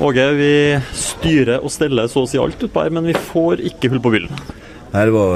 [0.00, 3.90] Åge, vi styrer og steller så å si alt utpå her, men vi får ikke
[3.92, 4.38] hull på byllen.
[4.94, 5.34] Nei, det var,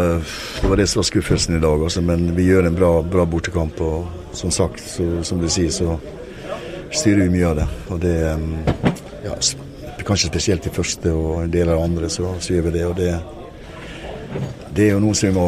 [0.62, 1.83] det var det som var skuffelsen i dag.
[1.84, 2.01] Altså.
[2.01, 3.83] Men vi gjør en bra, bra bortekamp.
[3.85, 5.98] Og som sagt, så, som du sier, så
[6.89, 7.69] styrer vi mye av det.
[7.92, 8.17] Og det
[9.27, 9.37] ja,
[10.05, 12.83] Kanskje spesielt i første og en del av andre, så, så gjør vi det.
[12.89, 13.12] Og det,
[14.74, 15.47] det er jo noe som vi må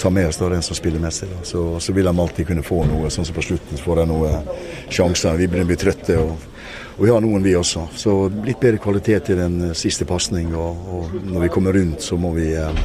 [0.00, 1.24] ta med oss, da, den som spiller mest.
[1.24, 1.42] Da.
[1.48, 3.10] Så, så vil de alltid kunne få noe.
[3.12, 4.48] Sånn som på slutten så får de noen
[4.92, 5.40] sjanser.
[5.40, 6.20] Vi begynner å bli trøtte.
[6.20, 6.48] og
[6.96, 7.86] og vi har noen, vi også.
[7.96, 8.14] Så
[8.44, 10.52] litt bedre kvalitet i den siste pasning.
[10.52, 12.82] Og, og, når vi kommer rundt, så må vi eh,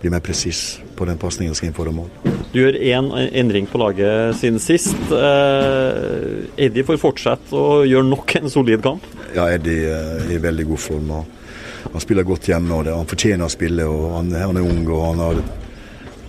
[0.00, 2.10] bli mer presis på den pasningen som skal inn foran mål.
[2.52, 4.98] Du gjør én endring på laget siden sist.
[5.14, 9.06] Eh, Eddie får fortsette og gjøre nok en solid kamp?
[9.36, 11.14] Ja, Eddie er i veldig god form.
[11.20, 12.74] og Han spiller godt hjemme.
[12.74, 13.86] og det, Han fortjener å spille.
[13.86, 15.42] og Han, han er ung og han har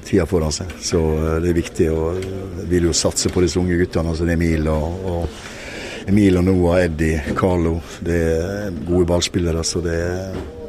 [0.06, 0.70] tida foran seg.
[0.80, 1.02] Så
[1.42, 1.92] det er viktig.
[1.92, 2.26] og
[2.70, 4.14] vil jo satse på disse unge guttene.
[4.14, 5.56] altså Emil og, og
[6.08, 7.82] Emil og Noah, Eddie, Carlo.
[8.00, 9.64] Det er gode ballspillere.
[9.64, 9.98] så det,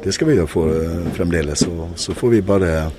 [0.03, 0.73] det skal vi gjøre for,
[1.15, 1.63] fremdeles.
[1.63, 2.89] Så, så, får vi bare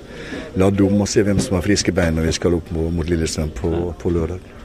[0.55, 3.53] lade om og se hvem som har friske bein når vi skal opp mot Lillestrøm
[3.61, 4.60] på, på lørdag.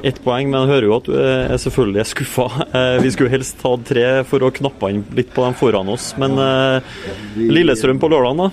[0.00, 2.46] Ett poeng, men jeg hører jo at du er selvfølgelig er skuffa.
[2.70, 6.14] Eh, vi skulle helst hatt tre for å knappe inn litt på dem foran oss.
[6.20, 6.94] Men eh,
[7.36, 8.46] Lillestrøm på lørdag, da?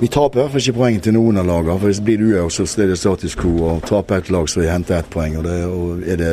[0.00, 1.76] Vi taper fall ikke poeng til noen av lagene.
[1.76, 3.52] for Hvis det blir uavgjort, så er det status quo.
[3.68, 5.36] og Taper et lag, så vi henter ett poeng.
[5.36, 6.30] og, det, og Er det,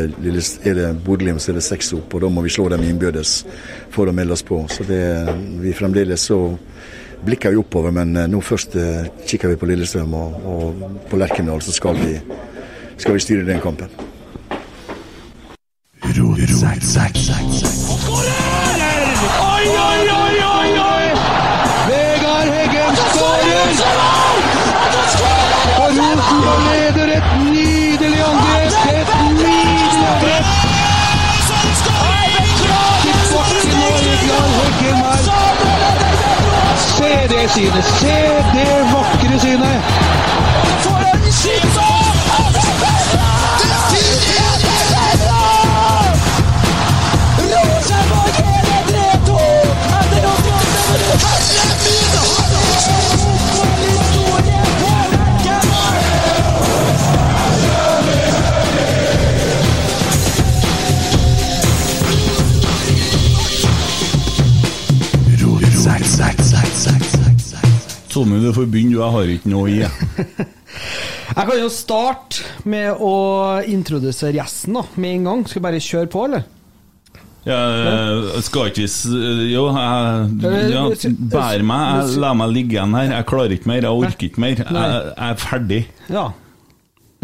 [0.63, 2.15] er det Bodø-Glimt, så er det seks opp.
[2.15, 3.35] og Da må vi slå dem innbyrdes
[3.91, 4.61] for å melde oss på.
[4.71, 5.03] Så det,
[5.59, 6.39] vi fremdeles så
[7.25, 8.79] blikker vi oppover, men nå først
[9.27, 10.15] kikker vi på Lillestrøm.
[10.15, 12.15] Og, og på Lerkendal så skal vi,
[12.95, 14.02] skal vi styre den kampen.
[19.53, 21.05] Oi, oi, oi, oi, oi!
[21.87, 23.71] Vegard Heggen skårer!
[28.83, 29.03] Her.
[36.77, 37.85] Se det synet!
[37.85, 38.17] Se
[38.53, 40.02] det vakre synet!
[68.23, 69.81] Tommy, du får begynne, jeg har ikke noe i.
[71.33, 73.15] Jeg kan jo starte med å
[73.67, 75.41] introdusere gjesten da, med en gang.
[75.49, 76.45] Skal vi bare kjøre på, eller?
[77.43, 77.59] Ja,
[78.45, 80.83] skal ikke vi Jo, jeg ja,
[81.33, 81.83] bær meg.
[81.97, 83.11] Jeg lar meg ligge igjen her.
[83.17, 83.81] Jeg klarer ikke mer.
[83.83, 84.63] Jeg orker ikke mer.
[84.63, 85.81] Jeg, jeg er ferdig.
[86.07, 86.25] Ja.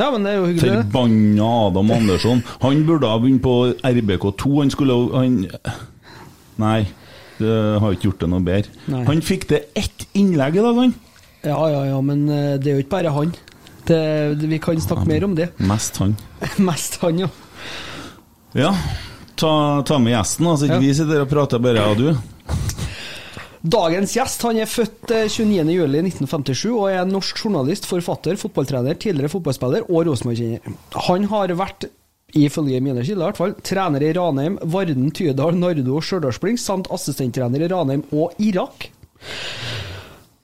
[0.01, 0.73] ja, men det er jo hyggelig.
[0.89, 2.43] Forbanna Adam Andersson.
[2.65, 3.55] Han burde ha begynt på
[3.87, 4.55] RBK2.
[4.59, 5.43] Han skulle han,
[6.59, 6.81] Nei.
[7.39, 8.73] Det har ikke gjort det noe bedre.
[8.91, 9.03] Nei.
[9.07, 10.93] Han fikk til ett innlegg i dag, han.
[11.47, 13.31] Ja, ja, ja, men eh, det er jo ikke bare han.
[13.87, 13.99] Det,
[14.43, 15.49] vi kan snakke mer om det.
[15.65, 16.17] Mest han.
[16.69, 17.29] Mest han, ja.
[18.57, 18.73] Ja,
[19.39, 19.51] ta,
[19.87, 20.83] ta med gjesten, altså ikke Ja.
[20.83, 22.59] vi sitter og prater bare jeg og du.
[23.59, 29.87] Dagens gjest han er født eh, 29.07.1957 og er norsk journalist, forfatter, fotballtrener, tidligere fotballspiller
[29.89, 30.77] og Rosenborg-kjenner.
[31.09, 31.89] Han har vært,
[32.37, 36.89] ifølge mine kilder i hvert fall, trener i Ranheim, Varden, Tydal, Nardo og Stjørdalsblink, samt
[36.93, 38.89] assistenttrener i Ranheim og Irak.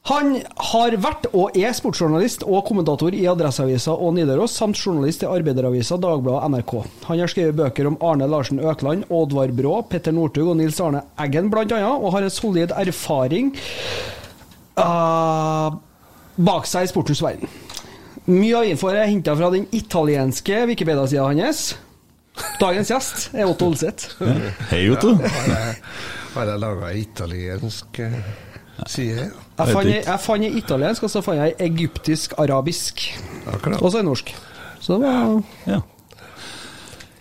[0.06, 0.36] Han
[0.70, 5.98] har vært og er sportsjournalist og kommentator i Adresseavisa og Nidaros, samt journalist i Arbeideravisa,
[5.98, 6.74] Dagbladet og NRK.
[7.08, 11.02] Han har skrevet bøker om Arne Larsen Økland, Oddvar Brå, Petter Northug og Nils Arne
[11.26, 13.50] Eggen blant annet, og har en solid erfaring
[14.78, 15.74] uh,
[16.38, 17.50] bak seg i sportens verden.
[18.26, 21.76] Mye av infoen er henta fra den italienske Wikipedia-sida hans.
[22.58, 24.16] Dagens gjest er Otto Olseth.
[24.72, 25.14] Hei, Otto.
[26.34, 28.18] Har jeg, laga italiensk eh,
[28.90, 29.30] side?
[29.56, 33.06] Jeg fant ei italiensk, og så fant jeg ei egyptisk-arabisk.
[33.78, 34.34] Og så ei norsk.
[34.82, 35.38] Så det var
[35.70, 35.80] Ja.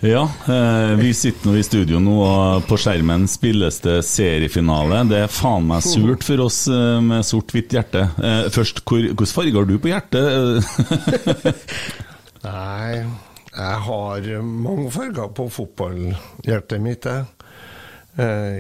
[0.05, 4.99] Ja, eh, vi sitter nå i studio nå, og på skjermen spilles det seriefinale.
[5.09, 8.03] Det er faen meg surt for oss eh, med sort-hvitt hjerte.
[8.21, 10.69] Eh, først, hvordan hvilken farge har du på hjertet?
[12.45, 13.01] Nei,
[13.49, 17.09] jeg har mange farger på fotballhjertet mitt.
[17.09, 17.25] jeg.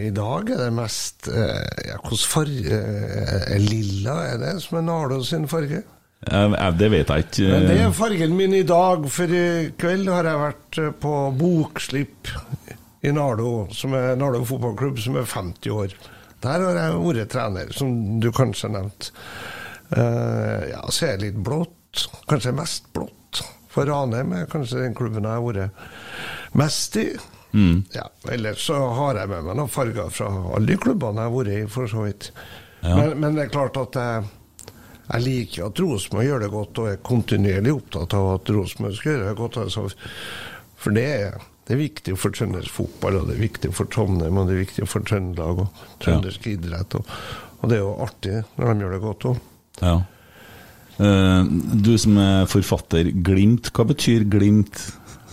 [0.08, 5.20] I dag er det mest ja, Hvilken farge er Lilla er det som er Nardo
[5.22, 5.84] sin farge?
[6.24, 7.48] Eh, det vet jeg ikke.
[7.50, 11.14] Men det er fargen min i dag, for i kveld har jeg vært eh, på
[11.38, 12.32] bokslipp
[13.04, 15.96] i Nardo, som er Nardo fotballklubb, som er 50 år.
[16.44, 19.12] Der har jeg vært trener, som du kanskje nevnte.
[19.94, 22.06] Uh, ja, så er jeg litt blått.
[22.28, 23.42] Kanskje mest blått.
[23.72, 27.06] For Ranheim er kanskje den klubben jeg har vært mest i.
[27.94, 31.36] Ja, ellers så har jeg med meg noen farger fra alle de klubbene jeg har
[31.36, 32.30] vært i, for så vidt.
[32.84, 34.24] Men, men det er klart at jeg
[35.04, 39.12] jeg liker at Rosenborg gjør det godt, og er kontinuerlig opptatt av at Rosenborg skal
[39.12, 39.58] gjøre det godt.
[39.64, 39.84] Altså.
[40.80, 41.36] For det er,
[41.68, 44.64] det er viktig for trøndersk fotball, og det er viktig for Trondheim, og det er
[44.64, 46.96] viktig for Trøndelag og trøndersk idrett.
[46.98, 47.14] Og,
[47.60, 49.46] og det er jo artig når de gjør det godt òg.
[49.82, 49.94] Ja.
[50.94, 51.48] Uh,
[51.84, 54.78] du som er forfatter, Glimt, hva betyr Glimt?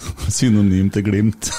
[0.33, 1.51] Synonym til Glimt?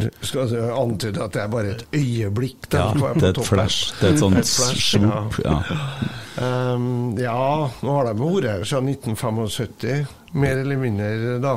[0.00, 2.98] Du skal antyde at det er bare et øyeblikk der.
[2.98, 3.50] Ja, det er et toppen.
[3.52, 3.94] flash.
[4.00, 5.22] Det er et sånt Et flash, ja.
[5.44, 6.22] Ja.
[6.34, 11.52] Um, ja, nå har de vært her siden 1975, mer eller mindre, da.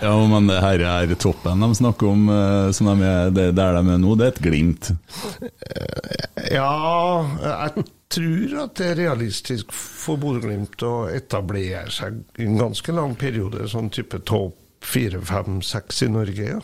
[0.00, 3.76] ja, men det her er toppen de snakker om, eh, som de er, det, der
[3.76, 4.92] de er nå, det er et Glimt.
[6.48, 6.70] Ja,
[7.44, 13.12] jeg tror at det er realistisk for Bodø-Glimt å etablere seg i en ganske lang
[13.20, 16.62] periode, sånn type topp fire, fem, seks i Norge, ja.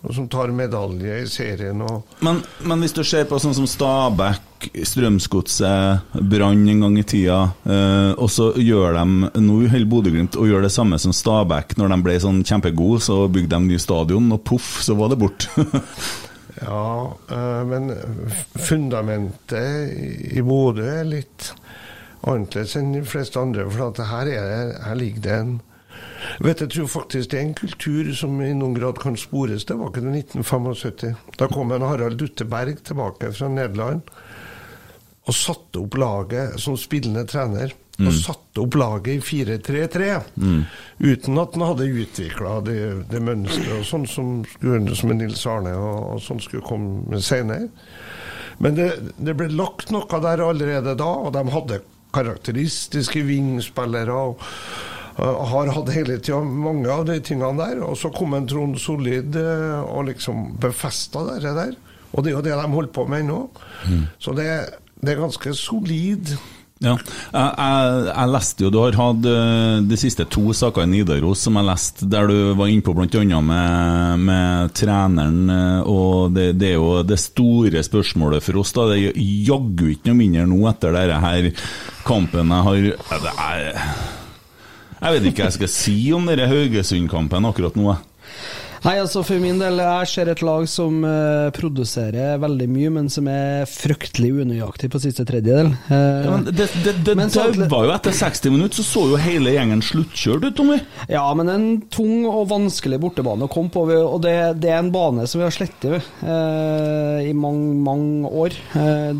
[0.00, 1.82] Og som tar medalje i serien
[2.24, 7.40] Men, men hvis du ser på sånn som Stabæk, Strømsgodset, Brann en gang i tida,
[7.68, 9.04] eh, og så gjør de
[9.44, 11.76] Nå holder Bodø-Glimt og gjør det samme som Stabæk.
[11.80, 15.20] Når de ble sånn kjempegode, så bygde de ny stadion, og poff, så var det
[15.20, 15.52] borte.
[16.60, 17.86] Ja, eh, men
[18.60, 19.94] fundamentet
[20.36, 21.52] i- Bodø er litt
[22.26, 23.64] annerledes enn de fleste andre.
[23.70, 25.54] For her, er det, her ligger det en
[26.44, 30.00] Vet Jeg tror faktisk det er en kultur som i noen grad kan spores tilbake
[30.02, 31.14] til 1975.
[31.40, 34.02] Da kom en Harald Dutte Berg tilbake fra Nederland
[35.28, 37.72] og satte opp laget som spillende trener.
[38.00, 40.06] Og satte opp laget i 4-3-3,
[41.04, 42.76] uten at han hadde utvikla det,
[43.10, 47.68] det mønsteret sånn som, skulle- som Nils Arne og, og sånn skulle komme senere.
[48.58, 48.86] Men det,
[49.20, 51.82] det ble lagt noe der allerede da, og de hadde
[52.16, 54.16] karakteristiske vingspillere.
[54.16, 54.40] og
[55.20, 57.82] har hatt hele tida mange av de tingene der.
[57.86, 61.74] Og så kom en Trond Solid eh, og liksom befesta det der.
[62.10, 63.42] Og det er jo det de holder på med ennå.
[64.18, 64.48] Så det,
[64.98, 66.32] det er ganske solid.
[66.80, 70.88] Ja, jeg, jeg, jeg leste jo Du har hatt eh, de siste to saker i
[70.88, 73.40] Nidaros som jeg leste, der du var innpå bl.a.
[73.44, 75.42] Med, med treneren.
[75.52, 78.72] eh, Og det, det er jo det store spørsmålet for oss.
[78.72, 81.50] da Det er jaggu ikke noe mindre nå etter denne her
[82.08, 82.88] kampen jeg har
[83.44, 83.70] er,
[85.00, 87.94] Jeg vet ikke hva jeg skal si om denne Haugesund-kampen akkurat nå.
[88.80, 93.10] Nei, altså For min del, jeg ser et lag som uh, produserer veldig mye, men
[93.12, 95.72] som er fryktelig unøyaktig på siste tredjedel.
[95.90, 99.02] Uh, Ja, men det det, det, Men så- var jo etter 60 minutter, så så
[99.10, 100.78] jo hele gjengen sluttkjørt ut, Tommy.
[101.12, 104.90] Ja, men en tung og vanskelig bortebane å komme på, og det, det er en
[104.94, 108.56] bane som vi har slettet uh, i mange, mange år.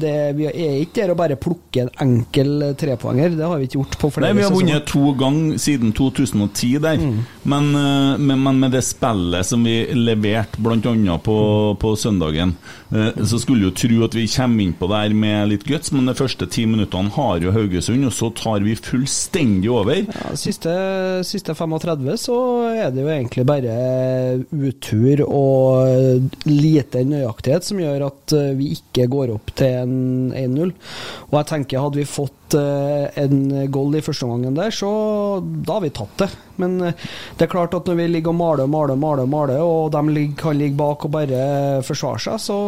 [0.00, 3.78] Det, vi er ikke der å bare plukke en enkel trepoenger, det har vi ikke
[3.80, 7.04] gjort på flere Nei, Vi har vunnet to ganger siden 2010 der,
[7.44, 11.18] men, eh, men, men med det spillet som vi leverte bl.a.
[11.18, 11.38] På,
[11.80, 12.54] på søndagen,
[12.90, 16.08] så skulle jo tro at vi kommer inn på det her med litt guts, men
[16.10, 20.02] de første ti minuttene har jo Haugesund, og så tar vi fullstendig over.
[20.10, 20.74] Ja, siste,
[21.26, 22.38] siste 35 så
[22.72, 23.76] er det jo egentlig bare
[24.50, 29.96] utur og lite nøyaktighet som gjør at eh, vi ikke går opp til en
[30.36, 30.74] 1-0.
[31.30, 33.40] Og jeg tenker, hadde vi fått eh, en
[33.72, 34.90] goal i første omgangen der, så
[35.40, 36.30] da har vi tatt det.
[36.60, 39.62] Men eh, det er klart at når vi ligger og maler og maler, maler, maler,
[39.64, 41.42] og de kan ligge bak og bare
[41.86, 42.58] forsvare seg, så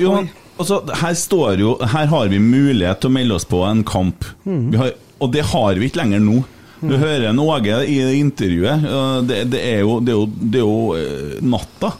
[0.00, 3.62] Jo, men, altså, her står jo Her har vi mulighet til å melde oss på
[3.68, 4.26] en kamp.
[4.44, 6.42] Vi har, og det har vi ikke lenger nå.
[6.84, 8.84] Du hører en Åge i intervjuet.
[9.28, 11.94] Det, det, er jo, det, er jo, det er jo øh, natta.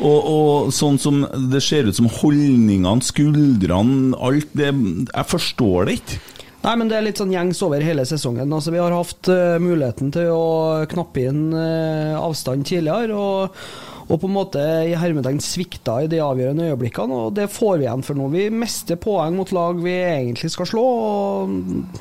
[0.00, 5.98] Og, og sånn som det ser ut som holdningene, skuldrene, alt det Jeg forstår det
[6.00, 6.20] ikke.
[6.60, 8.50] Nei, men det er litt sånn gjengs over hele sesongen.
[8.52, 13.56] Altså, vi har hatt uh, muligheten til å knappe inn uh, avstand tidligere, og,
[14.10, 17.86] og på en måte i hermetegn svikta i de avgjørende øyeblikkene, og det får vi
[17.86, 18.26] igjen for nå.
[18.32, 21.52] Vi mister poeng mot lag vi egentlig skal slå, og,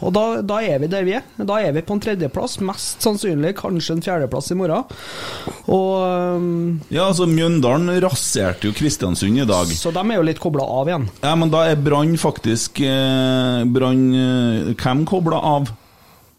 [0.01, 1.27] og da, da er vi der vi er.
[1.37, 4.89] Da er vi på en tredjeplass, mest sannsynlig kanskje en fjerdeplass i morgen.
[5.69, 9.69] Og um, Ja, altså Mjøndalen raserte jo Kristiansund i dag.
[9.77, 11.09] Så de er jo litt kobla av igjen.
[11.21, 15.69] Ja, men da er Brann faktisk eh, Brann eh, Hvem kobla av?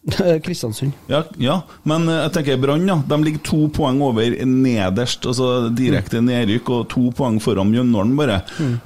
[0.44, 0.92] Kristiansund.
[1.12, 2.94] Ja, ja, men eh, jeg tenker Brann, ja.
[3.06, 8.38] De ligger to poeng over nederst, altså direkte nedrykk, og to poeng foran Mjøndalen, bare.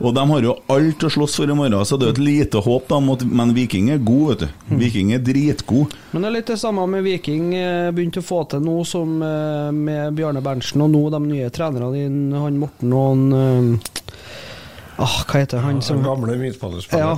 [0.03, 2.25] Og de har jo alt å slåss for i morgen, så det er jo et
[2.27, 4.77] lite håp, da, mot, men Viking er god, vet du.
[4.83, 5.95] Viking er dritgod.
[6.11, 7.53] Men det er litt det samme med Viking.
[7.61, 11.53] eh, Begynte å få til nå som eh, med Bjarne Berntsen, og nå de nye
[11.55, 13.79] trenerne han Morten og han
[14.95, 16.37] eh, Ah, hva heter han som Den gamle
[16.93, 17.11] ja.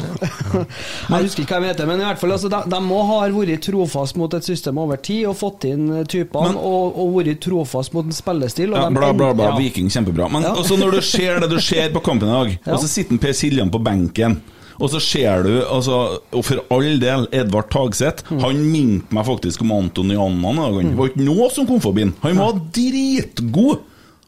[1.11, 3.21] Jeg husker ikke hva de heter, men i hvert fall altså, de, de må ha
[3.29, 7.93] vært trofast mot et system over tid og fått inn typene og, og vært trofast
[7.97, 8.73] mot en spillestil.
[8.77, 9.51] Ja, bla, bla, bla.
[9.53, 9.57] ja.
[9.61, 10.29] Viking, kjempebra.
[10.33, 10.55] Men Ja.
[10.57, 13.33] også når du ser det du ser på kampen i dag, og så sitter Per
[13.37, 14.41] Siljan på benken.
[14.77, 18.41] Og så ser du, altså, og for all del, Edvard Tagseth Mm.
[18.43, 20.59] Han minte meg faktisk om Antony Annan.
[20.59, 20.91] i dag.
[20.91, 22.13] Det var ikke noe som kom forbi han.
[22.23, 23.85] Han var dritgod!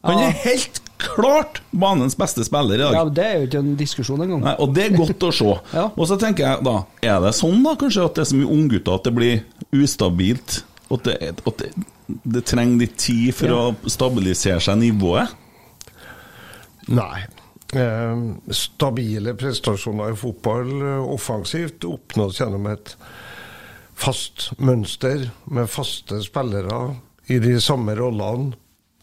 [0.08, 2.94] Han er helt klart banens beste spiller i dag.
[2.96, 4.42] Ja, Det er jo ikke en diskusjon engang.
[4.44, 5.52] Nei, og det er godt å se.
[5.78, 5.86] Ja.
[5.94, 8.50] Og så tenker jeg da, er det sånn da kanskje at det er så mye
[8.58, 9.42] unggutter at det blir
[9.78, 10.60] ustabilt?
[10.90, 11.72] At det, at det,
[12.24, 13.58] det trenger litt tid for Ja.
[13.70, 15.34] å stabilisere seg nivået?
[16.88, 17.26] Nei.
[17.76, 18.20] Eh,
[18.56, 22.94] stabile prestasjoner i fotball eh, offensivt oppnås gjennom et
[23.98, 26.78] fast mønster med faste spillere
[27.28, 28.54] i de samme rollene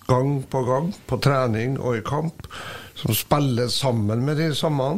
[0.08, 2.48] gang på gang, på trening og i kamp,
[2.96, 4.90] som spiller sammen med de samme,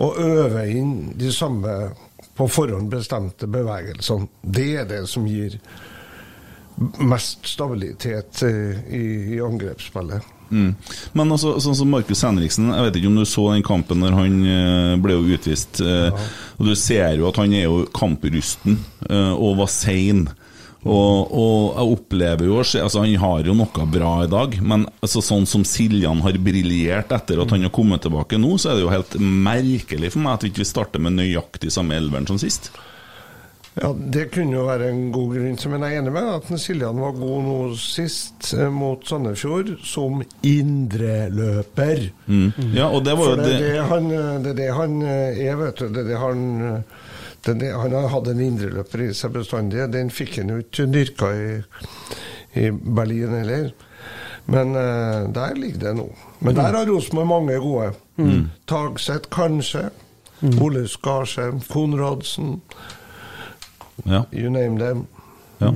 [0.00, 1.74] og øver inn de samme
[2.36, 4.28] på forhånd bestemte bevegelsene.
[4.40, 5.58] Det er det som gir
[7.04, 10.36] mest stabilitet eh, i, i angrepsspillet.
[10.50, 10.70] Mm.
[11.14, 14.16] Men altså, sånn som Markus Henriksen, jeg vet ikke om du så den kampen når
[14.16, 15.82] han eh, ble jo utvist.
[15.84, 16.10] Ja.
[16.56, 20.26] Og Du ser jo at han er jo kamprusten eh, og var sein.
[20.80, 25.20] Og, og jeg opplever jo altså Han har jo noe bra i dag, men altså,
[25.24, 28.86] sånn som Siljan har briljert etter at han har kommet tilbake nå, så er det
[28.86, 32.70] jo helt merkelig for meg at vi ikke starter med nøyaktig samme elveren som sist.
[33.78, 36.48] Ja, Det kunne jo være en god grunn som men jeg er enig med at
[36.58, 42.08] Siljan var god nå sist eh, mot Sandefjord som indreløper.
[42.26, 42.50] Mm.
[42.74, 45.60] Ja, og det var jo det det det han, eh, det det han eh, er,
[45.60, 45.86] vet du.
[45.86, 46.42] Det er det han
[47.44, 49.86] det, Han hatt en indreløper i seg bestandig.
[49.92, 51.48] Den fikk han jo ikke dyrka i,
[52.60, 53.72] i Berlin heller.
[54.50, 56.08] Men uh, der ligger det nå.
[56.40, 57.92] Men der har Rosenborg mange gode.
[58.68, 59.90] Tagseth kanskje.
[60.60, 62.60] Ole Skarsheim, Konradsen.
[64.06, 64.22] Ja.
[64.32, 65.06] You name them.
[65.60, 65.72] ja.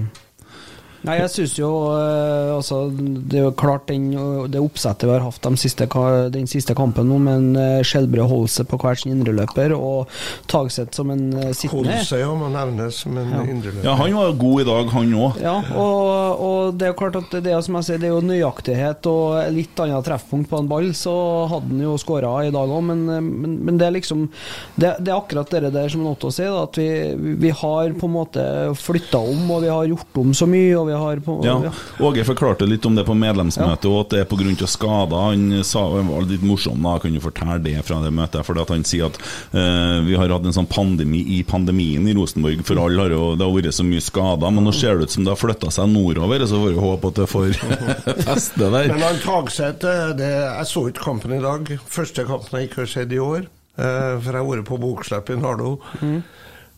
[1.04, 2.78] Nei, jeg syns jo eh, altså,
[3.28, 4.06] Det er jo klart den,
[4.48, 5.86] det oppsettet vi har hatt de siste,
[6.32, 10.08] den siste kampen nå, med en uh, Skjelbre Holse på hver sin indreløper og
[10.50, 11.92] Tagseth som en uh, sittende.
[11.98, 13.42] Holse ja, må nevnes som en Ja.
[13.44, 13.84] indreløper.
[13.84, 15.40] ja, han var god i dag, han òg.
[15.44, 18.14] Ja, og, og det er jo klart at det er, som jeg sier, det er
[18.14, 21.14] jo nøyaktighet og litt annet treffpunkt på en ball, så
[21.52, 24.26] hadde han jo skåra i dag òg, men, men, men det er liksom
[24.80, 26.88] det, det er akkurat det der som Otto sier, at vi,
[27.44, 28.44] vi har på en måte
[28.80, 31.56] flytta om, og vi har gjort om så mye, og vi har på Ja.
[31.66, 31.72] ja.
[32.04, 34.66] Åge forklarte litt om det på medlemsmøtet, og at det er pga.
[34.66, 35.16] skader.
[35.30, 38.44] Han sa det var litt morsom, da, jeg kan jo fortelle det fra det møtet.
[38.46, 39.18] For han sier at
[39.54, 43.34] uh, vi har hatt en sånn pandemi i pandemien i Rosenborg, for alle har jo
[43.38, 44.50] det har vært så mye skader.
[44.54, 47.12] Men nå ser det ut som det har flytta seg nordover, så får vi håpe
[47.12, 47.50] at det får
[48.28, 48.88] feste der.
[48.92, 49.84] Men han Tagseth
[50.18, 51.76] det, Jeg så ikke kampen i dag.
[51.88, 53.46] Første kampen jeg ikke har sett i år.
[53.74, 55.76] Uh, for jeg har vært på bokslipp i Nardo.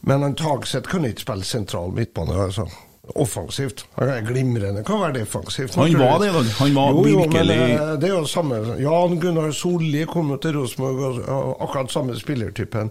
[0.06, 2.36] Men han Tagseth kan ikke spille sentral midtbane.
[2.46, 2.68] altså.
[3.14, 3.84] Offensivt.
[3.94, 5.74] Han er glimrende kan være defensivt.
[5.74, 6.44] Han var det i dag.
[6.58, 10.36] Han var jo, jo, virkelig- men, det er jo samme Jan Gunnar Solli kom jo
[10.36, 11.20] til Rosenborg,
[11.60, 12.90] akkurat samme spillertypen.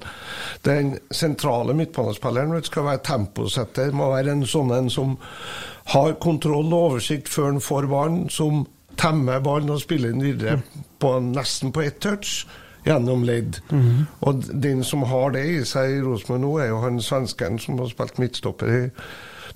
[0.65, 5.17] Den sentrale midtbanespilleren skal være temposetter, må være en sånn en som
[5.85, 8.65] har kontroll og oversikt før han får ballen, som
[8.97, 10.61] temmer ballen og spiller den videre
[10.99, 12.45] på, nesten på ett touch.
[12.85, 13.57] Gjennom ledd.
[14.21, 17.79] Og den som har det i seg i Rosenborg nå, er jo han svensken som
[17.81, 18.91] har spilt midtstopper i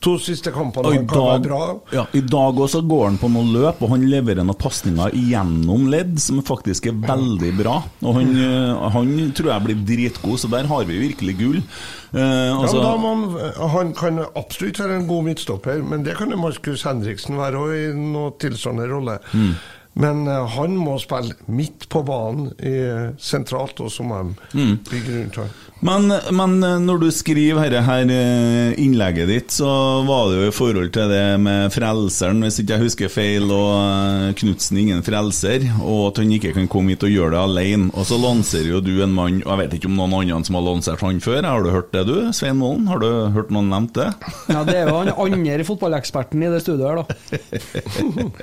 [0.02, 0.94] to siste kampene.
[0.94, 1.62] I Han kan være bra.
[1.92, 5.88] ja, I dag også går han på noen løp, og han leverer noen pasninger gjennom
[5.92, 7.78] ledd som faktisk er veldig bra.
[8.04, 11.58] Og han, eh, han tror jeg blir dritgod, så der har vi virkelig gull.
[12.14, 13.12] Eh, Ja, altså, da må
[13.74, 17.76] han, kan absolutt være en god midtstopper, men det kan jo Markus Henriksen være òg,
[17.76, 19.20] i noe tilsvarende rolle.
[19.34, 19.52] Mm.
[20.00, 22.74] Men eh, han må spille midt på banen i,
[23.20, 24.78] sentralt, og så må de Mm.
[24.90, 25.50] bygge rundt han.
[25.80, 29.70] Men, men eh, når du skriver her, her eh, innlegget ditt, så
[30.08, 33.70] var det jo i forhold til det med frelseren, hvis ikke jeg husker feil, og
[33.80, 37.88] eh, Knutsen ingen frelser, og at han ikke kan komme hit og gjøre det alene.
[37.96, 40.60] Og så lanserer jo du en mann, og jeg vet ikke om noen andre som
[40.60, 42.90] har lansert han før, har du hørt det du, Svein Målen?
[42.92, 43.08] Har du
[43.38, 44.10] hørt noen nevnt det?
[44.52, 47.40] Ja, Det er jo han andre fotballeksperten i det studioet her, da.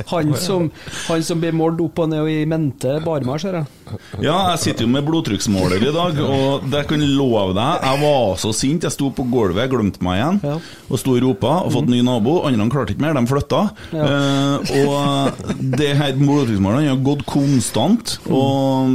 [0.13, 0.69] Han som,
[1.09, 3.99] han som blir målt opp og ned og i mente barmer, ser jeg.
[4.23, 8.01] Ja, jeg sitter jo med blodtrykksmåler i dag, og det kan jeg love deg, jeg
[8.03, 8.83] var så sint.
[8.87, 10.57] Jeg sto på gulvet, glemte meg igjen, Ja.
[10.91, 12.43] og sto og ropa, og fått ny nabo.
[12.47, 13.63] Andre klarte ikke mer, de flytta.
[13.93, 14.05] Ja.
[14.07, 15.33] Eh, og
[15.79, 18.89] det her blodtrykksmålet har gått konstant, og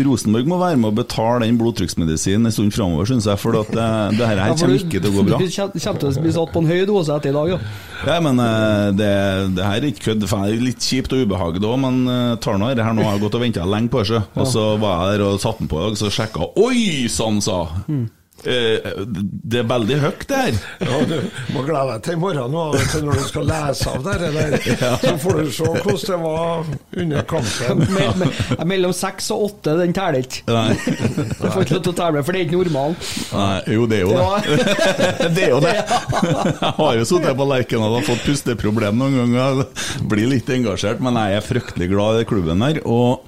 [0.00, 3.72] Rosenborg må være med å betale den blodtrykksmedisinen en stund framover, syns jeg, for at
[3.74, 5.40] det, det her, her kommer ikke til å gå bra.
[5.42, 7.58] Du kommer til å bli satt på en høy dose etter i dag, ja.
[8.02, 9.10] Ja, men eh, det,
[9.58, 10.24] det her er ikke kødd.
[10.24, 13.04] Det er litt kjipt og ubehagelig òg, men uh, tar nå dette her nå.
[13.04, 14.22] Jeg har gått og venta lenge på det.
[14.38, 17.42] Og så var jeg der og satte den på i dag, så sjekka Oi sann,
[17.44, 20.56] sa Eh, Det er veldig høyt, det her.
[20.82, 21.16] Ja, du
[21.54, 22.64] må glede deg til i morgen nå,
[23.06, 24.56] når du skal lese av det der.
[25.02, 26.72] Så får du se hvordan det var
[27.04, 27.84] under kampen.
[27.92, 28.28] Me, me,
[28.68, 30.42] mellom seks og åtte, den teller ikke.
[30.48, 30.74] Nei.
[30.74, 32.96] Du får ikke lov til å telle for det er ikke normalen.
[33.32, 34.58] Nei, jo, det er jo det.
[35.36, 35.74] det er jo det.
[36.62, 39.62] Jeg har jo sittet på Lerkendal og fått pusteproblem noen ganger.
[39.62, 42.80] Jeg Blir litt engasjert, men jeg er fryktelig glad i klubben her.
[42.88, 43.22] Og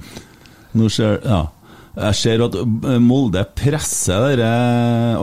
[0.78, 1.44] nå ser ja.
[1.94, 4.48] Jeg ser at eh, Molde presser dere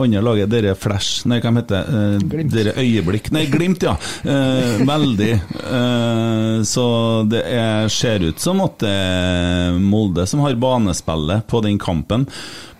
[0.00, 2.00] andre laget, dere Flash Nei, hva heter det?
[2.00, 2.54] Eh, Glimt.
[2.54, 3.92] Dere Øyeblikk Nei, Glimt, ja.
[4.24, 5.30] Eh, veldig.
[5.68, 6.86] Eh, så
[7.28, 12.24] det er, ser ut som at det er Molde som har banespillet på den kampen.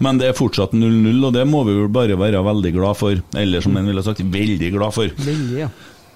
[0.03, 3.21] Men det er fortsatt 0-0, og det må vi vel bare være veldig glad for.
[3.39, 5.13] Eller som en ville sagt, veldig glad for.
[5.29, 5.71] Veldig, ja.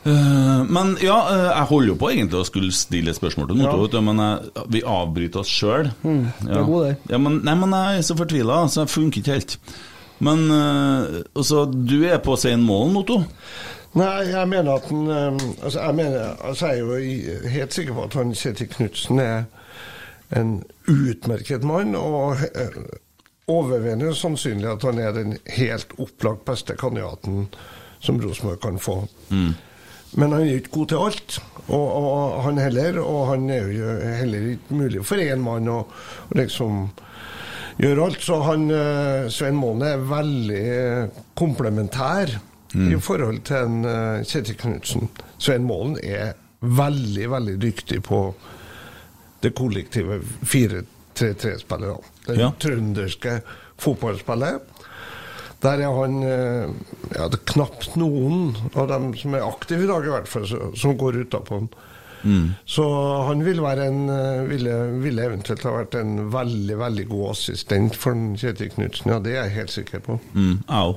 [0.06, 3.60] Eh, men ja, eh, jeg holder jo på egentlig å skulle stille et spørsmål til
[3.62, 4.04] Notto, ja.
[4.06, 5.90] men jeg, vi avbryter oss sjøl.
[6.04, 6.96] det er god, det.
[7.10, 9.56] Ja, men, nei, men jeg er så fortvila, så det funker ikke helt.
[10.18, 13.18] Men uh, altså, du er på Sein Målen, Otto?
[13.96, 17.96] Nei, jeg mener at han eh, altså, jeg, mener, altså, jeg er jo helt sikker
[17.96, 19.44] på at han Kjetil Knutsen er
[20.36, 20.50] en
[20.90, 22.76] utmerket mann, og eh,
[23.48, 27.46] overveiende sannsynlig at han er den helt opplagt beste kandidaten
[28.04, 28.98] som Rosenborg kan få.
[30.16, 32.98] Men han er ikke god til alt, og, og han heller.
[33.02, 35.82] Og han er jo heller ikke mulig for én mann å
[36.38, 36.86] liksom
[37.82, 38.22] gjøre alt.
[38.24, 40.66] Så han eh, Svein Målen er veldig
[41.36, 42.36] komplementær komplementær
[42.76, 45.06] i forhold til en eh, Kjetil Knutsen.
[45.40, 48.20] Svein Målen er veldig, veldig dyktig på
[49.44, 52.10] det kollektive 4-3-3-spillet.
[52.26, 52.50] Det Ja.
[52.60, 53.40] trønderske
[53.80, 54.60] fotballspillet.
[55.64, 56.70] Der er han eh,
[57.16, 60.46] ja, det er knapt noen av dem som er aktive i dag, i hvert fall,
[60.46, 61.70] som går utapå han.
[62.66, 62.84] Så
[63.26, 67.98] han ville, være en, eh, ville, ville eventuelt ha vært en veldig veldig god assistent
[67.98, 69.12] for Kjetil Knutsen.
[69.12, 70.18] Ja, det er jeg helt sikker på.
[70.34, 70.96] Mm, au.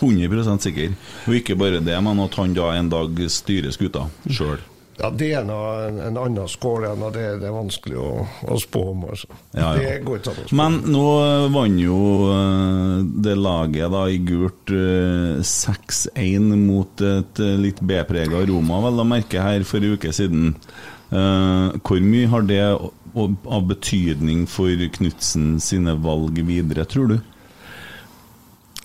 [0.00, 0.94] 100 sikker.
[1.26, 4.60] Og ikke bare det, men at han da en dag styrer skuta sjøl.
[4.96, 8.10] Ja, Det er noe, en, en annen skål igjen, og det, det er vanskelig å,
[8.48, 9.04] å spå om.
[9.10, 9.28] Altså.
[9.52, 9.74] Ja, ja.
[9.76, 10.56] Det går ikke an å spå.
[10.60, 11.04] Men nå
[11.52, 11.98] vant jo
[12.32, 19.04] eh, det laget da i gult eh, 6-1 mot et eh, litt B-prega Roma, vel
[19.04, 20.54] å merke, her for en uke siden.
[21.12, 22.62] Eh, hvor mye har det
[23.16, 27.18] av betydning for Knutsen sine valg videre, tror du?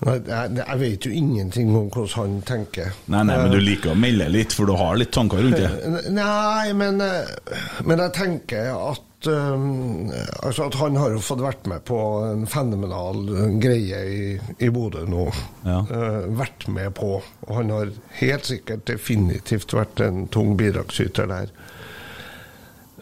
[0.02, 2.90] Jeg, jeg vet jo ingenting om hvordan han tenker.
[3.12, 5.70] Nei, nei, men du liker å melde litt, for du har litt tanker rundt det.
[5.70, 10.10] Eh, Nei, men, eh, men jeg tenker at um,
[10.42, 13.22] altså at han har jo fått vært med på en fenomenal
[13.62, 14.24] greie i,
[14.58, 15.28] i Bodø nå.
[15.68, 15.78] Ja.
[15.86, 17.20] Eh, vært med på.
[17.46, 21.54] Og han har helt sikkert definitivt vært en tung bidragsyter der.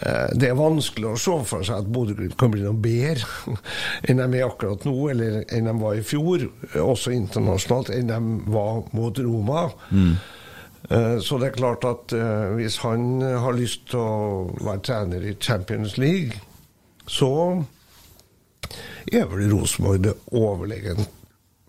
[0.00, 3.56] Eh, Det er vanskelig å se for seg at Bodø-Glimt kan bli noe bedre
[4.08, 8.08] enn de er akkurat nå, eller enn de var i fjor, eh, også internasjonalt, enn
[8.12, 8.20] de
[8.52, 9.66] var mot Roma.
[9.90, 10.14] Mm.
[11.22, 15.36] Så det er klart at eh, hvis han har lyst til å være trener i
[15.38, 16.40] Champions League,
[17.06, 17.28] så
[19.12, 21.12] er vel Rosenborg det overlegent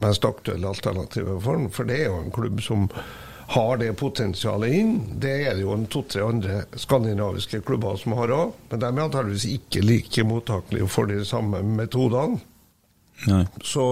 [0.02, 1.68] mest aktuelle alternativet for han.
[1.76, 2.88] For det er jo en klubb som
[3.52, 4.94] har det potensialet inn.
[5.20, 9.04] Det er det jo en to-tre andre skandinaviske klubber som har òg, men de er
[9.04, 12.40] antakeligvis ikke like mottakelige for de samme metodene.
[13.28, 13.44] Nei.
[13.68, 13.84] Så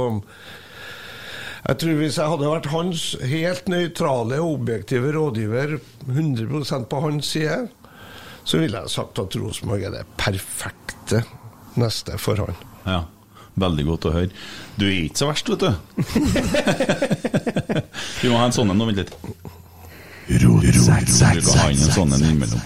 [1.68, 5.76] jeg tror hvis jeg hadde vært hans helt nøytrale og objektive rådgiver,
[6.08, 7.60] 100% på hans side,
[8.48, 11.26] så ville jeg sagt at Rosenborg er det perfekte
[11.80, 12.64] neste for han.
[12.88, 13.04] Ja.
[13.60, 14.32] Veldig godt å høre.
[14.80, 15.72] Du er ikke så verst, vet du.
[18.22, 19.59] Vi må ha en sånn en nå, vent litt.
[20.30, 21.48] Rotsekk.
[21.58, 22.62] Ha inn en sånn en innimellom.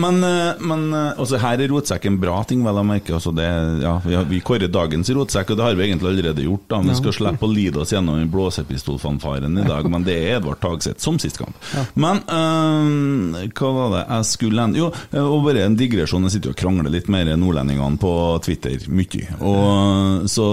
[0.00, 3.12] Men eh, men eh, altså her er rotsekk en bra ting, vel å merke.
[3.16, 3.46] Altså det,
[3.82, 6.64] ja, vi, har, vi kårer dagens rotsekk, og det har vi egentlig allerede gjort.
[6.72, 10.60] da Vi skal slippe å lide oss gjennom blåsepistolfanfaren i dag, men det er Edvard
[10.62, 11.56] Tagseth som sist kamp.
[11.94, 16.24] Men eh, hva var det jeg skulle hen- Jo, og bare en digresjon.
[16.26, 18.12] Jeg sitter og krangler litt mer nordlendingene på
[18.44, 19.26] Twitter, mye.
[19.40, 20.46] Og så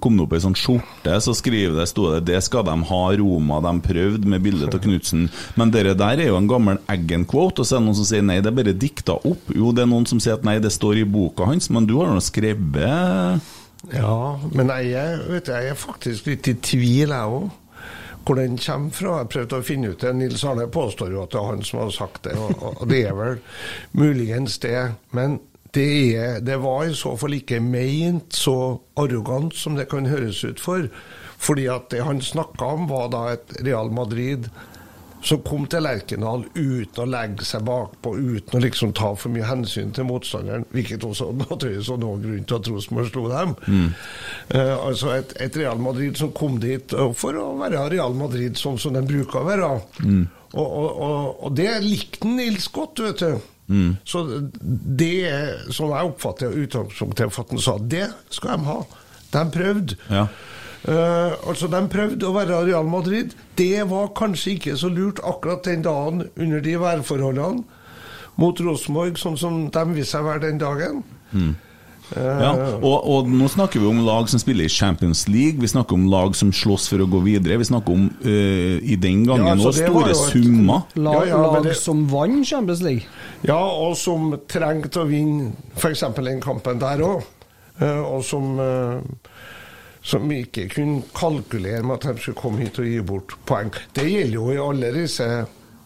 [0.00, 3.02] kom det opp ei sånn skjorte, så skriver det, sto det 'Det skal de ha,
[3.20, 5.28] Roma', de prøvde med bilde av Knutsen.
[5.56, 8.26] Men dere der er jo en gammel Eggen-quote, og så er det noen som sier
[8.26, 9.50] nei, det er bare dikta opp.
[9.54, 11.96] Jo, det er noen som sier at nei, det står i boka hans, men du
[12.00, 13.40] har nå skrevet
[13.94, 14.20] Ja,
[14.52, 17.50] men jeg, vet du, jeg er faktisk litt i tvil, jeg òg.
[18.20, 19.12] Hvor den kommer fra.
[19.22, 20.10] Jeg prøvde å finne ut det.
[20.14, 23.16] Nils Arne påstår jo at det er han som har sagt det, og det er
[23.16, 23.40] vel
[23.96, 24.90] muligens det.
[25.16, 25.38] Men
[25.74, 25.86] det,
[26.18, 28.54] er, det var i så fall ikke meint så
[29.00, 30.86] arrogant som det kan høres ut for.
[31.40, 34.50] Fordi at det han snakka om, var da et Real Madrid
[35.22, 39.44] som kom til Lerkendal uten å legge seg bakpå, uten å liksom ta for mye
[39.44, 43.54] hensyn til motstanderen, hvilket også naturligvis var noen grunn til at Rosenborg slo dem.
[44.48, 48.78] Eh, altså et, et Real Madrid som kom dit for å være Real Madrid sånn
[48.80, 49.70] som de bruker å være.
[49.70, 50.04] Og,
[50.58, 53.48] og, og, og det likte Nils godt, vet du.
[54.02, 55.28] Så det
[55.70, 58.80] som jeg oppfatter utgangspunktet for at han sa, det skal de ha.
[59.30, 59.94] De prøvde.
[60.10, 60.24] Ja.
[60.88, 63.34] Eh, altså, De prøvde å være Real Madrid.
[63.58, 67.64] Det var kanskje ikke så lurt akkurat den dagen under de værforholdene
[68.40, 71.02] mot Rosenborg, sånn som de viste seg å være den dagen.
[71.32, 71.50] Mm.
[72.16, 72.48] Ja,
[72.82, 76.08] og, og nå snakker vi om lag som spiller i Champions League, vi snakker om
[76.10, 77.58] lag som slåss for å gå videre.
[77.60, 80.88] Vi snakker om uh, i den gangen Ja, altså, store summer.
[80.98, 83.04] La, Ja, ja, lag det- som vant Champions League.
[83.46, 86.02] Ja, og som trengte å vinne f.eks.
[86.18, 87.22] den kampen der òg.
[87.80, 88.58] Og som,
[90.02, 93.72] som ikke kunne kalkulere med at de skulle komme hit og gi bort poeng.
[93.96, 95.26] Det gjelder jo i alle disse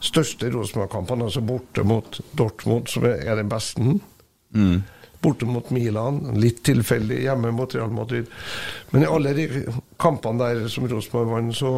[0.05, 3.97] største Rosenborg-kampene, altså borte mot Dortmund, som er den beste.
[5.25, 8.29] Borte mot Milan, litt tilfeldig hjemme mot Real Madrid.
[8.93, 9.47] Men i alle de
[10.01, 11.73] kampene der som Rosenborg vant, så,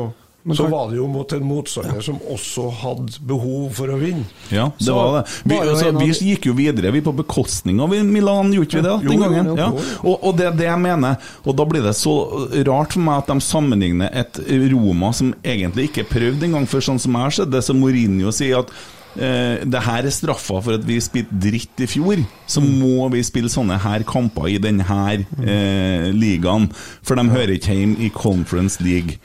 [0.54, 4.24] så kan- var det jo mot en motstander som også hadde behov for å vinne.
[4.50, 5.30] Ja, det Så var det.
[5.44, 8.88] Vi, var altså, vi gikk jo videre, vi på bekostning av Milan, gjorde ikke vi
[8.88, 9.56] det den gangen?
[9.56, 9.70] Ja.
[10.04, 11.16] Og, og det er det jeg mener.
[11.44, 12.14] Og da blir det så
[12.68, 14.38] rart for meg at de sammenligner et
[14.72, 18.30] Roma som egentlig ikke prøvde engang for sånn som jeg har sett det, som Mourinho
[18.34, 18.70] sier at
[19.16, 23.22] Uh, det her er straffa for at vi spilte dritt i fjor, så må vi
[23.24, 26.68] spille sånne her kamper i denne uh, ligaen.
[27.00, 29.16] For de hører ikke hjemme i Conference League.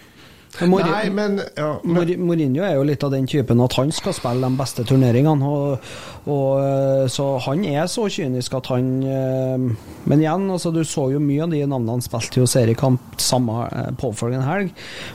[0.68, 4.12] Mori- Nei, men, ja, men Mourinho er jo litt av den typen at han skal
[4.14, 5.48] spille de beste turneringene.
[5.48, 5.86] Og,
[6.28, 9.64] og, eh, så han er så kynisk at han eh,
[10.12, 13.62] Men igjen, altså, du så jo mye av de navnene han spilte jo seriekamp samme
[13.70, 14.74] eh, påfølgende helg,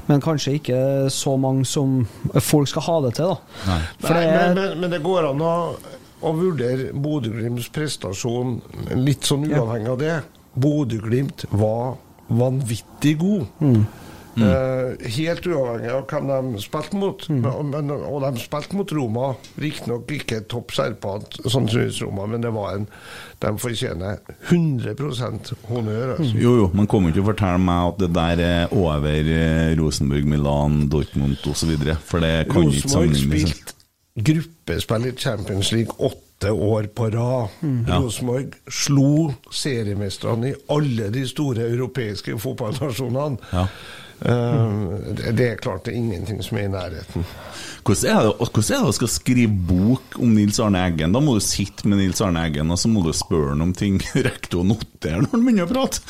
[0.09, 0.81] men kanskje ikke
[1.13, 1.99] så mange som
[2.41, 3.61] folk skal ha det til, da.
[3.69, 3.79] Nei.
[4.07, 5.53] For Nei, det er men, men, men det går an å,
[6.27, 8.57] å vurdere Bodø-Glimts prestasjon
[9.05, 10.17] litt sånn uavhengig av det.
[10.57, 11.99] Bodø-Glimt var
[12.33, 13.47] vanvittig god.
[14.37, 17.27] Eh, helt uavhengig av hvem de spilte mot.
[17.33, 17.47] Mm.
[17.73, 19.31] men, og de spilte mot Roma.
[19.63, 22.91] Riktignok ikke topp serpant, sannsynligvis Roma, men det var en
[23.41, 24.17] De fortjener
[24.49, 26.15] 100% honnør.
[26.17, 26.39] Altså.
[26.41, 30.25] Jo, jo, men kom ikke og fortell meg at det der er over eh, Rosenborg,
[30.25, 31.75] Milan, Dortmund osv.
[32.01, 33.51] For det kan ikke Rosenborg sammenlignes.
[33.53, 33.77] spilte
[34.17, 37.49] gruppespill i Champions League åtte år på rad.
[37.61, 37.99] Ja.
[38.01, 43.37] Rosenborg slo seriemestrene i alle de store europeiske fotballnasjonene.
[43.53, 43.67] Ja.
[44.21, 47.27] Eh, det, er klart det er ingenting som er i nærheten.
[47.87, 51.13] Hvordan er, det, hvordan er det å skal skrive bok om Nils Arne Eggen?
[51.15, 53.75] Da må du sitte med Nils Arne Eggen og så må du spørre ham om
[53.77, 54.01] ting.
[54.27, 56.03] Rekker du å notere når han begynner å prate?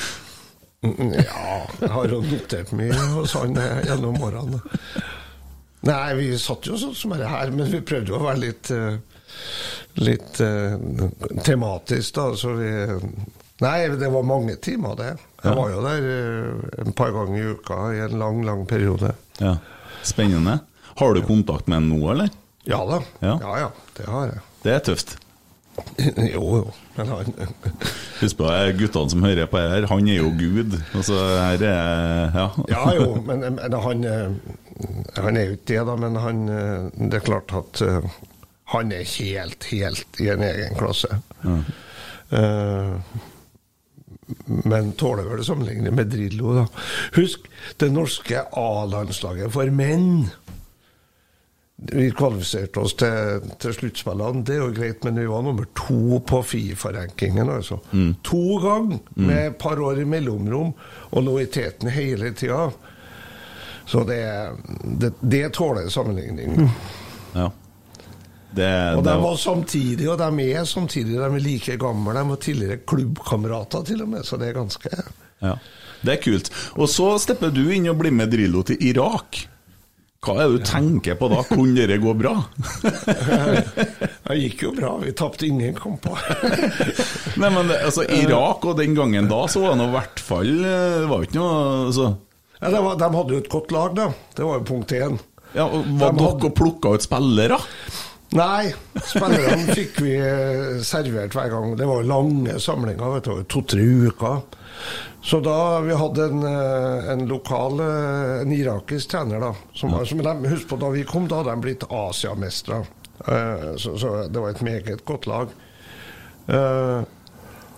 [0.87, 4.63] Mm, Ja, jeg har jo notert mye hos han eh, gjennom årene.
[5.87, 8.73] Nei, vi satt jo sånn som dette her, men vi prøvde jo å være litt
[8.75, 8.97] eh,
[9.97, 10.39] Litt
[11.45, 12.25] tematisk, da.
[12.37, 12.69] Så vi
[13.65, 15.13] Nei, det var mange timer, det.
[15.41, 19.15] Jeg var jo der eh, en par ganger i uka i en lang, lang periode.
[19.41, 19.57] Ja.
[20.05, 20.59] Spennende.
[20.97, 22.29] Har du kontakt med ham nå, eller?
[22.69, 22.99] Ja da.
[23.23, 23.37] Ja.
[23.41, 24.43] Ja ja, det har jeg.
[24.65, 25.17] Det er tøft.
[26.35, 26.61] jo jo,
[26.97, 27.35] men han
[28.23, 30.77] Husk på eh, guttene som hører på her, han er jo Gud.
[30.97, 32.47] Altså, her er Ja.
[32.75, 35.97] Ja jo, men, men han, eh, han er jo ikke det, da.
[36.05, 36.45] Men han,
[37.09, 37.83] det er klart at
[38.73, 41.21] han er helt, helt i en egen klasse.
[42.35, 42.95] Eh,
[44.47, 46.67] men tåler vel å sammenligne med Drillo, da.
[47.17, 47.47] Husk
[47.81, 50.27] det norske A-landslaget for menn.
[51.77, 56.23] Vi kvalifiserte oss til, til sluttspillene, det er jo greit, men vi var nummer to
[56.25, 57.51] på Fifa-rankingen.
[57.53, 57.79] altså.
[58.25, 60.73] To ganger, med et par år i mellomrom,
[61.13, 62.71] og lå i teten hele tida.
[63.87, 64.23] Så det,
[65.05, 66.65] det, det tåler sammenligning.
[67.37, 67.53] ja.
[68.57, 72.15] Det, Og de var samtidig, og de er samtidig, de er like gamle.
[72.17, 74.93] De var tidligere klubbkamerater, til og med, så det er ganske
[75.45, 75.57] ja.
[76.07, 76.49] det er kult.
[76.81, 79.43] Og så stepper du inn og blir med Drillo til Irak.
[80.27, 81.43] Hva er det du tenker på da?
[81.47, 82.33] Kunne det gå bra?
[84.27, 86.19] Det gikk jo bra, vi tapte ingen kamper.
[87.41, 90.97] Nei, men altså, Irak og den gangen da, så var det i hvert fall eh,
[91.05, 92.09] Det var jo ikke noe altså,
[92.59, 94.09] Ja, var, de hadde jo et godt lag, da.
[94.35, 95.21] Det var jo punkt én.
[95.55, 97.61] ja, Var De dere hadde- og plukka ut spillere?
[98.35, 98.73] Nei,
[99.07, 101.75] spillerne fikk vi eh, servert hver gang.
[101.79, 104.41] Det var lange samlinger, vet du, to-tre uker.
[105.27, 110.03] Så da vi hadde en, eh, en lokal, eh, en irakisk trener, da som, ja.
[110.07, 112.85] som de, Husk på, da vi kom, da hadde de blitt Asiamestere.
[113.81, 115.55] Så, så det var et meget godt lag.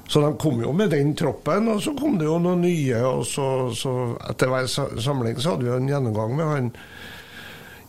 [0.09, 2.99] Så de kom jo med den troppen, og så kom det jo noen nye.
[3.07, 3.95] Og så, så
[4.29, 6.73] etter hver samling så hadde vi jo en gjennomgang med han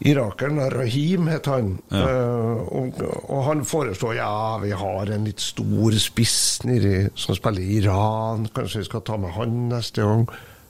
[0.07, 1.73] irakeren, Rahim het han.
[1.91, 4.31] Eh, og, og han foreslår ja,
[4.63, 9.19] vi har en litt stor spiss nedi som spiller i Iran, kanskje vi skal ta
[9.19, 10.25] med han neste gang.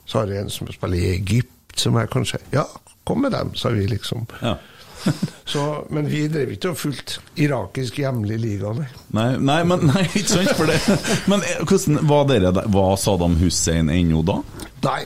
[0.06, 2.66] Så har vi en som spiller i Egypt, som er kanskje Ja,
[3.06, 4.26] kom med dem, sa vi liksom.
[4.42, 4.56] Ja.
[5.44, 8.88] Så, men vi drev ikke og fulgte irakisk hjemlig liga, nei.
[9.16, 10.76] Nei, nei, men nei, ikke sant for det.
[11.30, 12.68] Men eh, hvordan var dere der?
[12.70, 14.36] Var Saddam Hussein ennå da?
[14.84, 15.00] Nei,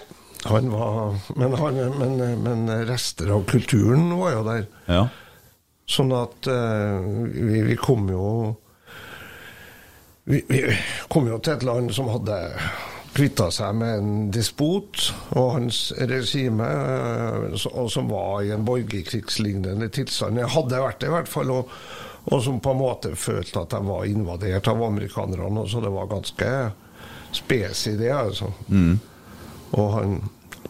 [0.45, 4.67] han var men, han, men, men rester av kulturen var jo der.
[4.89, 5.05] Ja.
[5.89, 8.27] Sånn at uh, vi, vi kom jo
[10.25, 10.65] vi, vi
[11.13, 12.39] kom jo til et land som hadde
[13.15, 15.81] kvitta seg med en despot og hans
[16.11, 20.41] regime, eh, og som var i en borgerkrigslignende tilstand.
[20.41, 21.53] Jeg hadde vært det, i hvert fall.
[21.55, 21.71] Og,
[22.25, 25.67] og som på en måte følte at de var invadert av amerikanerne.
[25.71, 26.51] Så det var ganske
[27.37, 28.51] spes i det, altså.
[29.75, 30.17] Og han,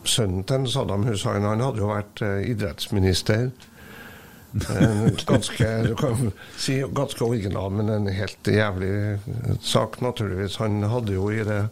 [0.05, 3.51] sønnen til Saddam Hussein han hadde jo vært eh, idrettsminister.
[4.55, 6.29] En ganske, du kan
[6.61, 9.19] si ganske original, men en helt jævlig
[9.61, 10.61] sak, naturligvis.
[10.63, 11.65] Han hadde jo i det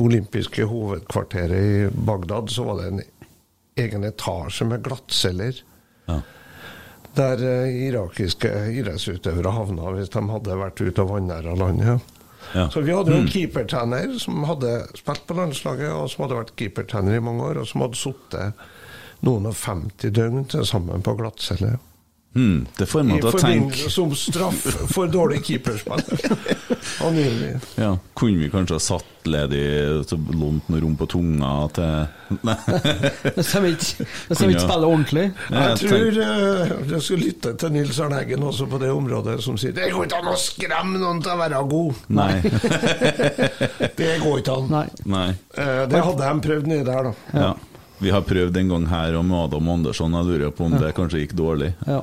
[0.00, 3.02] olympiske hovedkvarteret i Bagdad, så var det en
[3.82, 5.60] egen etasje med glattceller.
[6.06, 6.20] Ja.
[7.16, 12.11] Der eh, irakiske idrettsutøvere havna hvis de hadde vært ute og vanæra landet.
[12.52, 12.68] Ja.
[12.70, 16.54] Så vi hadde jo en keepertrener som hadde spilt på landslaget, og som hadde vært
[16.60, 18.66] keepertrener i mange år, og som hadde sittet
[19.22, 21.76] noen og 50 døgn til sammen på glattcelle.
[22.32, 26.00] Hmm, det får meg til å tenke som straff for dårlig keeperspill.
[27.06, 27.50] Angivelig.
[27.76, 29.60] ja, Kunne vi kanskje ha satt ledig
[30.08, 31.92] så lånt noe rom på tunga til
[32.48, 32.54] Nei.
[33.36, 35.26] Hvis de ikke, ikke spiller ordentlig.
[35.52, 38.88] Ja, Jeg jeg tror eh, jeg skal lytte til Nils Arne Eggen også på det
[38.96, 42.00] området, som sier det går ikke an å skremme noen til å være god.
[42.16, 42.32] Nei.
[44.00, 44.72] Det går ikke an.
[44.72, 44.86] Nei.
[45.04, 45.28] Nei.
[45.52, 47.14] Eh, Det hadde de prøvd nedi der, da.
[47.36, 47.52] Ja.
[48.02, 51.22] Vi har prøvd en gang her med Adam Andersson, jeg lurer på om det kanskje
[51.22, 51.72] gikk dårlig.
[51.86, 52.02] Ja.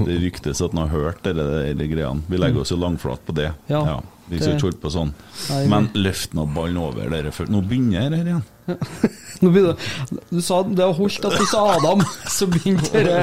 [0.00, 1.34] Det ryktes at han har hørt det,
[1.76, 2.24] det greiene.
[2.30, 3.50] Vi legger oss jo langflat på det.
[3.70, 5.10] Ja, vi skal ikke holde på sånn.
[5.50, 8.44] Nei, Men løft nå ballen over dere før Nå begynner det her igjen.
[9.40, 9.88] Nå begynner,
[10.30, 12.04] du sa det har holdt at du sa Adam,
[12.36, 13.18] så begynte det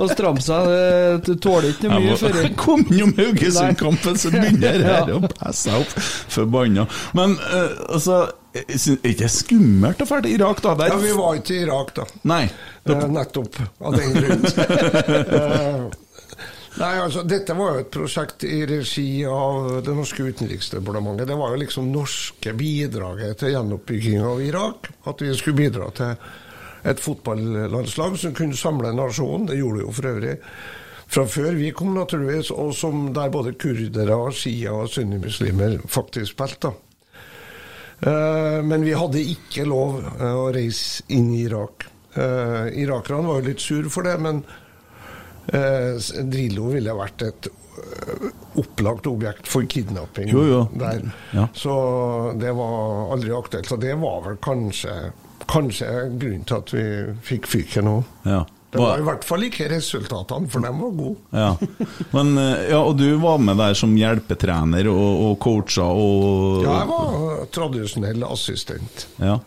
[0.00, 0.70] å stramme seg.
[1.26, 5.22] Du tåler ikke noe mye før Jeg kom innom Haugesund-kampen, så begynner det her å
[5.28, 5.96] passe seg opp.
[6.34, 6.86] Forbanna.
[7.18, 8.24] Men eh, altså,
[8.54, 10.74] er ikke det skummelt å dra til Irak, da?
[10.78, 12.06] Der, Ja, Vi var ikke i Irak, da.
[12.30, 12.44] Nei.
[12.84, 14.46] Eh, nettopp av den grunn.
[15.40, 15.90] Eh,
[16.78, 21.26] Nei, altså, Dette var jo et prosjekt i regi av det norske utenriksdepartementet.
[21.28, 24.86] Det var jo liksom norske bidraget til gjenoppbygging av Irak.
[25.10, 26.14] At vi skulle bidra til
[26.86, 29.48] et fotballandslag som kunne samle nasjonen.
[29.50, 30.36] Det gjorde det jo for øvrig
[31.10, 32.52] fra før vi kom, naturligvis.
[32.54, 36.72] Og som der både kurdere, shia og sunnimuslimer faktisk spilte.
[38.00, 41.86] Eh, Men vi hadde ikke lov eh, å reise inn i Irak.
[42.14, 44.42] Eh, Irakerne var jo litt sur for det, men
[45.50, 47.46] Drillo ville vært et
[48.60, 50.58] opplagt objekt for kidnapping Jo, jo.
[50.78, 51.00] der.
[51.34, 51.46] Ja.
[51.56, 51.72] Så
[52.38, 53.72] det var aldri aktuelt.
[53.74, 54.94] Og det var vel kanskje,
[55.50, 55.88] kanskje
[56.20, 56.84] grunnen til at vi
[57.32, 58.12] fikk fyken òg.
[58.28, 58.44] Ja.
[58.70, 61.16] Det var i hvert fall ikke resultatene, for de var gode.
[61.34, 61.48] Ja.
[62.14, 66.76] Men, eh, ja, og du var med der som hjelpetrener og, og coacha og Ja,
[66.78, 69.08] jeg var tradisjonell assistent.
[69.18, 69.40] Ja.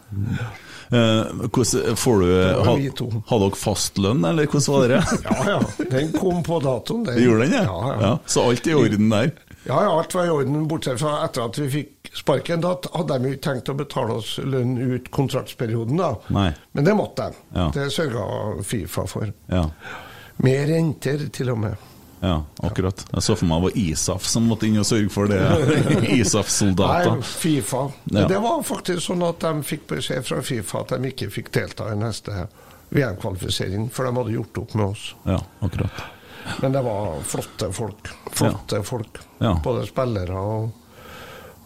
[0.94, 2.28] Eh, hvordan får du
[2.68, 5.02] Hadde dere fast lønn, eller hvordan var det?
[5.30, 5.88] Ja, ja.
[5.96, 7.08] Den kom på datoen.
[7.08, 7.24] Den.
[7.24, 7.64] Gjorde den det?
[7.64, 8.14] Ja, ja.
[8.28, 9.32] Så alt er i orden der?
[9.64, 12.62] Ja, ja, alt var i orden, bortsett fra etter at vi fikk sparken.
[12.62, 16.12] Da hadde de jo ikke tenkt å betale oss lønn ut kontraktsperioden, da.
[16.34, 16.50] Nei.
[16.72, 17.42] Men det måtte de.
[17.58, 17.70] Ja.
[17.76, 18.28] Det sørga
[18.64, 19.32] Fifa for.
[19.52, 19.66] Ja.
[20.44, 21.90] Med renter, til og med.
[22.24, 23.06] ja, akkurat.
[23.12, 25.42] Jeg så for meg det var ISAF som måtte inn og sørge for det.
[26.00, 27.22] Nei, ISAF-soldater.
[27.28, 27.84] Fifa.
[28.14, 28.28] Ja.
[28.32, 31.90] Det var faktisk sånn at de fikk beskjed fra Fifa at de ikke fikk delta
[31.92, 32.46] i neste
[32.94, 35.06] VM-kvalifisering, for de hadde gjort opp med oss.
[35.26, 36.04] Ja, akkurat.
[36.62, 38.10] Men det var flotte folk.
[38.32, 39.20] Flotte folk.
[39.40, 39.54] Ja.
[39.64, 40.72] Både spillere og,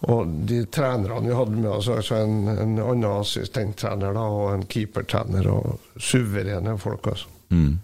[0.06, 1.88] og de trenerne vi hadde med oss.
[1.90, 5.48] Altså en, en annen assistenttrener da, og en keepertrener.
[5.50, 7.30] Og suverene folk, altså.
[7.50, 7.78] Mm.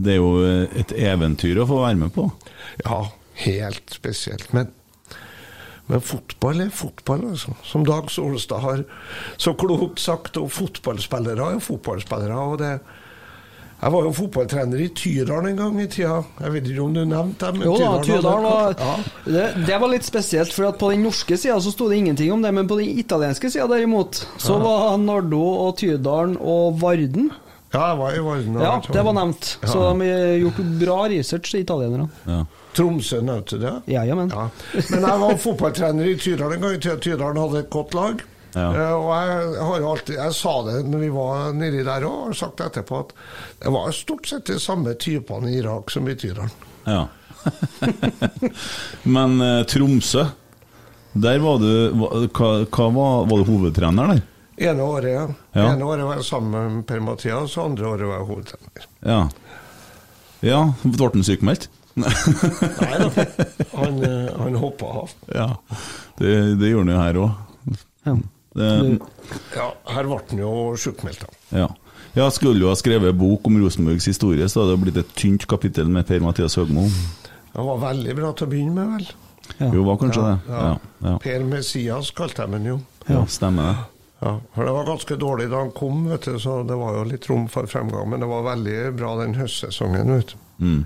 [0.00, 2.28] Det er jo eh, et eventyr å få være med på.
[2.84, 3.02] Ja,
[3.42, 4.52] helt spesielt.
[4.56, 4.70] Men,
[5.90, 7.56] men fotball er fotball, altså.
[7.66, 8.86] Som Dag Solstad har
[9.36, 10.38] så klokt sagt.
[10.38, 12.38] Og fotballspillere er fotballspillere.
[12.38, 12.74] og det
[13.80, 16.18] jeg var jo fotballtrener i Tydal en gang i tida.
[16.40, 17.62] Jeg vet ikke om du nevnte dem?
[17.64, 18.94] Jo da, Tydal Tydal var ja.
[19.24, 22.32] det, det var litt spesielt, for at på den norske sida så sto det ingenting
[22.34, 24.64] om det, men på den italienske sida derimot, så Ja.
[24.66, 27.30] var Nardo og Tydalen og Varden
[27.72, 28.54] Ja, jeg var i Varden.
[28.60, 29.56] Ja, det var nevnt.
[29.62, 29.68] Ja.
[29.70, 30.06] Så de
[30.42, 32.08] gjorde bra research, italienerne.
[32.26, 32.40] Ja.
[32.74, 33.72] Tromsø nevnte det?
[33.86, 34.28] Ja, ja, men.
[34.34, 34.48] Ja.
[34.90, 36.74] Men jeg var fotballtrener i Tydal en gang.
[36.74, 36.96] i tida.
[36.98, 38.24] Tydalen hadde et godt lag.
[38.54, 38.66] Ja.
[38.74, 42.16] Eh, og jeg, har jo alltid, jeg sa det når vi var nedi der òg,
[42.16, 43.14] og har sagt etterpå at
[43.62, 46.52] det var stort sett de samme typene i Irak som i Tyran.
[46.88, 47.06] Ja.
[49.16, 50.26] Men eh, Tromsø,
[51.12, 54.24] der var du hva, hva var, var du hovedtrener der?
[54.60, 55.26] Ene året, ja.
[55.56, 55.70] Ja.
[55.72, 58.88] Ene året var jeg sammen med Per-Mathias, og andre året var jeg hovedtrener.
[59.08, 59.20] Ja.
[60.44, 61.70] Ja, ble han sykemeldt?
[62.00, 62.10] Nei
[63.00, 63.08] da,
[63.80, 65.14] han, eh, han hoppa av.
[65.34, 65.48] Ja,
[66.20, 67.80] det, det gjorde han jo her òg.
[68.06, 68.14] Ja.
[68.56, 71.60] Ja, her ble han jo sjukmeldt, da.
[71.62, 71.68] Ja.
[72.16, 75.44] Jeg skulle jo ha skrevet bok om Rosenborgs historie, så hadde det blitt et tynt
[75.50, 76.88] kapittel med Per-Mathias Høgmo.
[77.54, 79.06] Han var veldig bra til å begynne med, vel.
[79.60, 79.68] Ja.
[79.74, 80.34] Jo, var kanskje det.
[80.50, 80.74] Ja, Ja,
[81.06, 81.14] ja.
[81.22, 82.76] Per Messias kalte de ham jo.
[83.10, 83.76] ja stemmer det.
[84.20, 87.04] Ja, for Det var ganske dårlig da han kom, vet du, så det var jo
[87.08, 88.10] litt rom for fremgang.
[88.10, 90.10] Men det var veldig bra den høstsesongen.
[90.16, 90.36] vet du.
[90.60, 90.82] Mm.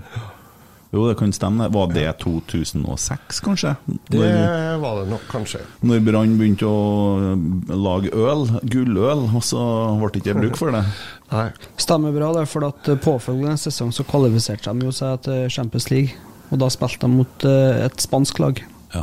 [0.93, 1.65] Jo, det kan stemme.
[1.73, 3.73] Var det 2006, kanskje?
[4.09, 5.59] Det Når, var det nok, kanskje.
[5.83, 7.35] når Brann begynte å
[7.75, 9.59] lage øl, gulløl, og så
[9.99, 10.83] ble det ikke bruk for det?
[11.33, 11.49] Nei.
[11.81, 15.89] Stemmer bra, det, for at eh, påfølgende sesong så kvalifiserte de jo seg til Champions
[15.91, 16.15] League.
[16.53, 18.61] Og da spilte de mot eh, et spansk lag,
[18.95, 19.01] Ja,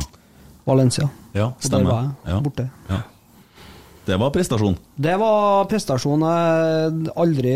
[0.65, 1.09] Valencia.
[1.35, 1.91] ja Og der stemmer.
[1.91, 2.69] var jeg, borte.
[2.89, 3.01] Ja.
[4.05, 4.73] Det var prestasjon.
[4.99, 7.53] Det var prestasjon jeg aldri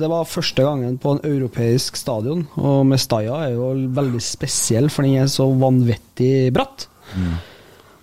[0.00, 5.06] Det var første gangen på en europeisk stadion, og Mestaya er jo veldig spesiell, for
[5.06, 6.88] den er så vanvittig bratt.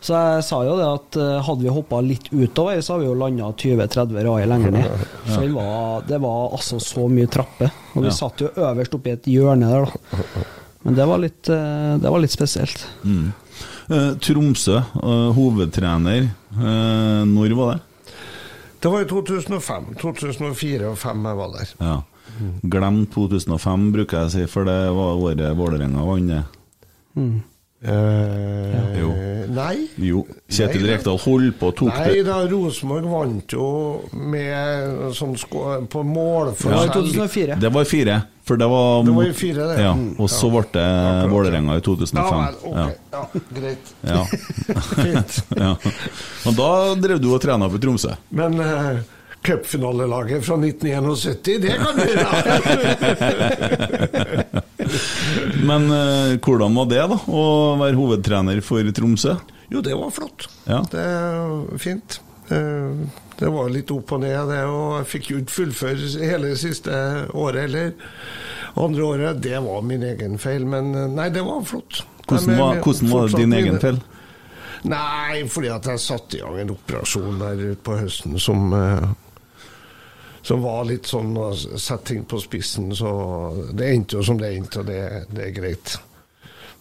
[0.05, 3.09] Så jeg sa jo det at eh, hadde vi hoppa litt utover, så hadde vi
[3.09, 5.05] jo landa 20-30 rader lenger ned.
[5.31, 7.71] For det var, det var altså så mye trapper.
[7.95, 8.13] Og vi Ja.
[8.13, 10.43] satt jo øverst oppi et hjørne der, da.
[10.85, 12.85] Men det var litt, eh, det var litt spesielt.
[13.03, 13.33] Mm.
[13.89, 16.29] Eh, Tromsø, eh, hovedtrener.
[16.57, 18.13] Eh, når var det?
[18.81, 19.95] Det var i 2005.
[20.01, 21.73] 2004 og 2005 jeg var der.
[21.79, 21.97] Ja.
[22.69, 26.43] Glem 2005, bruker jeg å si, for det var året Vålerenga vant det.
[27.15, 27.43] Mm.
[27.85, 29.11] Eh, Jo.
[29.53, 29.87] Nei.
[30.01, 30.25] Jo.
[30.49, 30.95] Kjetil Nei, da.
[30.95, 33.67] Rekdal holdt på og tok Nei det da, Rosenborg vant jo
[34.11, 35.35] med sånn
[35.91, 36.01] på
[36.57, 37.59] Det var i 2004.
[37.61, 38.21] Det var i fire.
[38.45, 39.79] For det var, Det var i fire, det.
[39.81, 40.19] Ja, Mm.
[40.21, 40.51] og så Ja.
[40.53, 42.45] ble det Vålerenga i 2005.
[42.45, 42.77] vel, ok.
[43.11, 43.25] Ja,
[43.57, 43.85] greit.
[44.05, 44.21] Ja.
[45.65, 45.71] Ja.
[46.45, 46.69] Og da
[47.07, 48.13] drev du og trena for Tromsø.
[48.29, 48.99] Men uh,
[49.45, 52.29] cupfinalelaget fra 1971, det kan du da!
[55.65, 57.17] Men uh, hvordan var det, da?
[57.25, 57.43] Å
[57.81, 59.35] være hovedtrener for Tromsø?
[59.73, 60.45] jo, det var flott.
[60.69, 60.83] Ja.
[60.91, 62.19] Det er fint.
[62.49, 63.05] Eh,
[63.35, 66.91] Det var litt opp og ned, det, og jeg fikk jo ikke fullføre hele siste
[67.35, 67.89] året heller.
[68.79, 72.03] Andre året, det var min egen feil, men eh, nei, det var flott.
[72.29, 73.99] Hvordan var, hvordan var din egen feil?
[74.85, 79.05] Nei, fordi at jeg satte i gang en operasjon der på høsten som eh,
[80.45, 83.09] som var litt sånn å sette ting på spissen, så
[83.73, 84.99] det endte jo som det endte, og det,
[85.33, 85.95] det er greit.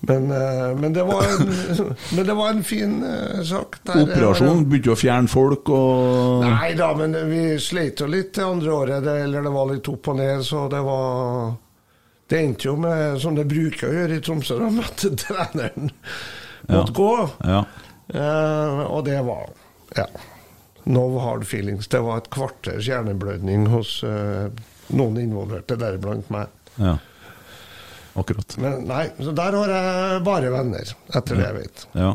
[0.06, 1.50] Men, eh, men, det var en,
[2.16, 3.78] men det var en fin eh, sak.
[3.82, 4.64] Der, Operasjon?
[4.68, 9.04] Begynte å fjerne folk og Nei da, men vi sleit jo litt det andre året,
[9.06, 11.54] det, eller det var litt opp og ned, så det var
[12.28, 15.92] Det endte jo med, som det bruker å gjøre i Tromsø, da, møtte treneren
[16.64, 17.28] måtte gå.
[17.44, 17.64] Ja.
[18.08, 19.50] Eh, og det var
[19.96, 20.06] Ja.
[20.84, 21.88] No hard feelings.
[21.88, 24.50] Det var et kvarters hjerneblødning hos eh,
[24.92, 26.50] noen involverte, deriblant meg.
[26.76, 26.98] Ja.
[28.14, 28.56] Akkurat.
[28.62, 31.86] Men nei, så der har jeg bare venner, etter det jeg vet.
[31.98, 32.12] Ja.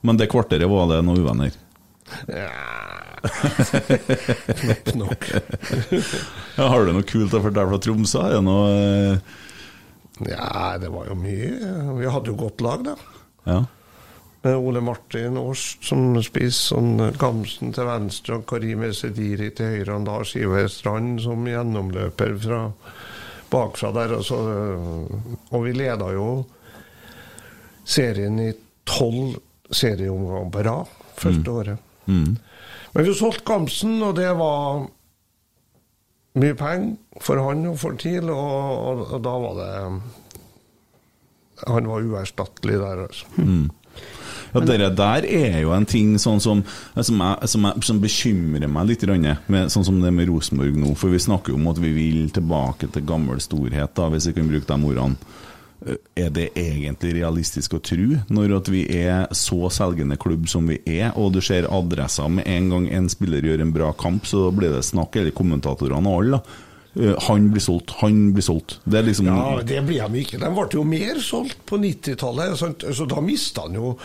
[0.00, 1.58] Men det kvarteret var det noen uvenner?
[2.28, 2.48] Ja.
[4.62, 5.28] Knapt nok.
[6.56, 8.24] Ja, har du noe kult å fortelle fra Tromsø?
[8.24, 9.36] Er det noe eh,
[10.32, 11.52] Ja, det var jo mye.
[12.00, 12.96] Vi hadde jo godt lag, da.
[13.48, 13.60] Ja.
[14.42, 20.00] Med Ole Martin Årst som spiss, sånn Gamsen til venstre og Karim Esediri til høyre,
[20.00, 22.64] og Lars Ivar Strand som gjennomløper fra
[23.52, 24.16] bakfra der.
[24.18, 24.38] Og, så,
[25.52, 26.28] og vi leda jo
[27.84, 28.50] serien i
[28.88, 29.36] tolv
[29.72, 31.92] serieomganger på rad første året.
[32.06, 32.34] Mm.
[32.92, 34.82] Men vi solgte Gamsen, og det var
[36.40, 39.70] mye penger for han og for TIL, og, og, og da var det
[41.62, 43.26] Han var uerstattelig der, altså.
[43.36, 43.70] Mm.
[44.52, 48.68] Ja, det der er jo en ting sånn som, som, jeg, som, jeg, som bekymrer
[48.68, 50.92] meg litt, med, sånn som det med Rosenborg nå.
[50.98, 54.36] For vi snakker jo om at vi vil tilbake til gammel storhet, da, hvis vi
[54.36, 55.16] kan bruke de ordene.
[56.14, 60.78] Er det egentlig realistisk å tro, når at vi er så selgende klubb som vi
[60.86, 64.50] er, og du ser adresser med en gang en spiller gjør en bra kamp, så
[64.54, 66.68] blir det snakk, eller kommentatorene og alle, da.
[66.92, 68.78] Eh, Han blir solgt, han blir solgt.
[68.84, 70.38] Det er liksom Ja, det blir de ikke.
[70.38, 72.54] De ble jo mer solgt på 90-tallet,
[72.92, 73.96] så da mista han jo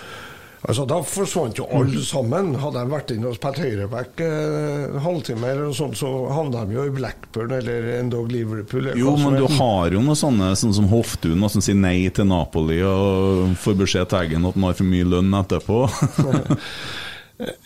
[0.67, 2.51] Altså, Da forsvant jo alle sammen.
[2.59, 6.75] Hadde de vært inne og spilt høyreback eh, halvtime, eller noe sånt, så havna de
[6.75, 8.89] jo i Blackburn eller endog Liverpool.
[8.89, 12.27] eller Jo, men du har jo noe sånne, sånn som Hoftun, som sier nei til
[12.27, 15.83] Napoli og får beskjed til Eggen at han har for mye lønn etterpå.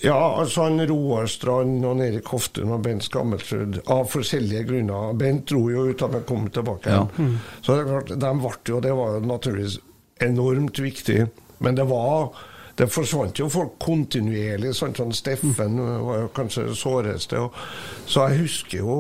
[0.03, 5.13] Ja, altså han Roar Strand og Erik Hoftun og Bent Skammelsrud av forskjellige grunner.
[5.15, 6.91] Bent dro jo ut da han kom tilbake.
[6.91, 7.05] Ja.
[7.15, 7.37] igjen.
[7.61, 9.77] Så det er klart, de ble jo, det var jo naturligvis
[10.27, 11.21] enormt viktig.
[11.63, 12.33] Men det var
[12.79, 14.71] det forsvant jo folk kontinuerlig.
[14.77, 17.41] Sånn Sånn Steffen var jo kanskje det såreste.
[17.41, 17.59] Og,
[18.07, 18.95] så jeg husker jo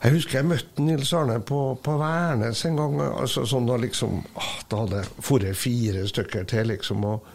[0.00, 2.96] jeg husker jeg møtte Nils Arne på, på Værnes en gang.
[3.04, 7.04] altså sånn Da liksom, ah, da hadde jeg dratt fire stykker til, liksom.
[7.04, 7.28] Og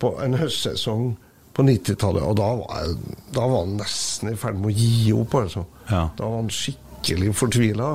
[0.00, 1.10] på en høstsesong
[1.56, 2.24] på 90-tallet.
[2.24, 5.66] Og da var, jeg, da var han nesten i ferd med å gi opp, altså.
[5.90, 6.02] Ja.
[6.16, 7.92] Da var han skikkelig fortvila.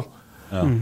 [0.51, 0.66] Ja.
[0.70, 0.82] Mm.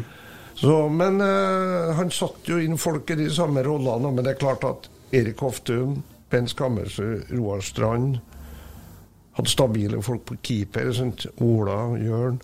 [0.91, 4.11] men eh, han satte jo inn folk i de samme rollene.
[4.11, 8.19] Men det er klart at Erik Hoftun, Bent Skammersrud, Roar Strand
[9.39, 10.91] hadde stabile folk på keeper.
[10.93, 11.25] Sant?
[11.41, 12.39] Ola, Jørn.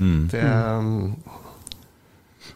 [0.00, 0.28] Mm.
[0.32, 1.14] Det, um,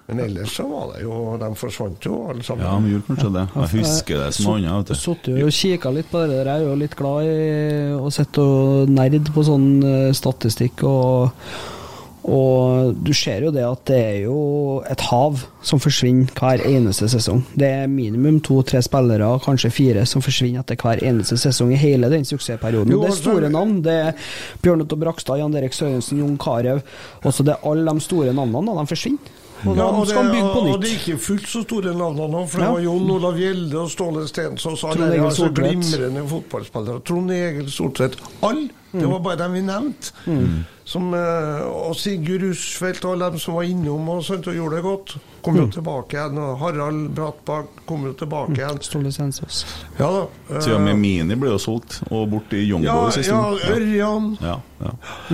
[0.06, 2.64] men ellers så var det jo De forsvant jo alle sammen.
[2.64, 3.44] Ja, de gjorde kanskje det.
[3.54, 4.90] Jeg husker det som noe annet.
[4.92, 6.50] vet jo og kikka litt på det der.
[6.50, 7.38] Jeg er jo litt glad i
[7.96, 10.84] å sitte og nerd på sånn eh, statistikk.
[10.88, 11.48] Og,
[12.24, 14.38] og du ser jo det at det er jo
[14.88, 17.42] et hav som forsvinner hver eneste sesong.
[17.52, 22.08] Det er minimum to-tre spillere, kanskje fire, som forsvinner etter hver eneste sesong i hele
[22.12, 22.92] den suksessperioden.
[22.92, 23.82] Jo, det er altså- store navn.
[23.84, 24.12] Det er
[24.62, 26.80] Bjørn Otto Brakstad, Jan Derek Sørensen, Jon Carew.
[27.24, 29.43] Også det er alle de store navnene, da, de forsvinner.
[29.66, 32.28] Og Ja, og det, skal bygge på og det er ikke fullt så store navnene
[32.30, 32.72] nå, for det Ja.
[32.72, 34.84] var Jon Olav Gjelde og Ståle Stensås.
[34.84, 37.00] Alle er altså glimrende fotballspillere.
[37.04, 38.16] Trond Egil Soltvedt.
[38.42, 38.68] Alle!
[38.94, 39.00] Mm.
[39.00, 40.12] Det var bare dem vi nevnte.
[40.84, 44.76] Som, eh, og Sigurd Rushfeldt og alle dem som var innom og, sånt, og gjorde
[44.76, 45.16] det godt.
[45.42, 45.60] Kom Mm.
[45.64, 46.38] jo tilbake igjen.
[46.38, 48.78] Og Harald Brattbakk kom jo tilbake igjen.
[48.82, 49.64] Ståle Stensås.
[49.98, 50.26] Ja da.
[50.54, 53.56] eh, Til og med Mini ble jo solgt, og bort i Young ja, ja.
[53.74, 54.38] Ørjan.
[54.40, 54.90] Ja, ja.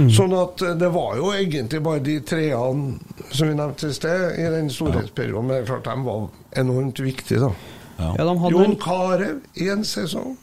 [0.09, 2.99] Sånn at eh, det var jo egentlig bare de treene
[3.31, 5.47] som vi nevnte i sted, i den storhetsperioden.
[5.47, 6.27] Men det er klart de var
[6.63, 7.53] enormt viktige, da.
[8.01, 8.15] Ja.
[8.19, 10.37] Ja, de hadde Jon Carew i en sesong.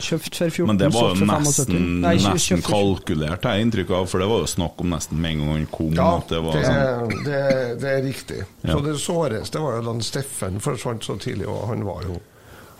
[0.00, 4.06] kjøpt for 14, Men det var jo nesten, Nei, nesten kalkulert, har jeg inntrykk av.
[4.08, 5.92] For det var jo snakk om nesten med en gang han kom.
[5.98, 7.24] Ja, at det var det, sånn.
[7.26, 7.42] det,
[7.82, 8.40] det er riktig.
[8.62, 8.72] Ja.
[8.72, 12.20] Så det såreste var jo da Steffen forsvant så tidlig, og han var jo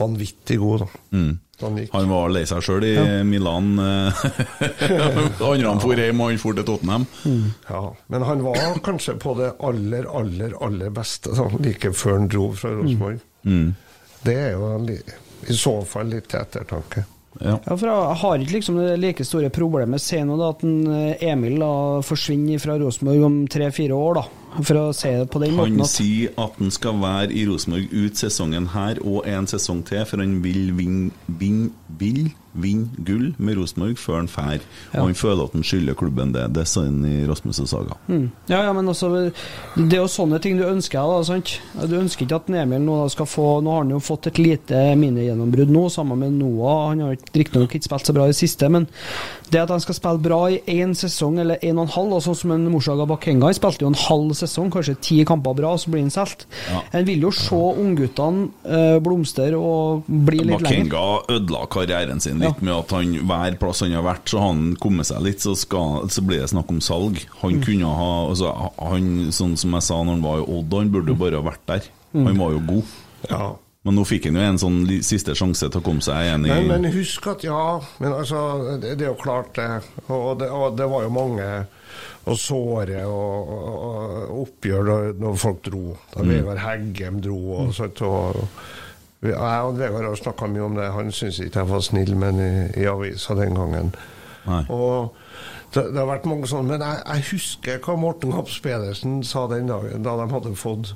[0.01, 0.90] vanvittig god, da.
[1.16, 1.30] Mm.
[1.61, 1.76] Han.
[1.92, 2.94] Han var lei seg sjøl i
[3.28, 3.74] Milan.
[3.84, 4.22] eh,
[5.44, 7.05] Andre han for hjem, og han for til Tottenham.
[7.68, 12.30] Ja, men han var kanskje på det aller, aller, aller beste da, like før han
[12.32, 13.20] dro fra Rosenborg.
[13.44, 13.74] Mm.
[14.24, 14.72] Det er jo
[15.48, 17.05] i så fall litt til ettertanke.
[17.39, 17.59] Ja.
[17.62, 20.03] Ja, for Jeg har ikke liksom det like store problemet.
[20.03, 21.72] Se nå at en eh, Emil da
[22.05, 24.24] forsvinner fra Rosenborg om tre-fire år, da.
[24.66, 27.45] For å si det på den Han måten Han sier at han skal være i
[27.47, 31.68] Rosenborg ut sesongen her og en sesong til, for han vil vinne vin,
[32.01, 34.64] vil vinne gull med Rosenborg før han drar.
[34.90, 35.01] Ja.
[35.01, 36.46] Og han føler at han skylder klubben det.
[36.57, 37.96] Det sa han i Rasmus' saga.
[38.09, 38.30] Mm.
[38.51, 39.11] Ja, ja, men altså
[39.76, 41.55] Det er jo sånne ting du ønsker deg, sant?
[41.90, 44.82] Du ønsker ikke at Emil nå skal få Nå har han jo fått et lite
[44.98, 46.90] minigjennombrudd nå, sammen med Noah.
[46.90, 48.88] Han har riktignok ikke spilt så bra i det siste, men
[49.51, 52.22] Det at han skal spille bra i én sesong eller en og en halv, og
[52.22, 55.72] sånn som en Morsaga Bakenga, han spilte jo en halv sesong, kanskje ti kamper bra,
[55.74, 56.46] og så blir han solgt.
[56.70, 56.82] Ja.
[57.01, 60.86] En vil jo se ungguttene eh, blomstre og bli litt lenger.
[60.86, 62.64] Bakenga ødela karrieren sin litt Ja.
[62.68, 66.07] med at han hver plass han har vært, så han kommet seg litt, så, skal,
[66.09, 67.18] så blir det snakk om salg.
[67.42, 67.64] Han Mm.
[67.66, 71.09] kunne ha altså, han, Sånn som jeg sa når han var i Odd, han burde
[71.11, 71.82] jo bare ha vært der.
[72.14, 72.26] Mm.
[72.26, 72.84] Han var jo god.
[73.30, 73.51] Ja.
[73.87, 76.51] Men nå fikk han jo en sånn siste sjanse til å komme seg igjen i
[76.53, 78.41] Men, men husk at ja, men altså,
[78.83, 79.68] det, det er jo klart det.
[80.12, 81.47] Og det, og det var jo mange
[82.28, 85.85] og såre og, og, oppgjør da når folk dro.
[86.12, 86.31] Da Mm.
[86.35, 88.03] Vegard Heggem dro og sånt.
[88.05, 88.45] Og,
[89.24, 90.93] jeg og Vegard har snakka mye om det.
[90.93, 92.53] Han syns ikke jeg var snill, men i,
[92.83, 93.95] i avisa den gangen.
[94.45, 94.64] Nei.
[94.68, 95.14] Og
[95.72, 99.47] det, det har vært mange sånne, men jeg, jeg husker hva Morten Haps Pedersen sa
[99.49, 100.93] den dagen, da de hadde fått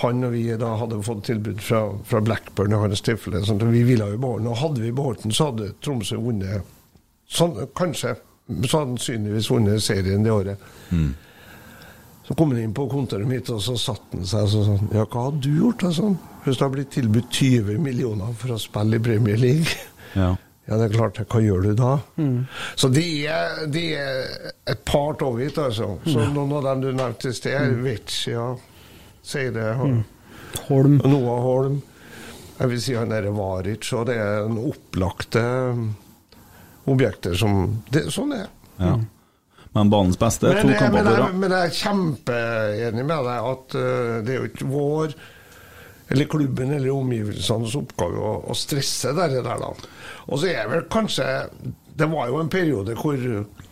[0.00, 3.42] han og vi da hadde fått tilbud fra, fra Blackburn og hans tilfelle.
[3.44, 4.52] Sånn, vi ville jo beholde den.
[4.54, 6.64] Og hadde vi beholdt den, så hadde Tromsø vunnet
[7.28, 8.14] sånn, Kanskje
[8.68, 10.64] sannsynligvis vunnet serien det året.
[12.26, 15.04] Så kom han inn på kontoret mitt, og så satte han seg så sånn Ja,
[15.10, 15.82] hva hadde du gjort?
[15.82, 16.16] da, sånn?
[16.44, 19.68] Hvis du har blitt tilbudt 20 millioner for å spille i Premier League?
[20.12, 20.34] Ja.
[20.68, 21.16] Ja, det er klart.
[21.32, 21.94] Hva gjør du da?
[22.78, 24.26] Så det er, de er
[24.68, 25.86] et part of it, altså.
[26.04, 28.44] Så noen av dem du nevnte i sted, Vecchia,
[29.22, 30.96] Seide, Holm.
[31.08, 31.76] Noah Holm
[32.58, 35.42] Jeg vil si han derre Varic, og det er en opplagte
[35.72, 35.84] um,
[36.92, 38.48] objekter som det, Sånn er
[38.82, 38.96] ja.
[39.72, 41.36] Men banens beste, Men, to jeg- kamper på rad.
[41.40, 45.14] men jeg er kjempeenig med deg at uh, det er jo ikke vår
[46.12, 49.70] eller klubben eller omgivelsenes oppgave å, å stresse det der, da.
[50.28, 51.24] Og så er vel kanskje
[51.96, 53.16] Det var jo en periode hvor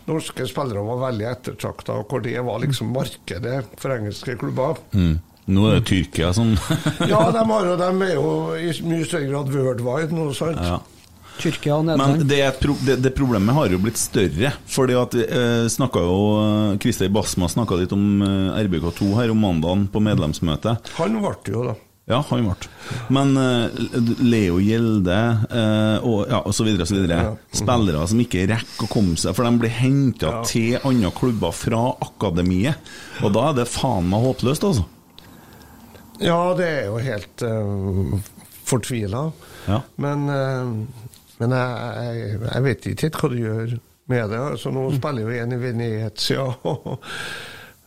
[0.07, 4.77] norske spillere var veldig ettertrakta, og hvor det var liksom markedet for engelske klubber.
[4.97, 5.19] Mm.
[5.51, 6.53] Nå er det Tyrkia som
[7.11, 10.61] Ja, de, har de er jo i mye større grad worldwide nå, sant?
[10.63, 10.79] ja.
[11.41, 14.53] Tyrkia og Men det, er pro det, det problemet har jo blitt større.
[14.69, 16.17] Fordi at eh, jo
[16.83, 20.91] eh, Basma snakka litt om eh, RBK2 her om mandagen på medlemsmøtet.
[20.99, 21.77] Han ble jo, da.
[22.09, 22.69] Ja, han ble.
[23.13, 23.69] Men uh,
[24.19, 27.35] Leo Gjelde uh, og, ja, og så videre og så videre.
[27.55, 31.85] Spillere som ikke rekker å komme seg, for de blir henta til andre klubber fra
[32.03, 32.91] akademiet.
[33.21, 34.87] Og da er det faen meg håpløst, altså.
[36.21, 38.17] Ja, det er jo helt uh,
[38.69, 39.23] fortvila.
[39.67, 39.81] Ja.
[40.01, 41.07] Men, uh,
[41.41, 43.73] men jeg, jeg, jeg vet ikke hva du gjør
[44.11, 44.41] med det.
[44.51, 46.45] Altså, nå spiller jo en i Venezia.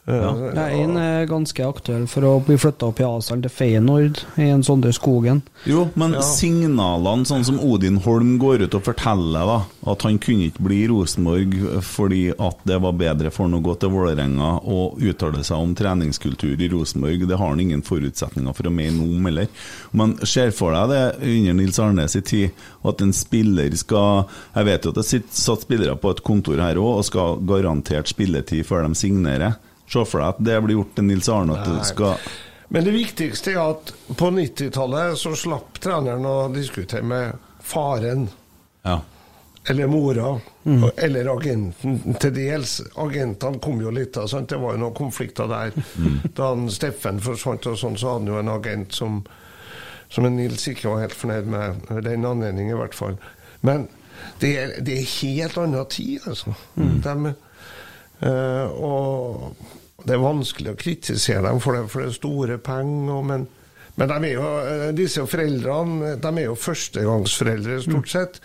[0.07, 4.21] Eh, Ja, En er ganske aktuell for å bli flytta opp i Asal til Feyenoord,
[4.37, 5.43] i en Sondre Skogen.
[5.69, 9.59] Jo, men signalene, sånn som Odin Holm går ut og forteller da,
[9.93, 13.63] at han kunne ikke bli i Rosenborg fordi at det var bedre for han å
[13.65, 18.57] gå til Vålerenga og uttale seg om treningskultur i Rosenborg, det har han ingen forutsetninger
[18.57, 19.49] for å mene om heller.
[19.97, 24.67] Men ser for deg det under Nils Arnes i tid, at en spiller skal Jeg
[24.69, 28.11] vet jo at det sitter satt spillere på et kontor her òg og skal garantert
[28.11, 29.57] spilletid før de signerer.
[29.95, 32.17] Se for deg at det blir gjort til Nils Arne, at du skal
[32.75, 38.27] Men det viktigste er at på 90-tallet så slapp treneren å diskutere med faren.
[38.83, 38.99] Ja.
[39.69, 40.41] Eller mora.
[40.97, 42.81] Eller agenten til dels.
[43.01, 44.51] Agentene kom jo litt av, sant?
[44.51, 45.77] det var jo noen konflikter der.
[46.37, 49.23] Da han Steffen forsvant og sånn, så hadde han jo en agent som,
[50.13, 51.87] som Nils ikke var helt fornøyd med.
[52.05, 53.17] Den anledning i hvert fall.
[53.65, 53.87] Men
[54.43, 56.53] det er, det er helt annen tid, altså.
[56.77, 57.35] De,
[58.21, 59.55] eh, og
[60.05, 63.25] det er vanskelig å kritisere dem for det, for det er store penger.
[63.31, 63.47] Men,
[63.97, 68.41] men de er jo, eh, disse foreldrene de er jo førstegangsforeldre, stort sett.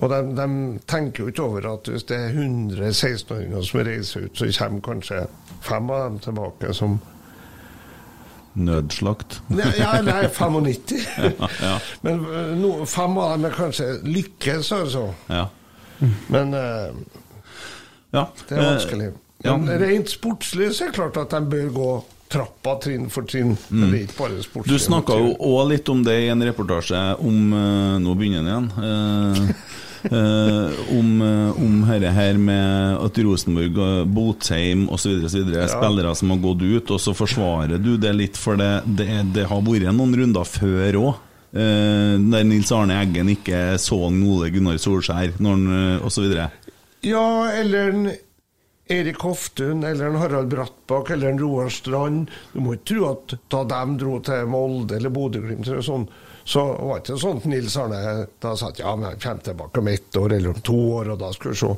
[0.00, 0.48] Og de, de
[0.88, 4.86] tenker jo ikke over at hvis det er 100 16-åringer som reiser ut, så kommer
[4.86, 5.24] kanskje
[5.62, 7.00] fem av dem tilbake som
[8.52, 9.38] Nødslakt.
[9.48, 10.98] Nei, Ja, nei, 95.
[11.68, 11.78] ja.
[12.04, 15.06] Men eh, no, fem av dem er kanskje lykkes, altså.
[15.32, 15.46] Ja.
[16.28, 16.90] Men uh,
[18.12, 18.26] ja.
[18.48, 19.08] det er vanskelig.
[19.44, 19.78] Eh, ja.
[19.82, 21.90] Rent sportslig så er det klart at de bør gå
[22.32, 23.56] trappa trinn for trinn.
[23.68, 23.90] Mm.
[23.90, 24.72] det er ikke bare sportslig.
[24.72, 28.48] Du snakka jo òg litt om det i en reportasje om eh, Nå begynner den
[28.48, 28.70] igjen.
[28.86, 29.50] eh,
[30.16, 35.18] eh, om, eh, om herre her med at Rosenborg, eh, Botheim osv.
[35.52, 35.66] Ja.
[35.68, 39.44] spillere som har gått ut, og så forsvarer du det litt, for det, det, det
[39.50, 41.14] har vært noen runder før òg.
[41.52, 45.34] der Nils Arne Eggen ikke så Ole Gunnar Solskjær
[46.00, 46.30] osv.
[46.32, 46.48] eh.
[47.04, 47.92] Ja, eller
[48.92, 52.30] Erik Hoftun, eller en Harald Brattbakk, eller en Roar Strand.
[52.52, 56.04] Du må ikke tro at da de dro til Molde eller Bodø-Glimt eller sånn,
[56.44, 58.02] så var det ikke sånn at Nils Arne
[58.42, 61.12] da sa at ja, men jeg kommer tilbake om ett år eller om to år,
[61.14, 61.72] og da skal vi se.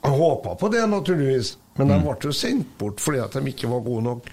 [0.00, 3.70] Jeg håpa på det, naturligvis, men de ble jo sendt bort fordi at de ikke
[3.72, 4.30] var gode nok.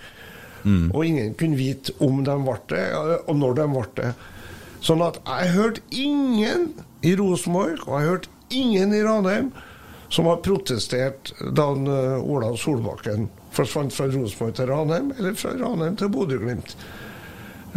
[0.67, 2.83] Og ingen kunne vite om de ble det,
[3.23, 4.11] og når de ble det.
[4.83, 6.69] Sånn at jeg hørte ingen
[7.07, 9.49] i Rosenborg, og jeg hørte ingen i Ranheim
[10.09, 15.53] som har protestert da han, eh, Ola Solbakken forsvant fra Rosenborg til Ranheim, eller fra
[15.57, 16.75] Ranheim til Bodø-Glimt.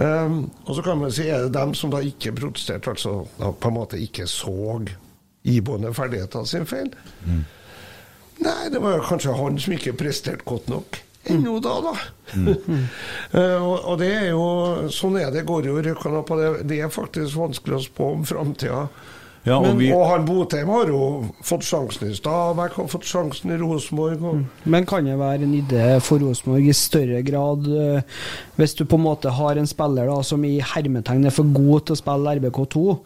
[0.01, 3.51] Um, og så kan man si er det dem som da ikke protesterte, altså da
[3.53, 4.79] på en måte ikke så
[5.45, 6.93] iboende ferdigheter sin feil.
[8.41, 11.01] Nei, det var kanskje han som ikke presterte godt nok.
[11.29, 11.95] Ennå da, da.
[13.31, 14.45] Eh, og, og det er jo
[14.91, 15.45] Sånn er det.
[15.47, 16.49] Går jo røkkene på det.
[16.71, 18.87] Det er faktisk vanskelig å spå om framtida.
[19.47, 23.07] Ja, og Men, vi- og han Botheim har jo fått sjansen i Stabæk, har fått
[23.09, 24.23] sjansen i Rosenborg.
[24.23, 28.03] og- Men kan det være en idé for Rosenborg i større grad, eh,
[28.59, 31.87] hvis du på en måte har en spiller da som i hermetegn er for god
[31.87, 32.99] til å spille RBK2?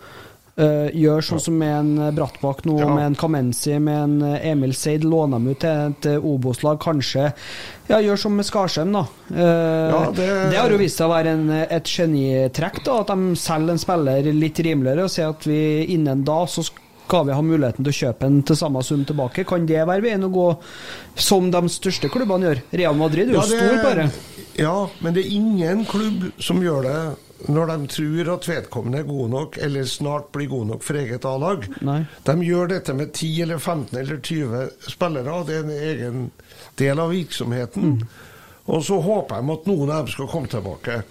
[0.56, 2.88] Eh, gjør sånn som med en eh, Brattbakk nå, Ja.
[2.94, 5.02] med en Kamenzi, med en eh, Emil Seid.
[5.04, 7.32] Låner dem ut til et Obos-lag, kanskje.
[7.88, 9.02] Ja, gjør som med Skarsheim, da.
[9.30, 13.06] Uh, Ja, det- det har jo vist seg å være en, et genitrekk, da, at
[13.08, 17.32] de selger en spiller litt rimeligere og sier at vi innen da så skal vi
[17.36, 19.44] ha muligheten til å kjøpe en til samme sum tilbake.
[19.46, 20.46] Kan det være veien å gå,
[21.14, 22.62] som de største klubbene gjør?
[22.72, 24.10] Real Madrid er jo Ja, det- stor bare.
[24.56, 27.16] Ja, men det er ingen klubb som gjør det
[27.48, 31.26] når de tror at vedkommende er god nok, eller snart blir god nok for eget
[31.28, 31.66] A-lag.
[32.24, 36.22] De gjør dette med 10 eller 15 eller 20 spillere, det er en egen
[36.80, 37.98] del av virksomheten.
[38.64, 41.02] Og så håper de at noen av dem skal komme tilbake.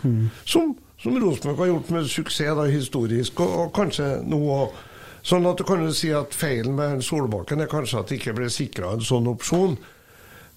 [0.46, 4.82] Som, som Rosenborg har gjort med suksess da, historisk, og, og kanskje nå òg.
[5.24, 8.34] Sånn at du kan jo si at feilen med Solbakken er kanskje at det ikke
[8.42, 9.78] ble sikra en sånn opsjon.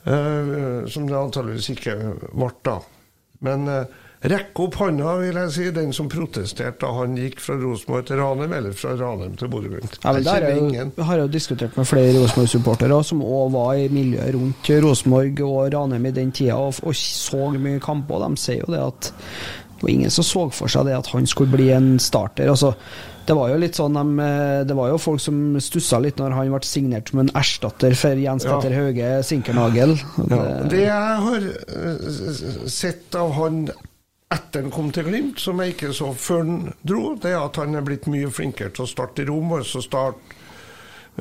[0.06, 1.94] Uh, som det antageligvis ikke
[2.30, 2.76] ble da.
[3.46, 7.56] Men uh, rekk opp hånda, vil jeg si, den som protesterte da han gikk fra
[7.60, 9.98] Rosenborg til Ranheim, eller fra Ranheim til Bodø-Glimt.
[10.02, 14.34] Ja, Jeg kjenner jo, har jo diskutert med flere Rosenborg-supportere som òg var i miljøet
[14.34, 18.64] rundt Rosenborg og Ranheim i den tida og, og så mye kamper, og de sier
[18.64, 19.12] jo det at
[19.76, 22.48] det var ingen som så for seg det at han skulle bli en starter.
[22.48, 22.72] altså
[23.26, 24.26] det var jo litt sånn de,
[24.68, 28.14] Det var jo folk som stussa litt når han ble signert som en erstatter for
[28.22, 28.60] Jens Ja.
[28.60, 29.96] Hauge Sinkernagel.
[30.30, 30.38] Ja,
[30.70, 32.14] det jeg har eh,
[32.70, 33.64] sett av han
[34.34, 37.60] etter han kom til Glimt, som jeg ikke så før han dro, det er at
[37.62, 40.34] han er blitt mye flinkere til å starte i rom, og så starte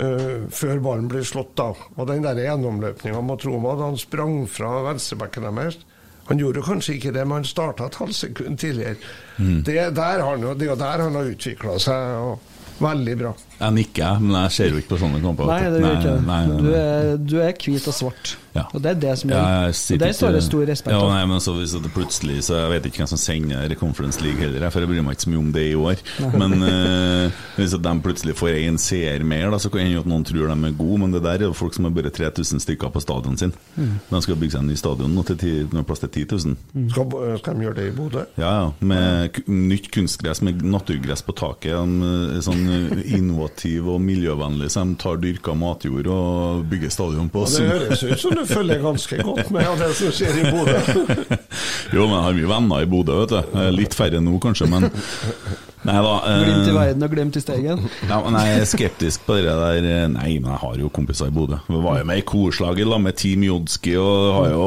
[0.01, 1.77] uh, før ballen blir slått av.
[1.95, 5.77] Og den der gjennomløpninga mot Roma, da han sprang fra venstrebekken deres
[6.25, 8.95] Han gjorde kanskje ikke det, men han starta et halvt sekund tidligere.
[9.37, 12.15] Det, der har han, jo- det er jo der han har utvikla seg.
[12.25, 13.33] Og veldig bra.
[13.59, 15.51] Jeg nikker, men jeg ser jo ikke på sånne kamper.
[15.51, 16.25] Nei, det gjør ikke det.
[16.27, 18.35] nei, nei, Du, er, du er hvit og svart.
[18.55, 18.63] Ja.
[18.71, 21.41] Og det er det som gjør og der står det stor respekt Ja, nei, men
[21.43, 24.79] så hvis det plutselig Så Jeg vet ikke hvem som sender Conference League heller, for
[24.79, 25.99] jeg bryr meg ikke så mye om det i år.
[26.39, 30.07] Men uh, hvis de plutselig får én seer mer, da, så kan det hende at
[30.07, 32.63] noen tror de er gode, men det der er jo folk som har bare 3000
[32.63, 33.51] stykker på stadion sin.
[33.75, 33.97] Mm.
[34.07, 36.55] De skal bygge seg en ny stadion nå til ti- med plass til 10 000.
[36.95, 38.23] Skal, skal de gjøre det i Bodø?
[38.39, 38.71] Ja, ja.
[38.79, 41.75] Med nytt kunstgress med naturgress på taket.
[41.75, 43.03] De er sånn eh,
[43.45, 47.45] innovativ og miljøvennlig, så de tar dyrka matjord og bygger stadion på.
[47.45, 50.77] Det høres ut som du følger ganske godt med av det som skjer i Bodø.
[51.95, 53.61] jo, men jeg har mye venner i Bodø, vet du.
[53.75, 54.89] Litt færre nå, kanskje, men
[55.85, 56.13] Nei da.
[56.25, 57.81] eh, Glimt i verden og glimt i stegen.
[58.09, 61.29] Ja, men jeg er skeptisk på det der eh, Nei, men jeg har jo kompiser
[61.29, 61.59] i Bodø.
[61.69, 64.65] Vi var jo med i korslaget sammen med Team Jodski og har jo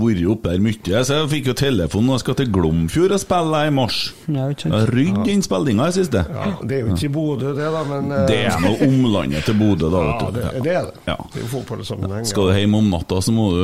[0.00, 1.04] vært oppe der mye.
[1.06, 4.00] Så jeg fikk jo telefon og skal til Glomfjord og spille i mars.
[4.26, 4.48] Ja,
[4.90, 6.24] rydd den spillinga i siste.
[6.26, 9.56] Ja, det er jo ikke i Bodø, det, da, men Det er noe omlandet til
[9.58, 10.02] Bodø, da.
[10.02, 10.40] Ja, vet du.
[10.40, 11.04] det, det er det.
[11.08, 11.16] Ja.
[11.32, 12.26] Det er jo fotballsammenheng.
[12.28, 13.62] Skal du hjem om natta, så må du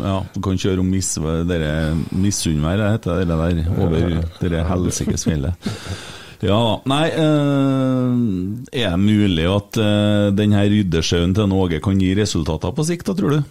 [0.00, 5.70] Ja, du kan kjøre om Miss- dere heter det der, over det helsikes fjellet.
[6.40, 6.76] Ja da.
[6.88, 12.86] Nei, eh, er det mulig at uh, denne ryddesjauen til Åge kan gi resultater på
[12.88, 13.42] sikt, da, tror du?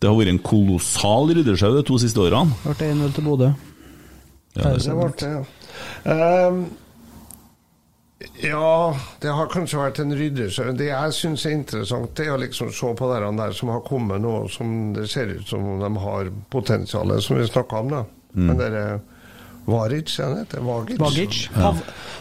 [0.00, 2.56] Det har vært en kolossal ryddesjau de to siste årene.
[2.64, 3.52] Ble 1-0 til Bodø.
[4.56, 5.44] Ja, det, ble det, ja.
[6.12, 6.60] Ehm,
[8.42, 10.68] ja, det har kanskje vært en ryddelse.
[10.76, 13.84] Det jeg syns er interessant, det er å liksom se på de der som har
[13.86, 17.92] kommet nå, som det ser ut som om de har potensialet, som vi snakka om.
[17.94, 18.04] da.
[18.36, 18.98] Men det er
[19.66, 20.98] Varic, han heter Vagic.
[21.00, 21.50] Vagic.
[21.56, 21.72] Ja.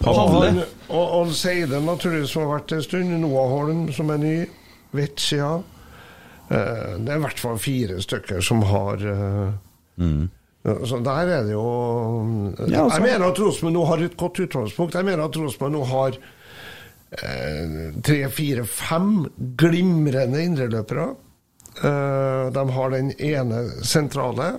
[0.01, 0.65] Pav Pavle.
[0.87, 3.11] Og, og Seide, naturligvis, som har vært en stund.
[3.21, 4.37] Noah Holm, som er ny.
[4.95, 5.51] Vetsia.
[6.49, 9.53] Eh, det er i hvert fall fire stykker som har eh,
[10.65, 11.65] Så der er det jo
[12.67, 14.95] Ja, altså- Jeg mener at Rosenborg nå har et godt utgangspunkt.
[14.95, 16.17] Jeg mener at Rosenborg nå har
[17.21, 19.25] eh, tre, fire, fem
[19.57, 21.09] glimrende indreløpere.
[21.83, 24.55] Eh, de har den ene sentrale.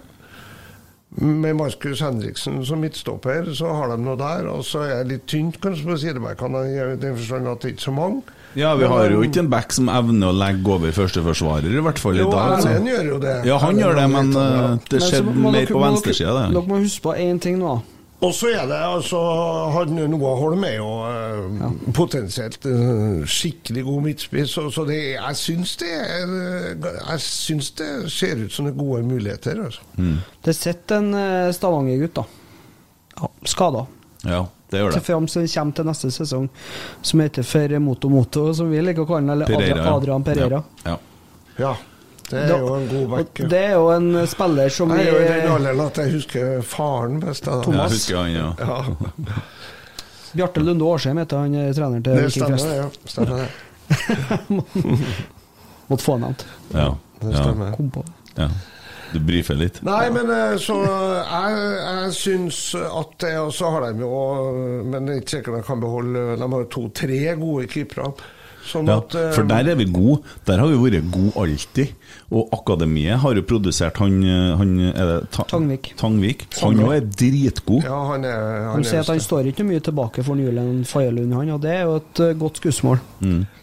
[1.17, 4.47] Med Markus Henriksen som midtstopper, så har de noe der.
[4.53, 7.81] Og så er det litt tynt kanskje på sidebackene, i den forstand at det ikke
[7.81, 8.23] er så mange.
[8.55, 11.99] Ja, vi har jo ikke en back som evner å legge over førsteforsvarer, i hvert
[11.99, 12.57] fall i dag.
[12.63, 13.35] Jo, han gjør jo det.
[13.49, 14.89] Ja, han gjør det, men eh, det.
[14.91, 16.55] det Men så skjedde mer på venstresida, dere- det.
[16.57, 17.75] Dere må huske på én ting nå.
[18.25, 19.19] Og så er det altså
[19.75, 25.37] han Noah Holm er jo eh, potensielt eh, skikkelig god midtspiss, så, så det, jeg
[25.37, 29.61] syns det Jeg syns det ser ut som det er gode muligheter.
[29.67, 29.85] Altså.
[30.49, 32.25] Det sitter en eh, Stavanger-gutt, da.
[33.21, 33.85] Ja, Skada.
[34.25, 35.07] Ja, det gjør Til det.
[35.07, 36.49] fram som kommer til neste sesong,
[37.03, 39.31] som heter for Moto Moto, som vi liker å kalle den.
[39.31, 39.95] eller Pereira, ja.
[39.97, 40.63] Adrian Pereira.
[40.85, 40.97] Ja.
[41.59, 41.77] Ja,
[42.31, 43.35] det er Da- jo en god back.
[43.49, 46.63] Det er jo en spiller som Jeg er jo i den alderen at jeg husker
[46.63, 47.45] faren best.
[47.45, 47.51] Da.
[47.57, 47.91] Ja, Thomas.
[47.91, 48.55] jeg husker han, ja.
[48.59, 48.85] Ja,
[50.37, 52.89] Bjarte Lunde Årsheim heter han eh, treneren til det stemmer, ja.
[53.07, 53.49] Stemmer det.
[55.89, 56.45] Måtte få nevnt.
[56.75, 56.97] Ja.
[57.21, 57.73] Det stemmer.
[57.77, 58.05] Kom på.
[58.37, 58.49] ja.
[59.13, 59.83] Du brifer litt?
[59.87, 64.23] Nei, men eh, så jeg, jeg syns at Og så har de jo
[64.87, 68.11] Men det er ikke sikkert de kan beholde De har jo to-tre gode keepere.
[68.67, 70.21] Sånn Ja, at eh, for der er vi gode.
[70.49, 71.93] Der har vi vært gode alltid.
[72.35, 74.17] Og Akademiet har jo produsert han,
[74.59, 75.93] han er det Ta Tangvik.
[76.01, 76.47] Tangvik.
[76.63, 77.85] Han òg er dritgod.
[77.87, 81.33] Ja, han er Han sier at han er- står ikke mye tilbake for Julian Fagerlund,
[81.39, 82.99] han, og det er jo et eh, godt skussmål.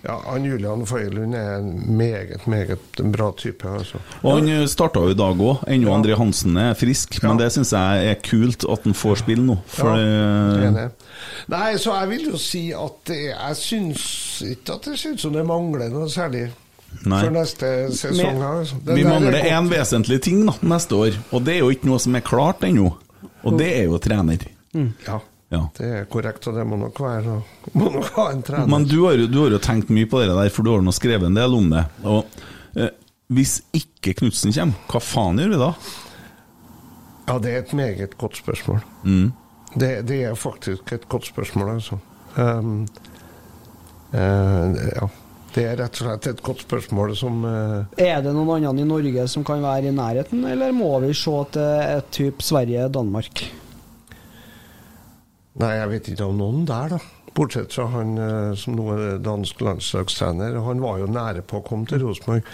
[0.03, 2.79] Ja, han Julian Føyelund er en meget, meget
[3.13, 3.63] bra type.
[3.69, 3.99] Altså.
[4.23, 5.63] Og han starta jo i dag òg.
[5.67, 9.43] Ennå André Hansen er frisk, men det syns jeg er kult at han får spille
[9.45, 9.57] nå.
[9.67, 10.89] For Ja, det- enig.
[11.49, 15.33] Nei, så jeg vil jo si at jeg syns ikke at det ser ut som
[15.33, 16.45] det mangler noe særlig
[17.03, 17.19] Nei.
[17.23, 18.41] for neste sesong.
[18.45, 18.77] Altså.
[18.85, 21.99] Vi er mangler én vesentlig ting da, neste år, og det er jo ikke noe
[22.03, 22.91] som er klart ennå.
[23.43, 24.43] Og det er jo trener.
[24.73, 25.19] Ja,
[25.53, 25.67] Ja.
[25.77, 27.35] det er korrekt, og det må nok være
[27.77, 28.67] Må nok ha en trener.
[28.67, 30.81] Men du har, jo, du har jo tenkt mye på det der, for du har
[30.81, 31.83] nå skrevet en del om det.
[32.03, 32.25] Og
[32.75, 32.89] eh,
[33.33, 35.71] Hvis ikke Knutsen kommer, hva faen gjør vi da?
[37.27, 38.81] Ja, det er et meget godt spørsmål.
[39.03, 39.31] Mm.
[39.79, 41.97] Det, det er faktisk et godt spørsmål, altså.
[42.35, 42.85] Um,
[44.13, 45.09] ja.
[45.53, 48.89] Det er rett og slett et godt spørsmål som eh, Er det noen andre i
[48.89, 53.43] Norge som kan være i nærheten, eller må vi se til et type Sverige-Danmark?
[55.61, 57.01] Nei, jeg vet ikke om noen der, da.
[57.37, 60.57] Bortsett fra han eh, som nå er dansk landslagstrener.
[60.65, 62.45] Han var jo nære på å komme til Rosenborg.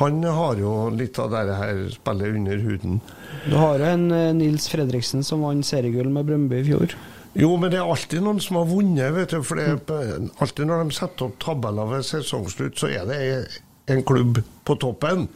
[0.00, 3.00] Han har jo litt av det her spillet under huden.
[3.46, 6.98] Du har jo en eh, Nils Fredriksen som vant seriegull med Brøndby i fjor.
[7.38, 9.42] Jo, men det er alltid noen som har vunnet, vet du.
[9.46, 9.76] For er
[10.42, 13.20] alltid når de setter opp tabeller ved sesongslutt, så er det
[13.90, 15.28] en klubb på toppen.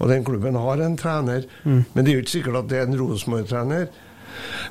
[0.00, 1.44] Og den klubben har en trener.
[1.64, 3.88] Men det er jo ikke sikkert at det er en Rosenborg-trener.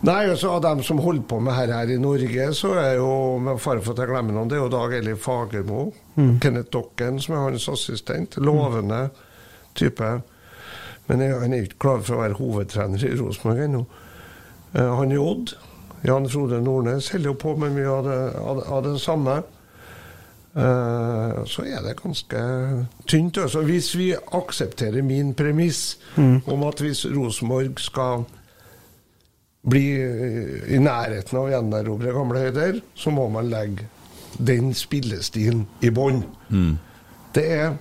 [0.06, 3.38] Nei, altså av dem som holder på med her, her i Norge, så er jo
[3.42, 5.88] med fare for at jeg glemmer noen, det er jo Dag Eli Fagermo.
[6.44, 8.38] Kenneth Dokken, som er hans assistent.
[8.38, 9.08] Lovende
[9.76, 10.12] type.
[11.08, 13.86] Men jeg- han er ikke klar for å være hovedtrener i Rosenborg ennå.
[14.76, 15.56] Eh, Han er Odd,
[16.06, 19.42] Jan Frode Nordnes, holder jo på med mye av det, av av det samme.
[20.56, 22.42] Uh, så er det ganske
[23.12, 23.38] tynt.
[23.38, 23.66] Også.
[23.68, 25.98] Hvis vi aksepterer min premiss
[26.48, 28.24] om at hvis Rosenborg skal
[29.66, 33.90] bli eh, i nærheten av å gjenerobre gamle høyder, så må man legge
[34.38, 36.22] den spillestilen i bånn.
[37.36, 37.74] Det er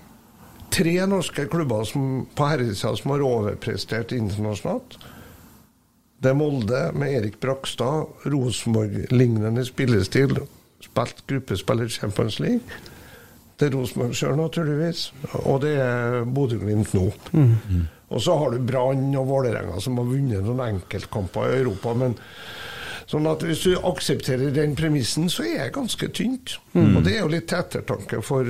[0.75, 4.97] tre norske klubber som, på herresida som har overprestert internasjonalt.
[6.25, 10.39] Det er Molde med Erik Brakstad, Rosenborg-lignende spillestil.
[10.81, 12.79] Spilt gruppespill i Champions League.
[13.61, 15.11] Det er Rosenborg sjøl, naturligvis.
[15.43, 17.11] Og det er Bodø-Glimt nå.
[18.09, 21.93] Og så har du Brann og Vålerenga som har vunnet noen enkeltkamper i Europa.
[21.93, 22.16] Men
[23.14, 26.56] sånn at hvis du aksepterer den premissen, så er det ganske tynt.
[26.74, 28.48] Og det er jo litt til ettertanke for,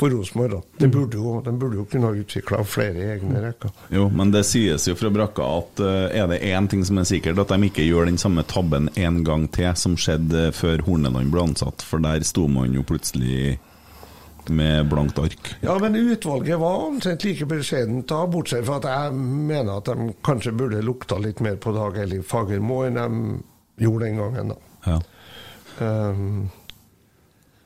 [0.00, 0.56] for Rosenborg.
[0.56, 0.60] da.
[0.80, 3.74] De burde jo, de burde jo kunne ha utvikla flere egne rekker.
[3.92, 7.08] Jo, men det sies jo fra brakka at uh, er det én ting som er
[7.08, 11.32] sikkert, at de ikke gjør den samme tabben en gang til som skjedde før Horneland
[11.34, 13.58] ble ansatt, for der sto man jo plutselig
[14.50, 15.56] med blankt ark.
[15.60, 20.12] Ja, men utvalget var omtrent like beskjedent da, bortsett fra at jeg mener at de
[20.26, 23.10] kanskje burde lukta litt mer på Dag Ellig Fagermo enn de
[23.78, 24.54] gjorde den gangen.
[24.54, 24.56] da.
[24.86, 25.00] Ja,
[25.80, 26.50] Um,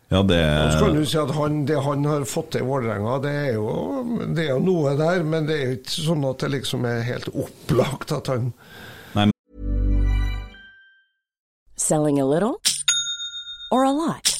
[0.08, 3.18] ja det så kan du si at han, Det han har fått til i Vålerenga,
[3.22, 3.34] det,
[4.34, 7.04] det er jo noe der, men det er jo ikke sånn at det liksom er
[7.06, 8.50] helt opplagt at han
[11.78, 12.58] Selling a little
[13.70, 14.39] or a lot?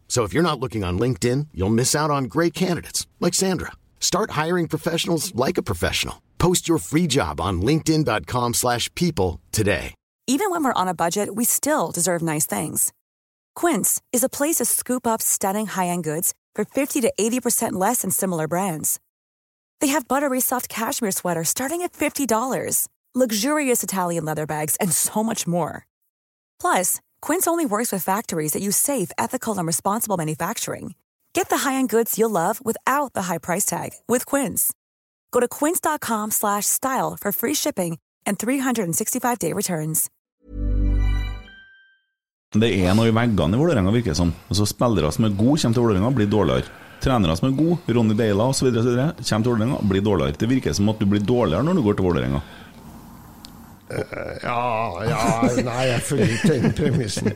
[0.11, 3.71] So if you're not looking on LinkedIn, you'll miss out on great candidates like Sandra.
[4.01, 6.21] Start hiring professionals like a professional.
[6.37, 9.95] Post your free job on linkedin.com/people today.
[10.27, 12.91] Even when we're on a budget, we still deserve nice things.
[13.55, 18.01] Quince is a place to scoop up stunning high-end goods for 50 to 80% less
[18.01, 18.99] than similar brands.
[19.79, 25.23] They have buttery soft cashmere sweaters starting at $50, luxurious Italian leather bags, and so
[25.23, 25.85] much more.
[26.59, 30.95] Plus, Quince only works with factories that use safe, ethical, and responsible manufacturing.
[31.33, 34.73] Get the high-end goods you'll love without the high price tag with Quince.
[35.31, 40.09] Go to quince.com slash style for free shipping and 365-day returns.
[42.51, 44.33] Det er noe i veggene i Vålerenga, virker det som.
[44.49, 46.65] Altså, spillere som er gode, kommer til Vålerenga, blir dårligere.
[47.01, 50.35] Trenere som er gode, Ronny Deila osv., kommer til Vålerenga, blir dårligere.
[50.35, 52.41] Det virker som at du blir dårligere når du går til Vålerenga.
[54.43, 54.61] Ja,
[55.05, 55.19] ja
[55.65, 57.31] Nei, jeg følger ikke den premissen.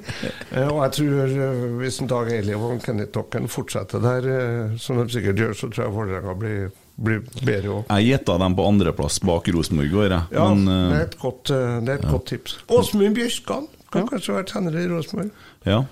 [0.51, 4.75] Eh, Og jeg tror eh, hvis en Dag Eiliv og Kenneth Dokken fortsetter der, eh,
[4.81, 7.91] som de sikkert gjør, så tror jeg Vålerenga blir, blir bedre òg.
[7.97, 10.23] Jeg gjetta dem på andreplass bak Rosenborg i år, jeg.
[10.39, 12.57] Ja, Men det eh, er et godt, eh, det er et godt tips.
[12.71, 15.31] Åsmund Bjørskan kan kanskje være trener i Rosenborg.
[15.65, 15.83] ja.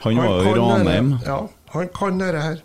[0.00, 1.08] Han var jo i Ranheim.
[1.26, 1.42] Ja,
[1.74, 2.62] han kan dette her.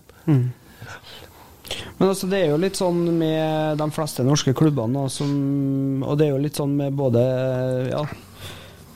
[1.97, 5.33] Men altså, det er jo litt sånn med de fleste norske klubbene, som,
[6.03, 7.25] og det er jo litt sånn med både
[7.89, 8.03] ja,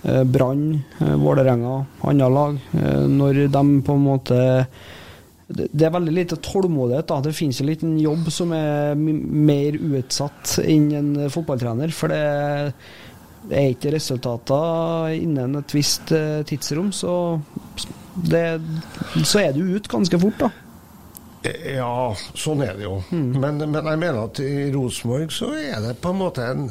[0.03, 0.65] eh, Brann,
[0.99, 1.75] eh, Vålerenga,
[2.11, 4.39] andre lag, eh, når de på en måte
[5.49, 7.07] det er veldig lite tålmodighet.
[7.09, 11.89] da Det finnes jo litt en jobb som er mer utsatt enn en fotballtrener.
[11.89, 12.19] For det,
[13.49, 16.13] er ikke resultater innen et visst
[16.45, 17.39] tidsrom, så,
[18.29, 18.59] det,
[19.23, 20.68] så er du ute ganske fort, da.
[21.47, 22.97] Ja, sånn er det jo.
[23.15, 26.65] Men, men jeg mener at i Rosenborg så er det på en måte en,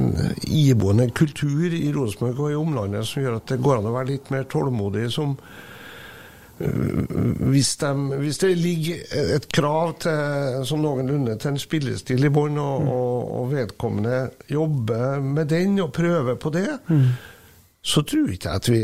[0.00, 0.10] en
[0.42, 4.10] iboende kultur i Rosenborg og i omlandet som gjør at det går an å være
[4.16, 6.98] litt mer tålmodig som øh,
[7.52, 7.92] hvis, de,
[8.24, 13.32] hvis det ligger et krav til, som noenlunde til en spillestil i bånn, og, og,
[13.38, 16.72] og vedkommende jobber med den og prøver på det,
[17.82, 18.80] så tror ikke jeg at vi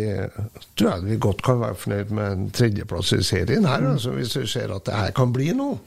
[0.79, 4.15] tror jeg at vi godt kan være fornøyd med en tredjeplass i serien her, altså,
[4.17, 5.79] hvis vi ser at det her kan bli noe.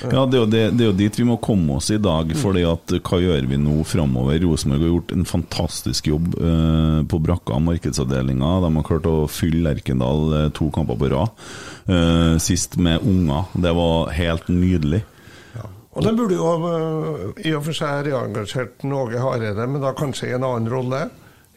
[0.00, 2.32] Ja, det er, jo det, det er jo dit vi må komme oss i dag.
[2.36, 4.40] fordi at hva gjør vi nå framover?
[4.42, 8.50] Rosenborg har gjort en fantastisk jobb eh, på brakka av markedsavdelinga.
[8.64, 11.46] De har klart å fylle Lerkendal eh, to kamper på rad.
[11.86, 13.48] Eh, sist med unger.
[13.54, 15.04] Det var helt nydelig.
[15.90, 20.28] Og den burde jo øh, i og for seg reengasjert Norge Hareide, men da kanskje
[20.28, 21.08] i en annen rolle.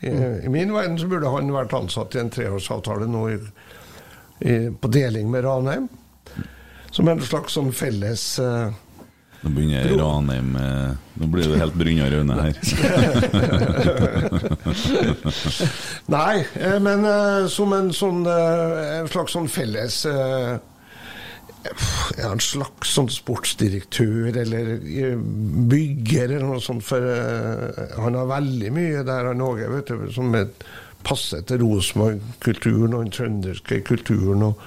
[0.04, 3.38] I, I min verden så burde han vært ansatt i en treårsavtale nå i,
[4.44, 5.88] i, på deling med Ranheim.
[6.92, 8.70] Som en slags sånn felles uh,
[9.42, 12.54] Nå begynner Ranheim uh, Nå blir det helt Brynjar Raune her.
[16.14, 20.54] Nei, eh, men uh, som en sånn En slags sånn felles eh,
[22.18, 25.18] ja, En slags sånn sportsdirektør eller eh,
[25.72, 26.86] bygger eller noe sånt.
[26.86, 29.64] For eh, han har veldig mye der han òg
[30.14, 30.52] som er
[31.04, 34.46] passer til Rosenborg-kulturen og den trønderske kulturen.
[34.50, 34.62] Og,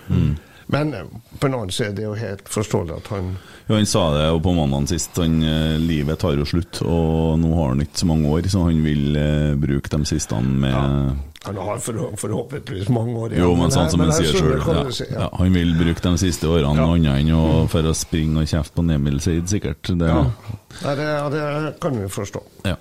[0.66, 1.04] Men eh,
[1.38, 3.36] på en annen side er det jo helt forståelig at han
[3.66, 5.16] Ja, han sa det jo på mandag sist.
[5.18, 8.66] Han, eh, livet tar jo slutt, og nå har han ikke så mange år, så
[8.66, 11.14] han vil eh, bruke de siste med ja.
[11.46, 13.44] Han har for, forhåpentligvis mange år igjen.
[13.44, 14.56] Jo, men sånn som han sier sjøl.
[14.66, 14.80] Ja.
[14.90, 16.88] Si, Ja, han vil bruke de siste årene Ja.
[16.96, 19.86] annet enn å for å springe og kjefte på Nemil Seid, sikkert.
[19.94, 20.24] Det, Ja.
[20.82, 22.42] Det, ja, det kan vi forstå.
[22.66, 22.74] Ja.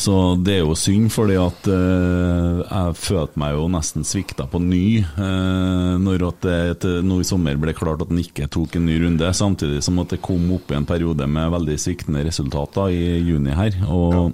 [0.00, 4.60] Så det er jo synd, fordi at uh, jeg følte meg jo nesten svikta på
[4.62, 8.96] ny uh, når det nå i sommer ble klart at han ikke tok en ny
[9.02, 13.20] runde, samtidig som at det kom opp i en periode med veldig sviktende resultater i
[13.28, 13.76] juni her.
[13.92, 14.32] Og,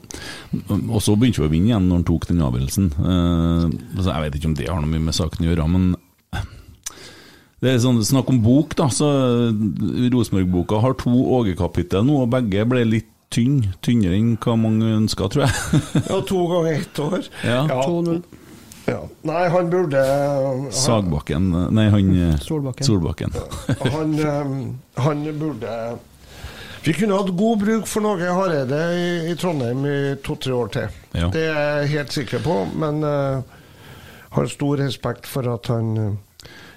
[0.71, 2.91] og så begynte vi å vinne igjen når han tok den avgjørelsen.
[3.03, 5.95] Uh, jeg vet ikke om det har noe mye med saken å gjøre, men
[7.64, 8.87] det er sånn snakk om bok, da.
[8.93, 9.07] Så
[10.12, 11.11] Rosenborg-boka har to
[11.41, 15.85] Åge-kapittel nå, og begge ble litt tynn, tynnere enn hva mange ønsker, tror jeg.
[16.11, 17.31] Ja, to ganger ett år.
[17.45, 17.62] Ja.
[17.68, 18.20] 2-0.
[18.87, 19.01] Ja.
[19.27, 22.87] Nei, han burde han, Sagbakken Nei, han eh, Solbakken.
[22.87, 23.33] Solbakken.
[23.83, 24.53] han, eh,
[25.03, 25.72] han burde
[26.85, 31.01] Vi kunne hatt god bruk for Norge Hareide i, i Trondheim i to-tre år til.
[31.18, 31.33] Ja.
[31.35, 33.43] Det er jeg helt sikker på, men uh,
[34.37, 36.14] har stor respekt for at han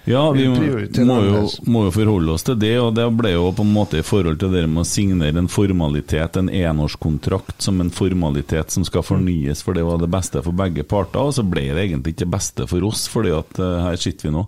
[0.03, 3.65] Ja, vi må, jo, må jo forholde oss til det, og det ble jo på
[3.65, 7.91] en måte i forhold til det med å signere en formalitet, en enårskontrakt som en
[7.93, 11.67] formalitet som skal fornyes, for det var det beste for begge parter, og så ble
[11.67, 14.45] det egentlig ikke det beste for oss, fordi at uh, her sitter vi nå.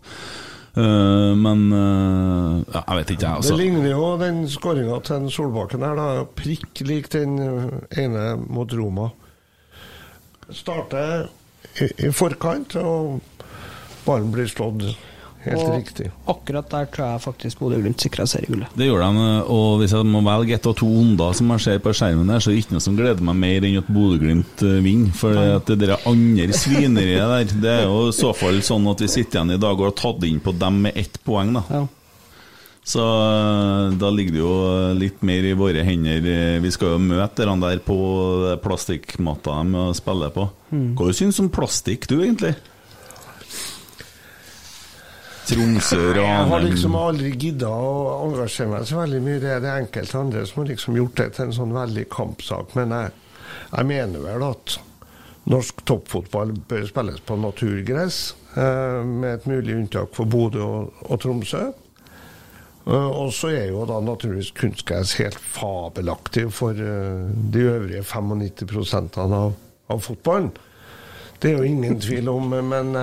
[0.72, 3.60] Uh, men uh, ja, jeg vet ikke, jeg, Det altså.
[3.60, 6.26] ligner jo den skåringa til en Solbakken her, da.
[6.42, 7.38] Prikk lik den
[7.92, 9.12] ene mot Roma.
[10.50, 11.28] Starter
[11.76, 13.20] i, i forkant, og
[14.08, 14.90] ballen blir slått
[15.46, 16.10] helt Og riktig.
[16.30, 18.74] Akkurat der tror jeg faktisk Bodø-Glimt sikra seriegullet.
[18.78, 21.80] Det gjør de, og hvis jeg må velge ett av to onder som jeg ser
[21.84, 24.66] på skjermen der, så er det ikke noe som gleder meg mer enn at Bodø-Glimt
[24.68, 25.16] eh, vinner.
[25.18, 28.86] For det at det der andre svineriet der, det er jo i så fall sånn
[28.92, 31.56] at vi sitter igjen i dag og har tatt inn på dem med ett poeng,
[31.58, 31.66] da.
[31.72, 31.84] Ja.
[32.92, 34.56] Så eh, da ligger det jo
[34.98, 36.26] litt mer i våre hender.
[36.62, 37.98] Vi skal jo møte de der på
[38.62, 40.50] plastikkmatta de spiller på.
[40.72, 42.56] Hva du syns du om plastikk, du, egentlig?
[45.48, 49.40] Tromsø, Jeg har liksom aldri gidda å engasjere meg så veldig mye.
[49.42, 52.76] Det er det enkelte andre som har liksom gjort det til en sånn veldig kampsak.
[52.78, 53.14] Men jeg,
[53.72, 54.78] jeg mener vel at
[55.52, 58.20] norsk toppfotball bør spilles på naturgress,
[58.54, 61.64] eh, med et mulig unntak for Bodø og, og Tromsø.
[62.86, 69.18] Eh, og så er jo da naturligvis kunstgress helt fabelaktig for eh, de øvrige 95%
[69.26, 69.52] av,
[69.90, 70.54] av fotballen.
[71.42, 72.94] Det er jo ingen tvil om, men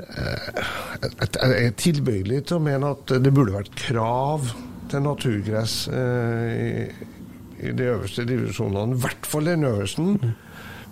[0.00, 4.50] jeg jeg er tilbøyelig til å mene at det burde vært krav
[4.90, 6.90] til naturgress eh,
[7.60, 8.96] i, de øverste divisjonene.
[8.96, 10.06] I hvert fall den øverste.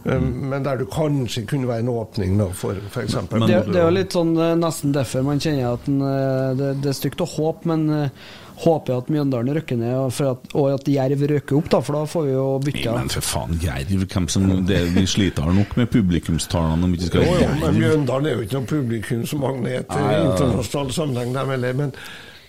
[0.07, 3.17] Eh, Men der du kanskje kunne være en åpning da, for f.eks.
[3.33, 6.93] Det, det er jo litt sånn eh, nesten derfor man kjenner at eh, det, det
[6.93, 8.29] er stygt å håpe, men eh,
[8.59, 11.99] håper at Mjøndalen røkker ned, og, for at, og at Jerv røker opp, da, for
[11.99, 12.95] da får vi jo bytta.
[12.97, 17.11] Men for faen, Jerv, hvem som det, Vi sliter nok med publikumstallene om vi ikke
[17.13, 17.83] skal Jo, jo, men Jerv.
[17.83, 21.79] Mjøndalen er jo ikke noen publikumsmagnet i internasjonal sammenheng, dem heller.
[21.83, 21.95] Men,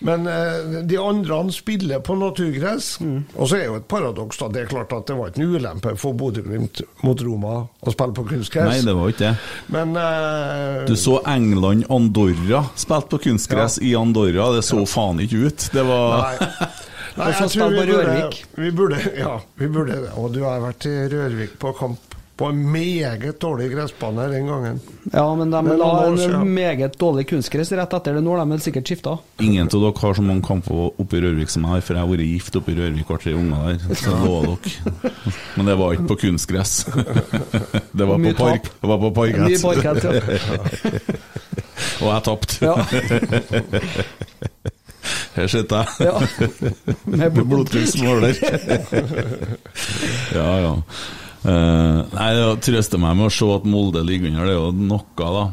[0.00, 2.94] men eh, de andre han spiller på naturgress.
[3.00, 3.24] Mm.
[3.36, 4.48] Og så er jo et paradoks, da.
[4.52, 8.16] Det er klart at det var ikke en ulempe for Bodø-Glimt mot Roma å spille
[8.16, 8.70] på kunstgress.
[8.70, 9.32] Nei, det var ikke det.
[9.76, 14.50] Men eh, Du så England-Andorra spilte på kunstgress i Andorra.
[14.56, 15.68] Det så faen ikke ut.
[15.74, 16.70] Det var Nei.
[17.20, 19.98] Nei, jeg tror vi burde, vi burde Ja, vi burde.
[20.16, 22.09] Og du har vært i Rørvik på kamp
[22.40, 24.80] på en meget dårlig gressbane den gangen.
[25.12, 28.22] Ja, men de la en meget dårlig kunstgress rett etter det.
[28.24, 29.12] Nå har de vel sikkert skifta.
[29.44, 32.02] Ingen av dere har så mange kamper oppe i Rørvik som jeg har, for jeg
[32.06, 33.76] har vært gift oppe i Rørvik og har tre unger der.
[33.92, 34.72] Så det lover dere.
[35.58, 36.72] Men det var ikke på kunstgress.
[38.00, 38.64] Det var på park.
[38.80, 39.44] Det var på parkett.
[39.44, 40.10] Mye parkett, ja.
[42.00, 42.56] Og jeg tapte.
[42.64, 42.74] Ja.
[45.36, 45.86] Her sitter jeg.
[46.08, 46.16] Ja.
[47.04, 48.32] Med blodtrykksmåler.
[50.34, 50.74] ja, ja.
[51.40, 54.70] Eh, nei, det trøster meg med å se at Molde ligger under, det er jo
[54.76, 55.44] noe, da.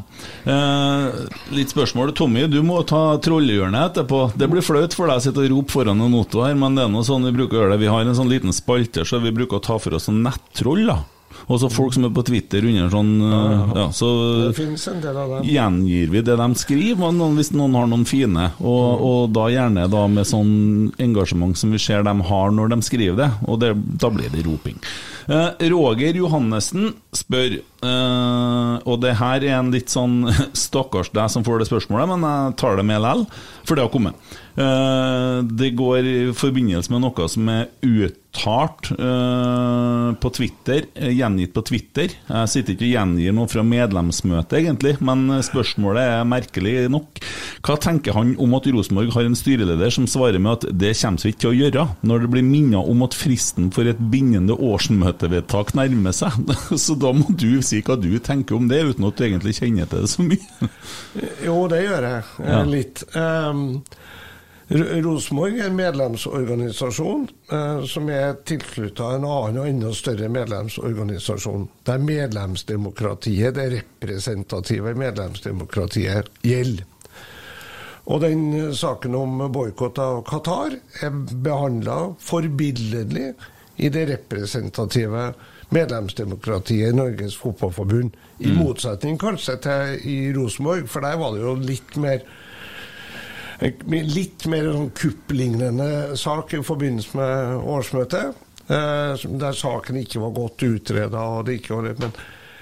[0.48, 2.12] Uh, litt spørsmål.
[2.16, 4.24] Tommy, du må ta trollehjørnet etterpå.
[4.36, 6.84] Det blir flaut for deg å sitte og rope foran en Otto her, men det
[6.84, 7.84] er noe sånn vi bruker å gjøre det.
[7.84, 10.84] Vi har en sånn liten spalte, så vi bruker å ta for oss sånn nettroll,
[10.90, 11.00] da.
[11.48, 14.08] Og så folk som er på Twitter under sånn eh, Ja, så
[14.50, 18.50] en gjengir vi det de skriver, hvis noen har noen fine.
[18.60, 22.80] Og, og da gjerne da med sånn engasjement som vi ser de har når de
[22.84, 24.80] skriver det, og det, da blir det roping.
[25.28, 30.22] Eh, Roger Johannessen spør, eh, og det her er en litt sånn
[30.56, 33.26] stakkars deg som får det spørsmålet, men jeg tar det med likevel,
[33.68, 34.36] for det har kommet.
[34.58, 41.52] Eh, det går i forbindelse med noe som er uttalt eh, på Twitter, eh, gjengitt
[41.54, 42.14] på Twitter.
[42.26, 47.22] Jeg sitter ikke og gjengir noe fra medlemsmøtet, egentlig, men spørsmålet er merkelig nok.
[47.68, 51.22] Hva tenker han om at Rosenborg har en styreleder som svarer med at det kommer
[51.22, 54.58] vi ikke til å gjøre, når det blir minnet om at fristen for et bindende
[54.58, 56.34] årsmøtevedtak nærmer seg?
[56.88, 59.86] Så da må du si hva du tenker om det, uten at du egentlig kjenner
[59.86, 60.72] til det så mye.
[61.46, 62.22] Jo, det gjør jeg.
[62.42, 62.62] litt Ja.
[62.68, 63.04] Litt.
[63.14, 64.17] Um, R-
[64.68, 67.22] Rosenborg er en medlemsorganisasjon
[67.56, 76.28] eh, som er tilknyttet en annen og enda større medlemsorganisasjon, der medlemsdemokratiet, det representative medlemsdemokratiet,
[76.44, 76.84] gjelder.
[78.12, 83.30] Og den eh, saken om boikott av Qatar er behandla forbilledlig
[83.80, 85.30] i det representative
[85.72, 88.20] medlemsdemokratiet i Norges Fotballforbund.
[88.44, 92.20] I motsetning kanskje til i Rosenborg, for der var det jo litt mer
[93.58, 98.44] Litt mer sånn kupplignende sak i forbindelse med årsmøtet.
[98.68, 101.24] Eh, der saken ikke var godt utreda.
[101.98, 102.12] Men,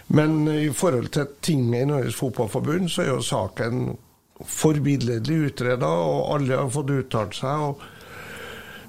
[0.07, 3.90] men i forhold til tinget i Norges Fotballforbund, så er jo saken
[4.36, 7.68] forbilledlig utreda, og alle har fått uttalt seg.
[7.68, 7.84] og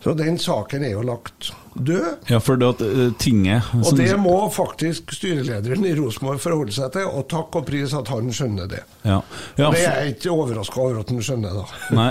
[0.08, 2.06] Så den saken er jo lagt død.
[2.32, 6.94] Ja, for det at uh, tinget Og det må faktisk styrelederen i Rosenborg forholde seg
[6.96, 8.80] til, og takk og pris at han skjønner det.
[9.04, 9.18] Ja,
[9.60, 11.66] ja Og det er jeg ikke overraska over at han skjønner, da.
[12.00, 12.08] Nei,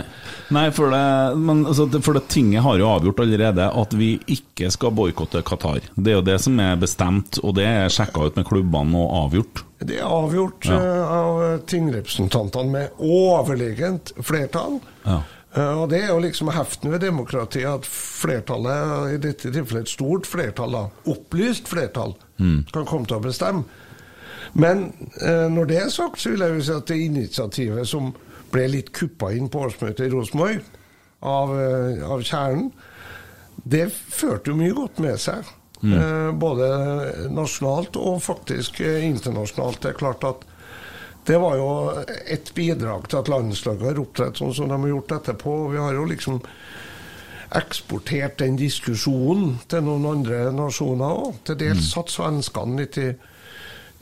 [0.52, 4.68] nei for, det, men, altså, for det tinget har jo avgjort allerede at vi ikke
[4.74, 5.88] skal boikotte Qatar.
[5.96, 9.16] Det er jo det som er bestemt, og det er sjekka ut med klubbene og
[9.22, 9.64] avgjort.
[9.80, 10.76] Det er avgjort Ja.
[10.76, 14.82] uh, av tingrepresentantene med overlegent flertall.
[15.08, 15.22] Ja.
[15.56, 19.92] Eh, og det er jo liksom heften ved demokratiet at flertallet, i dette tilfellet et
[19.94, 22.66] stort flertall, da, opplyst flertall, Mm.
[22.72, 23.64] kan komme til å bestemme.
[24.54, 24.92] Men
[25.22, 28.10] eh, når det er sagt, så vil jeg jo si at det initiativet som
[28.52, 30.60] ble litt kuppa inn på årsmøtet i Rosenborg
[31.22, 32.70] av, eh, av kjernen,
[33.64, 35.44] det førte jo mye godt med seg.
[35.84, 39.80] Eh, både nasjonalt og faktisk eh, internasjonalt.
[39.80, 40.44] Det er klart at
[41.26, 41.68] det var jo
[42.30, 45.54] et bidrag til at landslaget har opptrådt sånn som de har gjort etterpå.
[45.72, 46.40] Vi har jo liksom
[47.56, 51.40] eksportert den diskusjonen til noen andre nasjoner òg.
[51.46, 53.08] Til dels satt svenskene litt i,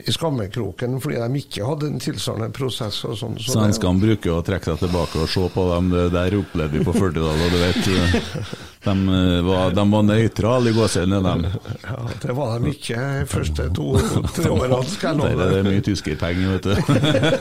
[0.05, 3.01] i skammekroken fordi de ikke hadde en tilsvarende prosess.
[3.07, 3.37] og sånn.
[3.41, 5.91] Så Svenskene bruker jo å trekke seg tilbake og se på dem.
[5.93, 8.55] Det der opplevde vi på 40-tallet, du vet.
[8.85, 11.45] De eh, var, de var nøytrale i gåsehudene, dem.
[11.81, 15.85] Ja, det var de ikke de første to-tre årene, skal jeg love er det mye
[15.85, 16.75] tyskerpenger, vet du.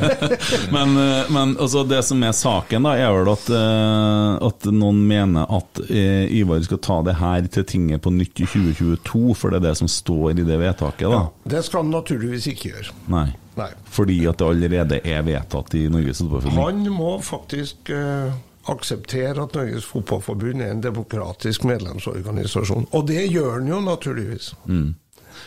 [0.77, 5.05] men eh, men altså, det som er saken, da, er vel at, eh, at noen
[5.09, 9.61] mener at Ivar skal ta det her til tinget på nytt i 2022, for det
[9.61, 11.27] er det som står i det vedtaket, da.
[11.57, 12.97] Det skal han naturligvis ikke gjøre.
[13.13, 13.29] Nei.
[13.55, 13.71] Nei.
[13.87, 16.65] Fordi at det allerede er vedtatt i Norges Fotballforbund.
[16.65, 18.35] Han må faktisk eh,
[18.71, 22.89] akseptere at Norges Fotballforbund er en demokratisk medlemsorganisasjon.
[22.93, 24.55] Og det gjør den jo naturligvis.
[24.67, 24.95] Mm.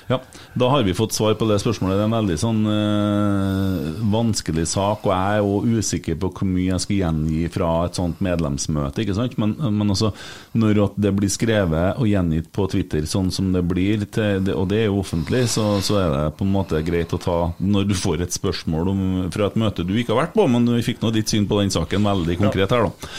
[0.08, 0.22] Ja,
[0.58, 1.98] Da har vi fått svar på det spørsmålet.
[1.98, 6.50] Det er en veldig sånn øh, vanskelig sak, og jeg er jo usikker på hvor
[6.50, 9.04] mye jeg skal gjengi fra et sånt medlemsmøte.
[9.04, 9.38] ikke sant?
[9.42, 10.14] Men, men også
[10.58, 14.84] når det blir skrevet og gjengitt på Twitter sånn som det blir, til, og det
[14.84, 17.96] er jo offentlig, så, så er det på en måte greit å ta Når du
[17.98, 21.04] får et spørsmål om, fra et møte du ikke har vært på, men vi fikk
[21.04, 23.14] nå ditt syn på den saken veldig konkret her, da.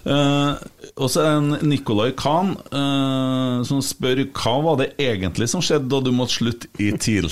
[0.00, 0.52] Eh,
[1.00, 5.62] og så er det en Nicolai Khan uh, som spør hva var det egentlig som
[5.64, 7.30] skjedde da du måtte slutte i TIL?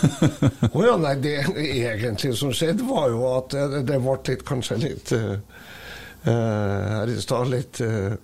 [0.74, 4.80] Å ja, nei, det egentlig som skjedde, var jo at det, det ble litt, kanskje
[4.80, 5.36] litt uh,
[6.24, 8.16] eh, Her i stad litt eh,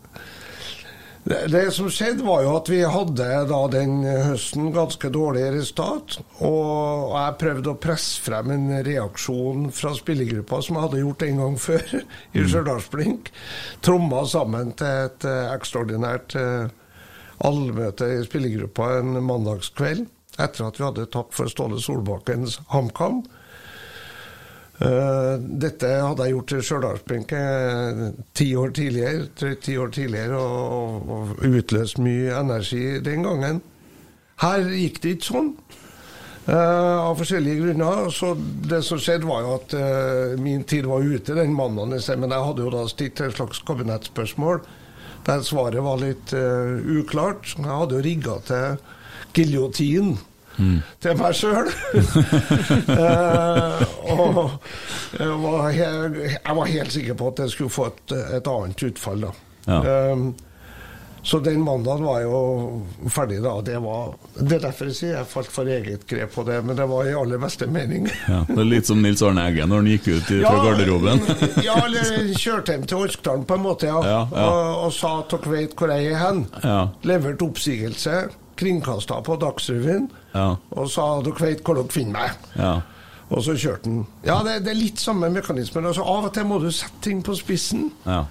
[1.25, 6.17] det, det som skjedde, var jo at vi hadde da den høsten ganske dårlig resultat.
[6.47, 11.43] Og jeg prøvde å presse frem en reaksjon fra spillergruppa, som jeg hadde gjort en
[11.43, 11.97] gang før,
[12.37, 13.33] i Stjørdalsblink.
[13.85, 16.73] Tromma sammen til et eh, ekstraordinært eh,
[17.45, 20.09] allmøte i spillergruppa en mandagskveld,
[20.41, 23.21] etter at vi hadde tapt for Ståle Solbakkens HamKam.
[24.81, 27.99] Eh, dette hadde jeg gjort til Stjørdalsblink eh,
[28.33, 33.61] ti år tidligere, ti år tidligere og, og utløst mye energi den gangen.
[34.41, 35.53] Her gikk det ikke sånn.
[36.51, 38.09] Uh, av forskjellige grunner.
[38.11, 38.33] Så
[38.67, 41.93] det som skjedde, var jo at uh, min tid var ute den mandagen.
[42.23, 44.63] Men jeg hadde jo da stilt et slags kabinettspørsmål
[45.27, 47.53] der svaret var litt uh, uklart.
[47.53, 48.81] Jeg hadde jo rigga til
[49.37, 50.15] giljotin
[51.01, 51.71] til meg sjøl.
[54.11, 54.51] og
[55.19, 58.87] jeg var, he- jeg var helt sikker på at jeg skulle få et, et annet
[58.91, 59.33] utfall, da.
[59.71, 59.81] Ja.
[59.81, 60.19] Eh,
[61.23, 62.37] så den mandagen var jo
[63.13, 63.51] ferdig, da.
[63.61, 66.79] Det, var, det er derfor jeg sier jeg falt for eget grep på det, men
[66.79, 68.07] det var i aller beste mening.
[68.25, 71.21] Ja, det er litt som Nils Arne Eggen når han gikk ut i- fra garderoben.
[71.69, 74.01] ja, eller kjørte hjem til Orkdalen på en måte, ja.
[74.01, 74.47] Ja, ja.
[74.49, 76.41] Og, og sa at dere vet hvor jeg er hen.
[76.65, 76.79] Ja.
[77.13, 78.17] Leverte oppsigelse,
[78.61, 80.57] kringkasta på Dagsrevyen, Ja.
[80.71, 82.49] og sa dere vet hvor dere finner meg.
[82.61, 82.75] Ja.
[83.31, 84.05] Og så kjørte han.
[84.27, 85.87] Ja, det, det er litt samme mekanismen.
[85.87, 87.89] Altså, av og til må du sette ting på spissen.
[88.07, 88.25] Ja.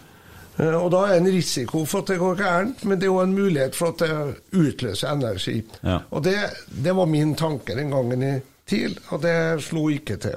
[0.59, 3.13] Eh, Og da er det en risiko for at det går gærent, men det er
[3.13, 5.61] jo en mulighet for at det utløser energi.
[5.87, 6.01] Ja.
[6.11, 6.35] Og det,
[6.83, 8.33] det var min tanke den gangen i
[8.67, 10.35] TIL, og det slo ikke til.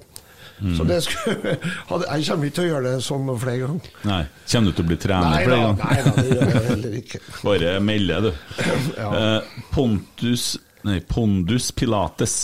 [0.62, 0.74] Mm.
[0.78, 1.54] Så det skulle,
[1.90, 3.92] hadde, jeg kommer ikke til å gjøre det sånn flere ganger.
[4.06, 4.20] Nei.
[4.52, 5.84] Kommer du til å bli trener Nei flere ganger?
[5.84, 7.22] nei da, det gjør jeg heller ikke.
[7.42, 8.32] Bare melde, du.
[9.02, 9.08] Ja.
[9.18, 10.44] Eh, Pontus,
[10.86, 12.36] nei, Pondus Pilates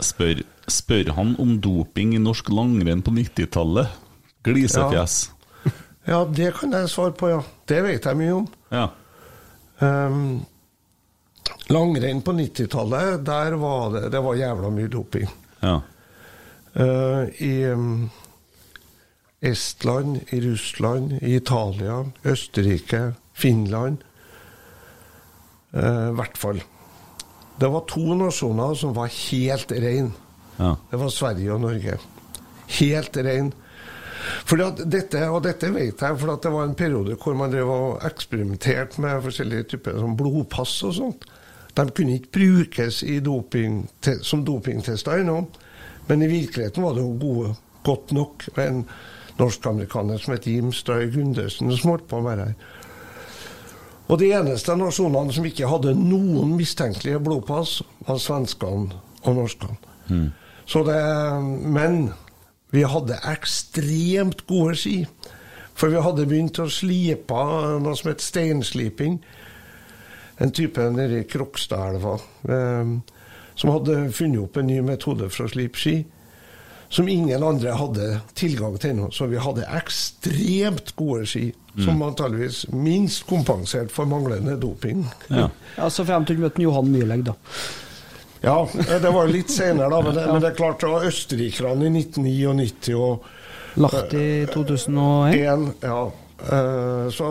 [0.00, 3.98] spør, spør han om doping i norsk langrenn på 90-tallet.
[4.48, 5.18] Glisefjes.
[6.08, 7.42] Ja, det kan jeg svare på, ja.
[7.68, 8.46] Det vet jeg mye om.
[8.72, 8.86] Ja.
[9.84, 10.38] Um,
[11.68, 15.28] langrenn på 90-tallet, der var det, det var jævla mye doping.
[15.60, 15.74] Ja.
[16.74, 18.10] Eh, I um,
[19.40, 24.04] Estland, i Russland, i Italia, Østerrike, Finland.
[25.72, 26.62] Eh, I hvert fall.
[27.60, 30.12] Det var to nasjoner som var helt rein.
[30.58, 30.74] Ja.
[30.90, 31.98] Det var Sverige og Norge.
[32.78, 33.52] Helt rein.
[34.44, 37.52] Fordi at dette, og dette vet jeg, for at det var en periode hvor man
[37.52, 41.28] drev og eksperimenterte med forskjellige typer som blodpass og sånt.
[41.78, 43.84] De kunne ikke brukes i doping,
[44.26, 45.44] som dopingtester ennå,
[46.08, 47.54] men i virkeligheten var det jo gode,
[47.84, 48.48] godt nok.
[48.56, 48.82] Og En
[49.38, 52.76] norsk-amerikaner som het Jim Støy Gundersen som holdt på med det her.
[54.08, 59.76] Og de eneste nasjonene som ikke hadde noen mistenkelige blodpass, var svenskene og norskene.
[60.68, 60.96] Så det,
[61.68, 62.08] men
[62.72, 64.96] vi hadde ekstremt gode ski.
[65.78, 67.42] For vi hadde begynt å slipe
[67.84, 69.20] noe som het steinsliping.
[70.42, 72.16] En type nede i Krokstadelva.
[72.48, 72.92] Eh,
[73.58, 75.96] som hadde funnet opp en ny metode for å slipe ski.
[76.88, 78.04] Som ingen andre hadde
[78.38, 79.10] tilgang til ennå.
[79.12, 81.50] Så vi hadde ekstremt gode ski.
[81.78, 85.04] Som antageligvis minst kompensert for manglende doping.
[85.28, 85.50] Ja.
[85.76, 87.34] Ja, Så frem til du møtte Johan Myhlegg, da.
[88.40, 88.56] Ja,
[89.02, 90.00] det var litt senere, da.
[90.06, 93.28] Men det, men det er klart, det var østerrikerne i 1999 og
[93.84, 95.36] Lagt i 2001.
[95.52, 96.00] en, ja.
[96.38, 97.28] Eh, så,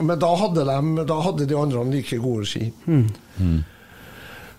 [0.00, 2.68] men da hadde, de, da hadde de andre like gode ski.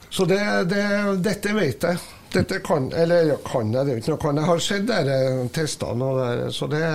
[0.09, 0.39] Så det,
[0.71, 0.85] det,
[1.25, 1.99] dette vet jeg.
[2.35, 4.39] Dette kan Eller ja, kan jeg, det er jo ikke noe kan.
[4.41, 5.19] Jeg har sett dere
[5.55, 6.07] testene.
[6.09, 6.85] Og der, så det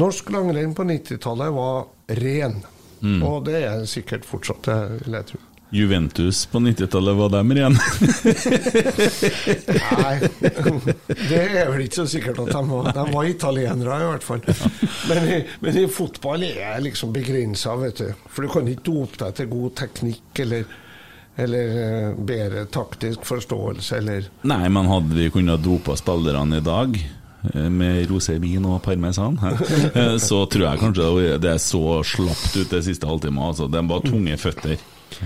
[0.00, 1.84] Norsk langrenn på 90-tallet var
[2.20, 2.62] ren.
[3.04, 5.40] Og det er sikkert fortsatt, det vil jeg tro.
[5.74, 7.74] Juventus på 90-tallet, var dem igjen?
[9.98, 10.14] Nei,
[11.30, 14.44] det er vel ikke så sikkert at de var, de var italienere, i hvert fall.
[15.10, 18.12] Men i, men i fotball er jeg liksom begrensa, vet du.
[18.30, 20.62] For du kan ikke dope deg til god teknikk eller,
[21.36, 26.94] eller eh, bedre taktisk forståelse eller Nei, men hadde vi kunnet dopa spillerne i dag
[27.54, 29.38] eh, med rosévin og parmesan.
[29.94, 33.42] Eh, så tror jeg kanskje det- det er så slapt ut det siste halvtimen.
[33.50, 33.68] Altså.
[33.70, 34.76] de var tunge føtter.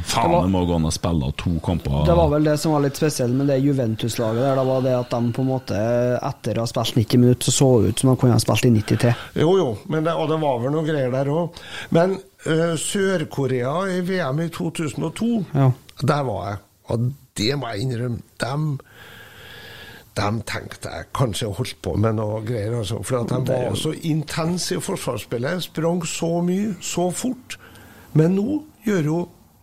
[0.05, 2.03] Faen, Det må gå an å spille to kamper.
[2.05, 4.59] Det var vel det som var litt spesielt med det Juventus-laget der.
[4.59, 5.79] Da var det at de på en måte,
[6.29, 8.71] etter å ha spilt 90 minutter, så så ut som de kunne ha spilt i
[8.75, 9.15] 93.
[9.41, 11.57] Jo, jo, men det, og det var vel noe greier der òg.
[11.97, 15.71] Men uh, Sør-Korea i VM i 2002, Ja.
[16.03, 16.59] Der var jeg.
[16.89, 18.21] Og det må jeg innrømme.
[18.41, 18.69] Dem,
[20.19, 22.79] dem tenkte jeg kanskje holdt på med noe greier.
[22.81, 25.67] Altså, for at de var så intense i forsvarsspillet.
[25.69, 27.59] Sprang så mye, så fort.
[28.19, 29.19] Men nå gjør jo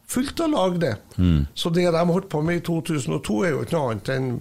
[0.08, 0.94] fullt av lag det.
[1.58, 4.32] Så det de holdt på med i 2002, er jo ikke noe annet enn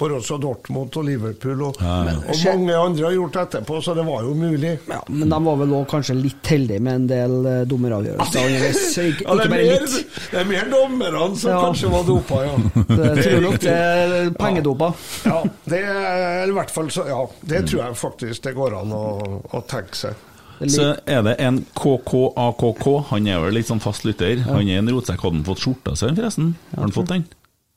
[0.00, 1.62] Borussia Dortmund og Liverpool.
[1.68, 4.72] Og, og mange andre har gjort etterpå, så det var jo mulig.
[4.88, 8.80] Ja, men de var vel òg kanskje litt heldige med en del eh, dommeravgjørelser underveis.
[9.04, 10.16] Ikke, Ja, det, ikke er bare mer, litt.
[10.32, 11.60] det er mer dommerne som Ja.
[11.66, 12.56] kanskje var dopa, ja.
[12.90, 14.90] Det er tror nok det er pengedopa.
[15.28, 15.38] Ja,
[15.74, 17.20] det er i hvert fall så, ja,
[17.52, 19.04] det tror jeg faktisk det går an å,
[19.52, 20.26] å tenke seg.
[20.68, 24.42] Så er det en KKAKK, han er vel litt sånn fast lytter.
[24.44, 25.22] Han er en rotsekk.
[25.24, 26.50] Hadde han fått skjorta si, forresten?
[26.74, 27.24] Har han fått den?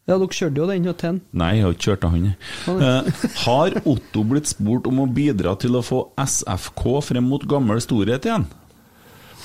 [0.03, 1.19] Ja, dere kjørte jo den til han.
[1.39, 2.25] Nei, jeg har ikke kjørt av han.
[2.73, 7.80] Eh, har Otto blitt spurt om å bidra til å få SFK frem mot gammel
[7.84, 8.49] storhet igjen?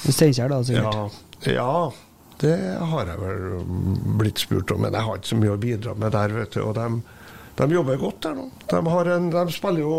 [0.03, 1.19] Steinkjer, da, sikkert.
[1.47, 1.71] Ja, ja,
[2.43, 2.57] det
[2.91, 3.63] har jeg vel
[4.19, 6.61] blitt spurt om, men jeg har ikke så mye å bidra med der, vet du.
[6.67, 6.89] Og de,
[7.59, 8.45] de jobber godt der nå.
[8.71, 9.97] De, har en, de spiller jo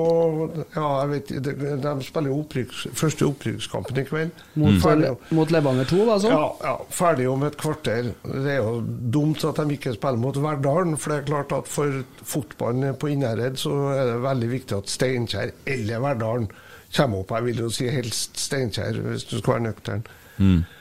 [0.76, 1.54] Ja, jeg vet de,
[1.84, 4.44] de spiller opprykks, første opprykkskampen i kveld.
[4.60, 6.36] Mot, Ferdig, mot Levanger 2, da, sånn?
[6.36, 8.14] ja, ja, ferdig om et kvarter.
[8.24, 8.80] Det er jo
[9.18, 13.12] dumt at de ikke spiller mot Verdalen, for det er klart at for fotballen på
[13.12, 16.50] Innherred så er det veldig viktig at Steinkjer eller Verdalen
[16.96, 17.36] kommer opp.
[17.36, 20.08] Jeg vil jo si helst Steinkjer, hvis du skal være nøktern.
[20.40, 20.79] Eh,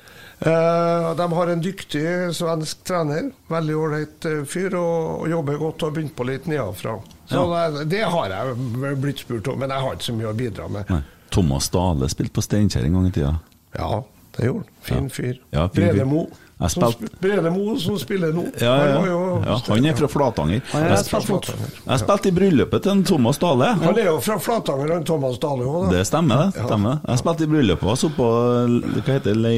[1.18, 2.04] de har en dyktig
[2.38, 6.46] svensk trener, veldig ålreit eh, fyr, og, og jobber godt og har begynt på litt
[6.50, 6.94] nedenfra.
[7.28, 10.36] Så det, det har jeg blitt spurt om, men jeg har ikke så mye å
[10.38, 10.92] bidra med.
[10.94, 11.02] Nei.
[11.34, 13.34] Thomas Dale spilte på Steinkjer en gang i tida.
[13.76, 14.02] Ja,
[14.36, 14.76] det gjorde han.
[14.88, 15.40] Fin fyr.
[15.50, 15.90] Ja, fin fyr.
[15.92, 16.22] Bredemo.
[16.58, 17.02] Jeg spilt...
[17.22, 18.42] Brede Mo som spiller nå.
[18.58, 19.18] Ja, ja, Han ja.
[19.46, 20.58] ja, han er fra Flatanger.
[20.74, 21.68] Er Jeg, fra Flatanger.
[21.84, 23.68] jeg spilte i bryllupet til en Thomas Dale.
[23.78, 25.86] Han er jo fra Flatanger, han Thomas Dale òg.
[25.92, 26.64] Det stemmer, det.
[26.66, 26.98] stemmer.
[27.06, 28.26] Jeg spilte i bryllupet hans oppå
[28.74, 29.54] Hva heter det,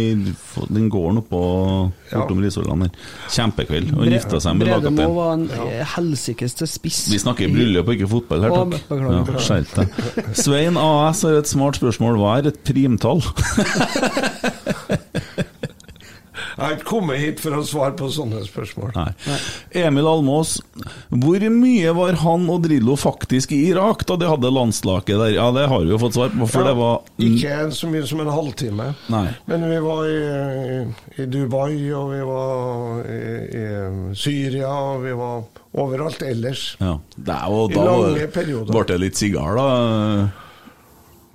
[0.68, 1.40] den gården oppå
[2.10, 2.92] bortom Risvollan der.
[3.32, 3.94] Kjempekveld.
[3.96, 5.00] Og gifta seg med lagkapteinen.
[5.00, 5.88] Brede Mo var en ja.
[5.96, 7.08] helsikeste spiss.
[7.14, 8.76] Vi snakker bryllup og ikke fotball her, takk.
[9.40, 9.88] Skjerp deg.
[10.36, 12.20] Svein AS har et smart spørsmål.
[12.20, 13.20] Hva er et primtall?
[16.56, 18.90] Jeg har ikke kommet hit for å svare på sånne spørsmål.
[18.96, 19.36] Nei.
[19.82, 20.56] Emil Almås,
[21.12, 25.32] hvor mye var han og Drillo faktisk i Irak da de hadde landslaget der?
[25.36, 28.06] Ja, det har vi jo fått svar på, for Ja, det var Ikke så mye
[28.10, 28.90] som en halvtime.
[29.12, 29.24] Nei.
[29.50, 30.20] Men vi var i,
[31.16, 33.22] i, Dubai, og vi var i,
[33.62, 33.64] i
[34.18, 35.42] Syria, og vi var
[35.80, 36.72] overalt ellers.
[36.82, 38.72] Ja, det er jo I lange perioder.
[38.74, 40.46] ble det litt sigar, da.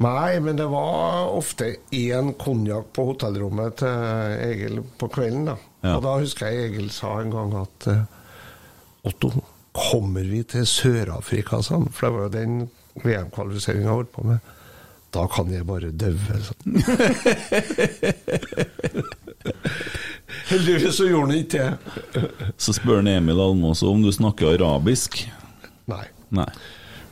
[0.03, 5.45] Nei, men det var ofte én konjakk på hotellrommet til Egil på kvelden.
[5.53, 5.55] da.
[5.85, 5.95] Ja.
[5.95, 8.01] Og da husker jeg Egil sa en gang at eh,
[9.07, 9.31] Otto,
[9.75, 11.87] kommer vi til Sør-Afrika, han.
[11.93, 12.69] For det var jo den
[13.03, 14.53] VM-kvalifiseringa jeg holdt på med.
[15.15, 16.39] Da kan jeg bare daue.
[16.43, 16.75] sånn.
[20.49, 22.23] Heldigvis så gjorde han ikke det.
[22.59, 25.21] Så spør han Emil Almås om du snakker arabisk.
[25.91, 26.03] Nei.
[26.35, 26.49] Nei.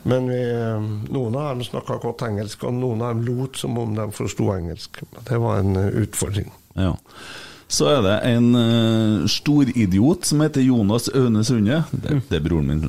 [0.04, 0.80] Men vi, eh,
[1.14, 4.50] noen av dem snakka godt engelsk, og noen av dem lot som om de forsto
[4.52, 5.00] engelsk.
[5.24, 6.52] Det var en eh, utfordring.
[6.76, 6.92] Ja.
[7.74, 11.80] Så er det en uh, storidiot som heter Jonas Aune Sunde.
[11.90, 12.84] Det, det er broren min.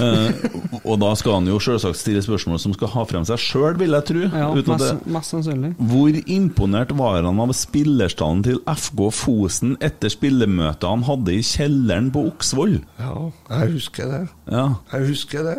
[0.00, 3.76] Uh, og da skal han jo selvsagt stille spørsmål som skal ha frem seg sjøl,
[3.80, 4.24] vil jeg tro.
[4.24, 5.74] Ja, uten mest, mest sannsynlig.
[5.92, 12.08] hvor imponert var han av spillerstallen til FK Fosen etter spillemøtet han hadde i kjelleren
[12.14, 12.78] på Oksvoll?
[13.02, 14.24] Ja, jeg husker det.
[14.48, 14.66] Ja.
[14.94, 15.58] Jeg husker det.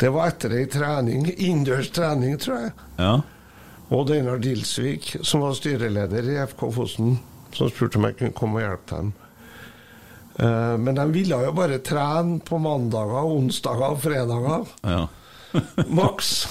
[0.00, 2.74] Det var etter ei trening, innendørs trening, tror jeg.
[3.02, 3.14] ja.
[3.94, 7.18] Og Einar Dilsvik, som var styreleder i FK Fosen,
[7.54, 9.12] som spurte om jeg kunne komme og hjelpe dem.
[10.38, 14.66] Eh, Men de ville jo bare trene på mandager, onsdager og fredager.
[14.84, 15.04] ja.
[15.86, 16.48] Maks.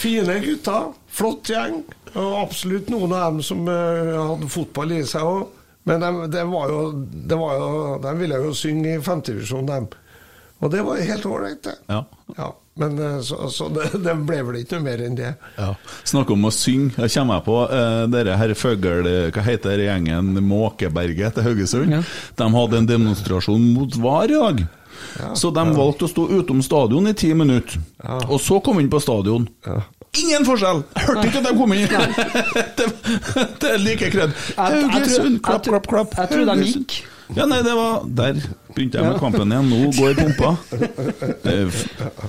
[0.00, 0.92] Fine gutter.
[1.12, 1.82] Flott gjeng.
[2.16, 5.42] Og absolutt noen av dem som eh, hadde fotball i seg òg.
[5.88, 7.68] Men de, de, var jo, de, var jo,
[8.04, 9.86] de ville jo synge i femtedivisjon, dem.
[10.60, 11.76] Og det var helt ålreit, det.
[11.88, 12.00] Ja.
[12.36, 12.48] Ja,
[12.80, 15.34] men eh, så, så det, det ble vel ikke noe mer enn det.
[15.58, 15.74] Ja.
[16.08, 16.96] Snakk om å synge.
[16.96, 19.08] Jeg kommer jeg på uh, dere her føgl...
[19.34, 20.34] Hva heter gjengen?
[20.44, 21.94] Måkeberget til Haugesund.
[21.94, 22.02] Ja.
[22.40, 24.66] De hadde en demonstrasjon mot VAR i dag.
[25.38, 27.80] så de valgte å stå utom stadion i ti minutter.
[28.28, 29.46] Og så kom inn på stadion.
[30.18, 30.82] Ingen forskjell!
[30.96, 31.86] Jeg Hørte ikke at de kom inn!
[32.80, 32.88] det,
[33.62, 34.34] det er like kred.
[34.58, 36.18] Haugesund, klapp, klapp, klapp.
[36.18, 37.00] jeg tror de gikk.
[37.36, 38.40] Ja, nei, det var Der
[38.74, 39.70] begynte jeg med kampen igjen.
[39.70, 40.56] Nå går pumpa.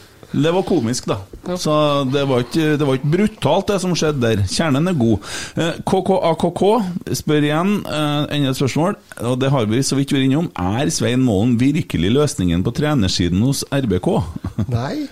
[0.31, 1.17] Det, var komisk, da.
[1.59, 1.73] Så
[2.11, 4.43] det var, ikke, det var ikke brutalt, det som skjedde der.
[4.47, 5.31] Kjernen er god.
[5.59, 6.63] Eh, KKAKK
[7.19, 8.97] spør igjen, eh, enda et spørsmål,
[9.27, 10.51] og det har vi så vidt vært innom.
[10.55, 14.09] Er Svein Målen virkelig løsningen på trenersiden hos RBK?
[14.77, 15.07] Nei.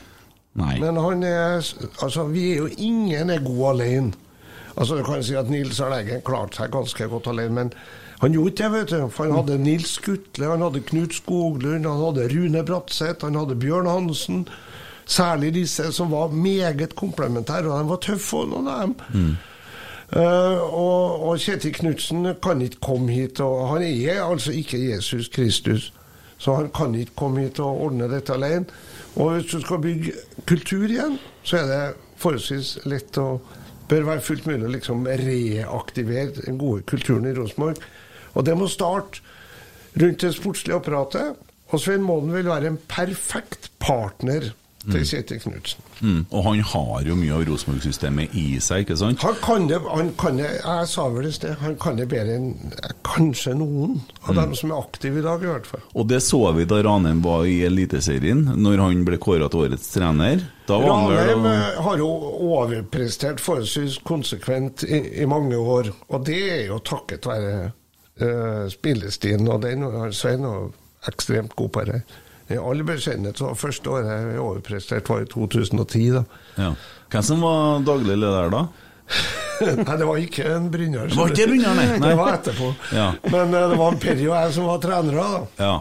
[0.60, 0.76] Nei.
[0.82, 1.62] Men han er
[2.02, 4.14] Altså, vi er jo ingen er gode alene.
[4.76, 7.74] Altså, du kan si at Nils Arne Eggen klarte seg ganske godt alene, men
[8.20, 9.12] han gjorde ikke det, vet du.
[9.16, 13.56] For han hadde Nils Skutle, han hadde Knut Skoglund, han hadde Rune Bratseth, han hadde
[13.60, 14.41] Bjørn Hansen.
[15.10, 19.31] Særlig disse som var meget komplementære, og de var tøffe, noen av dem.
[20.10, 25.30] Eh, og, og Kjetil Knutsen kan ikke komme hit, og han er altså ikke Jesus
[25.34, 25.91] Kristus.
[26.40, 28.69] Så han kan ikke komme hit og ordne dette alene.
[29.18, 30.14] Og hvis du skal bygge
[30.48, 31.81] kultur igjen, så er det
[32.22, 33.31] forholdsvis lett å
[33.90, 37.80] Bør være fullt mulig å liksom reaktivere den gode kulturen i Rosenborg.
[38.38, 39.23] Og det må starte
[39.98, 41.40] rundt det sportslige apparatet.
[41.73, 44.52] Og Svein Målen vil være en perfekt partner
[44.88, 45.81] til Kjetil Knutsen.
[45.99, 46.19] Mm.
[46.31, 49.23] Og han har jo mye av Rosenborg-systemet i seg, ikke sant?
[49.26, 52.38] Han kan det, han kan det jeg sa vel i sted, han kan det bedre
[52.39, 52.53] enn
[53.07, 55.84] kanskje noen av dem som er aktive i dag, i hvert fall.
[55.99, 59.91] Og det så vi da Ranheim var i Eliteserien, når han ble kåra til årets
[59.91, 60.45] trener.
[60.69, 62.10] Da Ranheim vel eh, har jo
[62.53, 67.53] overprestert forholdsvis konsekvent i, i mange år, og det er jo takket være
[68.23, 69.84] uh, spillestilen, og den
[70.15, 70.72] Svein er
[71.10, 72.01] ekstremt god på det.
[72.50, 76.24] I all beskjedenhet så var første året jeg overprestert var i 2010, da.
[76.58, 76.72] ja.
[77.10, 78.64] Hvem som var daglig leder da?
[79.60, 81.08] Nei, det var ikke en Brynjar.
[81.12, 81.86] Det var ikke Brynjar, nei.
[82.00, 82.10] Nei.
[82.14, 82.68] Det var etterpå.
[82.96, 83.08] Ja.
[83.34, 85.40] Men eh, det var en Perry og jeg som var trenere, da.
[85.66, 85.74] Ja.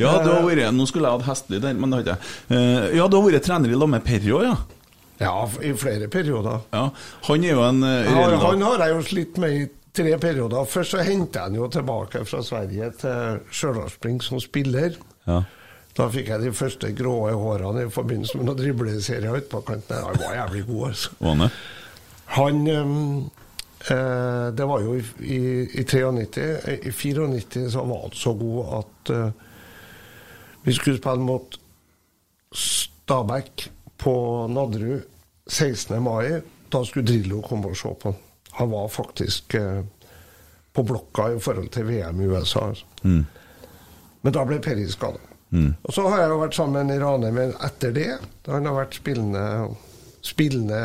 [0.00, 2.56] Ja, du har vært Nå skulle jeg hatt hestelig der, men det har ikke jeg.
[2.56, 4.56] Eh, ja, du har vært trener i lag med Perry òg, ja.
[5.22, 6.64] Ja, i flere perioder.
[6.74, 6.88] ja.
[7.28, 10.16] Han er jo en uh, Han, har- han har jeg jo slitt med i tre
[10.18, 10.64] perioder.
[10.66, 14.96] Først så hentet jeg han jo tilbake fra Sverige til Stjørdalsblink som spiller.
[15.30, 15.44] Ja.
[15.94, 20.00] Da fikk jeg de første grå hårene i forbindelse med noen dribleserier utpå kanten.
[20.02, 21.10] Han var jævlig god, altså.
[22.34, 22.66] Han?
[22.66, 23.18] Ehm,
[23.90, 25.40] eh, Det var jo i, i,
[25.80, 26.46] i 93.
[26.88, 29.30] I 94 så var han så god at eh,
[30.64, 31.58] vi skulle spille mot
[32.54, 33.68] Stabæk
[33.98, 34.14] på
[34.50, 35.02] Nadderud
[35.46, 36.02] 16.
[36.02, 36.40] mai.
[36.72, 38.18] Da skulle Drillo komme og se på han.
[38.58, 39.82] Han var faktisk eh,
[40.74, 42.68] på blokka i forhold til VM i USA.
[42.68, 42.84] Altså.
[44.24, 45.20] Men da ble Perry skada.
[45.82, 46.98] Og så har jeg jo vært sammen i
[47.32, 48.10] men etter det.
[48.44, 49.44] Da han har vært spillende,
[50.24, 50.80] spillende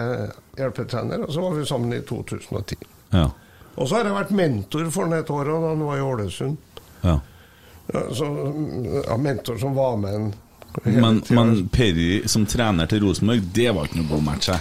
[0.60, 2.78] hjelpetrener, og så var vi sammen i 2010.
[3.16, 3.30] Ja.
[3.76, 6.58] Og så har jeg vært mentor for ham et år da han var i Ålesund.
[7.02, 7.20] ja.
[7.90, 8.26] Så,
[9.08, 10.34] ja, mentor som var med en
[10.84, 14.60] Men, men Perry som trener til Rosenborg, det var ikke noe god match, jeg.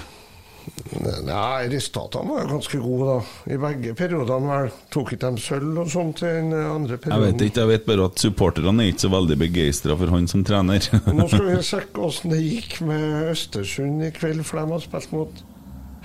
[1.27, 3.55] Nei, resultatene var jo ganske gode, da.
[3.55, 7.45] I begge periodene vel, tok ikke de sølv og sånt i den andre Jeg vet
[7.49, 10.89] ikke, jeg vet bare at supporterne er ikke så veldig begeistra for han som trener.
[11.19, 15.13] Nå skal vi sjekke åssen det gikk med Østersund i kveld, for de har spilt
[15.17, 15.45] mot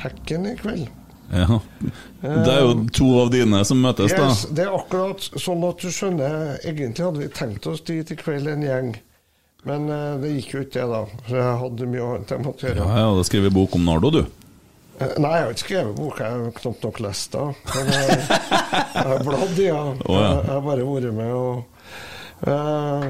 [0.04, 0.90] Hekken i kveld.
[1.34, 1.60] ja.
[2.24, 4.28] Det er jo to av dine som møtes, da.
[4.30, 8.18] Yes, det er akkurat sånn at du skjønner Egentlig hadde vi tenkt oss dit i
[8.20, 8.94] kveld, en gjeng.
[9.68, 11.26] Men eh, det gikk jo ikke, det, da.
[11.28, 12.84] For jeg hadde mye annet jeg måtte gjøre.
[12.84, 14.24] Ja, ja, da skriver vi bok om Nardo, du.
[15.00, 17.46] Eh, Nei, jeg har ikke skrevet bok, jeg har knapt nok lest det.
[17.74, 20.04] Men jeg, jeg har bladd i den.
[20.10, 20.26] Ja.
[20.26, 21.64] Jeg har bare vært med og
[22.48, 23.08] uh,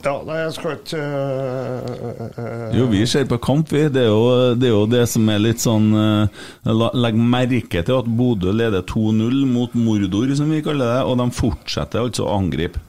[0.00, 3.86] Ja, nei, jeg skal ikke uh, uh, Jo, vi ser på kamp, vi.
[3.92, 6.44] Det er jo det, er jo det som er litt sånn eh,
[6.96, 11.28] Legg merke til at Bodø leder 2-0 mot Mordor, som vi kaller det, og de
[11.36, 12.80] fortsetter altså å angripe.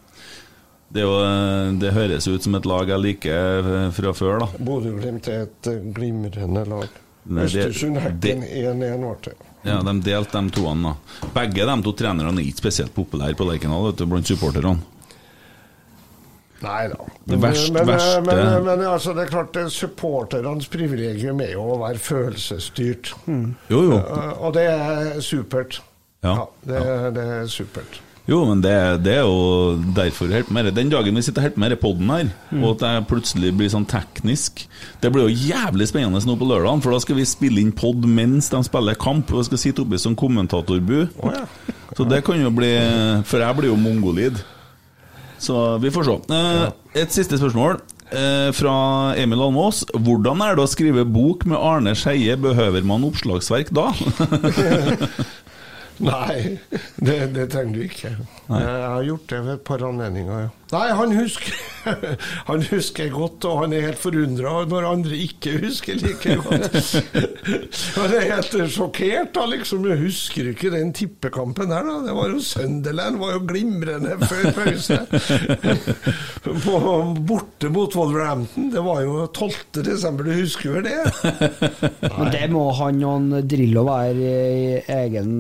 [0.91, 4.41] Det, er jo, eh, det høres ut som et lag jeg liker eh, fra før,
[4.44, 4.48] da.
[4.68, 6.98] Bodø-Glimt er et eh, glimrende lag.
[7.30, 9.35] Østersund-Hekken 1-1 ble det.
[9.64, 10.95] Ja, De delte de toene.
[10.95, 11.27] da.
[11.35, 14.80] Begge de to trenerne er ikke spesielt populære på Lerkendal blant supporterne.
[16.61, 16.98] Nei da.
[17.26, 21.53] Det verste- men, men, verste- men, men altså, det er klart er supporternes privilegium er
[21.56, 23.14] jo å være følelsesstyrt.
[23.69, 23.98] Jo, jo.
[23.98, 25.80] Eh, Og det er supert.
[26.23, 26.81] Ja, det,
[27.15, 27.99] det er supert.
[28.32, 28.72] Jo, men det,
[29.03, 30.74] det er jo derfor jeg holder på med det.
[30.78, 32.64] Den dagen vi sitter og holder på med denne podden her, Mm.
[32.64, 34.66] og at jeg plutselig blir sånn teknisk
[35.02, 38.06] Det blir jo jævlig spennende nå på lørdagen, for da skal vi spille inn pod
[38.08, 41.10] mens de spiller kamp, og jeg skal sitte oppe i sånn kommentatorbu.
[41.98, 42.72] Så det kan jo bli
[43.28, 44.40] For jeg blir jo mongolid.
[45.41, 46.18] Så vi får se.
[46.38, 47.80] Eh, Et siste spørsmål.
[48.12, 49.84] eh, Fra Emil Almås.
[49.95, 52.36] Hvordan er det å skrive bok med Arne Skeie?
[52.38, 53.91] Behøver man oppslagsverk da?
[56.02, 56.57] Nei,
[56.98, 58.11] det, det trenger du ikke.
[58.49, 60.40] Jeg har gjort det ved et par anledninger.
[60.48, 60.49] Ja.
[60.72, 61.53] Nei, han husker
[62.49, 66.77] Han husker godt, og han er helt forundra når andre ikke husker like godt.
[67.98, 69.88] Han er helt sjokkert, da, liksom.
[69.89, 71.95] Jeg husker ikke den tippekampen der, da.
[72.06, 74.99] Det var jo Sunderland, var jo glimrende før pause.
[77.31, 78.69] Borte mot Wolverhampton.
[78.73, 79.81] Det var jo 12.
[79.85, 80.99] desember, du husker vel det?
[82.18, 84.31] Men det må han og Drillo være
[84.91, 85.31] egen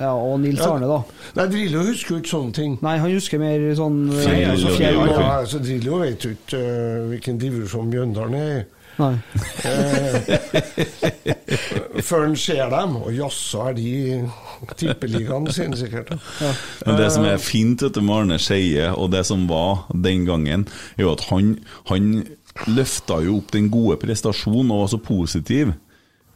[0.00, 1.00] Ja, og Nils Arne, da.
[1.36, 2.76] Nei, Drillo husker jo ikke sånne ting.
[2.84, 6.60] Nei, han husker mer sånn Fjell, fjell ja, så ja, altså, Drillo vet jo ikke
[6.60, 8.60] uh, hvilken divisjon Mjøndalen er i.
[9.00, 9.14] Nei.
[9.64, 10.26] Eh,
[12.04, 12.96] før han ser dem.
[13.00, 13.92] Og jaså, er de
[14.76, 16.12] tippeligaen sin, sikkert.
[16.40, 16.52] Ja.
[16.86, 20.26] Men det som er fint vet du, med Arne Skeie, og det som var den
[20.28, 20.66] gangen,
[20.98, 21.54] er jo at han,
[21.90, 22.10] han
[22.68, 25.72] løfta jo opp den gode prestasjonen og var så positiv.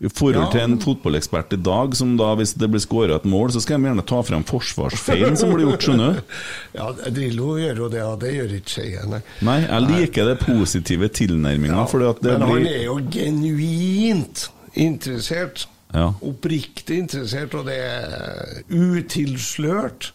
[0.04, 3.54] I forhold til en fotballekspert i dag, som da, hvis det blir skåra et mål,
[3.54, 6.34] så skal de gjerne ta frem forsvarsfeilen som blir gjort, skjønner du.
[6.78, 9.04] Ja, Drillo gjør jo det, og det gjør ikke Skeie.
[9.08, 9.20] nei.
[9.46, 15.68] Nei, jeg liker det positive tilnærminga, Ja, Men han blir er jo genuint interessert.
[15.94, 16.08] Ja.
[16.26, 20.12] Oppriktig interessert, og det er utilslørt.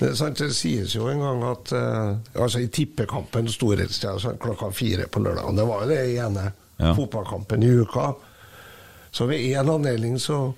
[0.00, 4.68] Det, sant, det sies jo en gang at uh, altså i tippekampen storhetstida altså klokka
[4.76, 6.90] fire på lørdag Det var jo det ene Ja.
[6.92, 8.10] fotballkampen i uka.
[9.16, 10.52] Så ved én anledning så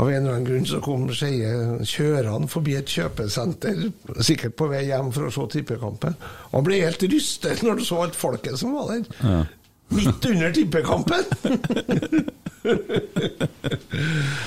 [0.00, 3.86] av en eller annen grunn så kom Skeie kjørende forbi et kjøpesenter,
[4.24, 6.16] sikkert på vei hjem for å se tippekampen.
[6.52, 9.02] Han ble helt rystet når du så alt folket som var der.
[9.24, 9.40] Ja.
[9.90, 11.24] Midt under tippekampen!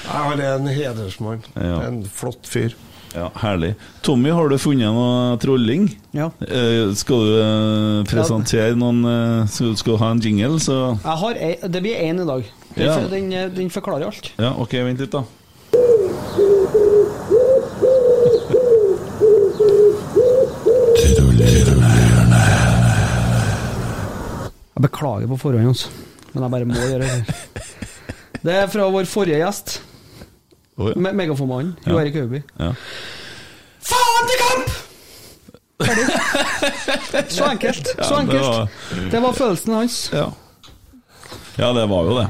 [0.07, 1.43] ja, han er en hedersmann.
[1.57, 1.81] Ja.
[1.89, 2.77] En flott fyr.
[3.13, 3.75] Ja, Herlig.
[4.01, 5.85] Tommy, har du funnet noe trolling?
[6.17, 6.31] Ja.
[6.47, 11.19] Eh, skal du eh, presentere noen eh, skal, skal du ha en jingle, så Jeg
[11.21, 12.47] har ei, det blir én i dag.
[12.75, 12.97] Den, Ja.
[13.07, 14.31] den, den forklarer alt.
[14.37, 15.23] Ja, ok, vent litt, da.
[24.73, 25.89] Jeg beklager på forhånd, altså.
[26.33, 27.35] men jeg bare må gjøre det.
[28.43, 29.77] Det er fra vår forrige gjest,
[30.73, 30.95] Oh, ja.
[30.97, 31.91] Me Megafonmannen, Ja.
[31.91, 32.39] Jo Erik Hauby.
[32.57, 32.71] Ja.
[33.85, 34.71] Faen til kamp!
[35.83, 36.05] Ferdig.
[37.29, 37.91] Så enkelt.
[38.09, 39.11] Så enkelt.
[39.13, 39.97] Det var følelsen hans.
[40.15, 40.23] Ja.
[41.61, 42.25] ja, det var jo det.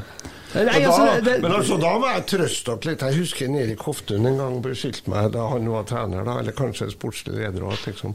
[0.54, 3.02] Nei, da, altså, det, men altså, da må jeg trøste dere litt.
[3.02, 6.92] Jeg husker Erik Hoftun en gang beskyldte meg da han var trener, da, eller kanskje
[6.92, 7.66] sportslig leder.
[7.66, 8.14] òg, liksom,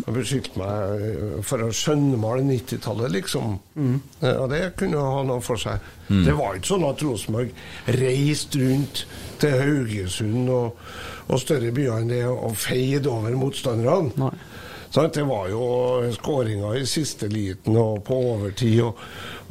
[0.00, 3.58] han beskyldte meg eh, for å skjønnmale 90-tallet, liksom.
[3.76, 3.96] Mm.
[4.32, 5.84] Og det kunne ha noe for seg.
[6.12, 7.52] Det var ikke sånn at Rosenborg
[7.94, 9.04] reiste rundt
[9.40, 10.80] til Haugesund og,
[11.28, 14.16] og større byer enn det og feide over motstanderne.
[14.20, 14.34] Nei.
[14.92, 15.14] Sant?
[15.14, 15.64] Det var jo
[16.12, 18.98] skåringer i siste liten og på overtid, og,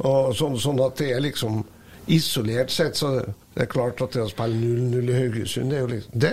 [0.06, 1.64] og sånn, sånn at det er liksom
[2.06, 3.14] Isolert sett så
[3.54, 6.30] det er klart at det å spille 0-0 i Haugesund, det er jo liksom Det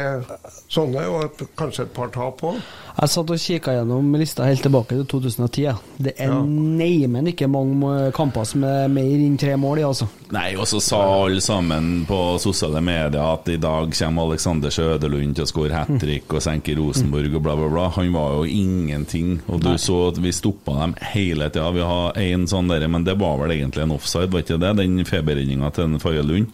[0.72, 2.56] sånne, og et, kanskje et par tap òg.
[3.02, 5.62] jeg satt og kikka gjennom lista helt tilbake til 2010.
[5.66, 5.74] ja.
[6.00, 6.38] Det er Ja.
[6.46, 10.08] neimen ikke mange kamper som er mer enn tre mål i, altså.
[10.32, 15.36] Nei, og så sa alle sammen på sosiale medier at i dag kommer Alexander Sjødelund
[15.36, 17.90] til å skåre hat trick og senke Rosenborg og bla, bla, bla.
[18.00, 19.42] Han var jo ingenting.
[19.50, 21.72] Og du så at vi stoppa dem hele tida.
[21.76, 24.76] Vi har én sånn der, men det var vel egentlig en offside, var ikke det?
[24.80, 26.48] Den feberredninga til en Faye Lund.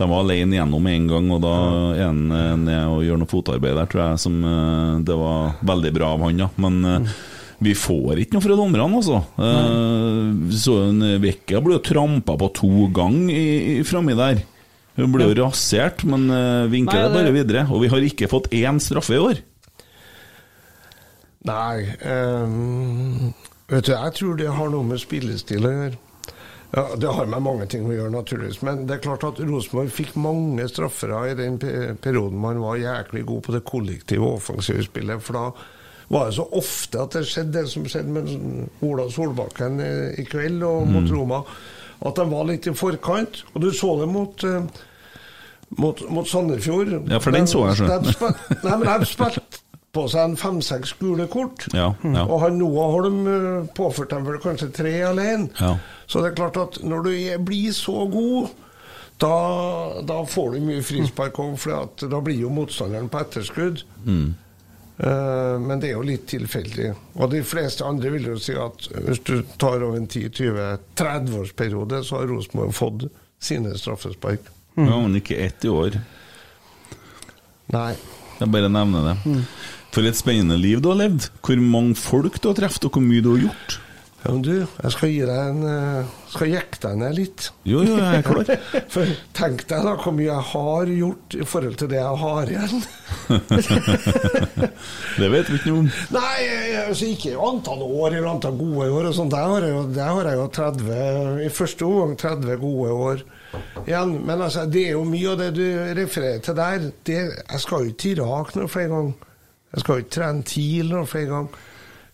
[0.00, 1.56] De var alene gjennom en gang, og da
[1.92, 2.22] er han
[2.64, 4.22] ned og gjør noe fotarbeid der, tror jeg.
[4.22, 6.48] Som, eh, det var veldig bra av han, ja.
[6.60, 7.12] Men eh,
[7.60, 9.18] Vi får ikke noe fra dommerne, altså.
[9.36, 14.40] Eh, så en Vekka ble jo trampa på to ganger framme der.
[14.96, 17.66] Hun ble jo rasert, men uh, det bare videre.
[17.70, 19.38] Og vi har ikke fått én straffe i år.
[21.48, 23.30] Nei um,
[23.70, 26.00] Vet du, jeg tror det har noe med spillestil å gjøre.
[26.70, 28.60] Ja, det har med mange ting å gjøre, naturligvis.
[28.66, 33.24] Men det er klart at Rosenborg fikk mange straffer i den perioden man var jæklig
[33.26, 35.22] god på det kollektive og offensive spillet.
[35.26, 35.46] For da
[36.10, 39.90] var det så ofte at det skjedde det som skjedde med Ola Solbakken i,
[40.22, 41.42] i kveld og mot Roma.
[42.06, 43.42] At de var litt i forkant.
[43.52, 44.80] Og du så det mot eh,
[45.78, 46.94] mot, mot Sandefjord.
[47.10, 48.30] Ja, for den så jeg, så.
[48.62, 49.59] De men de spilte
[49.94, 51.66] på seg en fem-seks gule kort.
[51.74, 52.24] Ja, ja.
[52.26, 55.50] Og han Noah Holm eh, påførte dem vel kanskje tre alene.
[55.58, 55.76] Ja.
[56.06, 57.14] Så det er klart at når du
[57.46, 58.52] blir så god,
[59.20, 59.34] da,
[60.06, 63.82] da får du mye frispark òg, for da blir jo motstanderen på etterskudd.
[64.06, 64.30] Mm.
[65.00, 66.92] Eh, men det er jo litt tilfeldig.
[67.18, 72.20] Og de fleste andre vil jo si at hvis du tar over en 10-20-30-årsperiode, så
[72.20, 73.08] har Rosenborg fått
[73.40, 74.48] sine straffespark.
[74.76, 75.98] Ja, men ikke ett i år.
[77.74, 77.94] Nei.
[78.40, 79.16] Jeg bare nevner det.
[79.90, 81.30] For et spennende liv du har levd.
[81.42, 83.80] Hvor mange folk du har truffet, og hvor mye du har gjort.
[84.20, 87.46] Ja, men du, jeg skal gi deg en eh, Skal jekke deg ned litt.
[87.64, 88.50] Jo, jo, jeg er klar.
[88.92, 92.52] For tenk deg da hvor mye jeg har gjort i forhold til det jeg har
[92.52, 92.82] igjen.
[95.20, 95.88] Det vet vi ikke noe om.
[96.12, 96.36] Nei,
[96.82, 99.32] altså ikke antall år eller antall gode år og sånt.
[99.32, 103.24] Der har jeg jo, har jeg jo 30 I første omgang 30 gode år
[103.86, 104.14] igjen.
[104.28, 106.86] Men altså, det er jo mye av det du refererer til der.
[107.08, 109.29] Det, jeg skal jo ikke til Irak noen flere ganger.
[109.70, 111.66] Jeg skal ikke trene TIL noen flere ganger.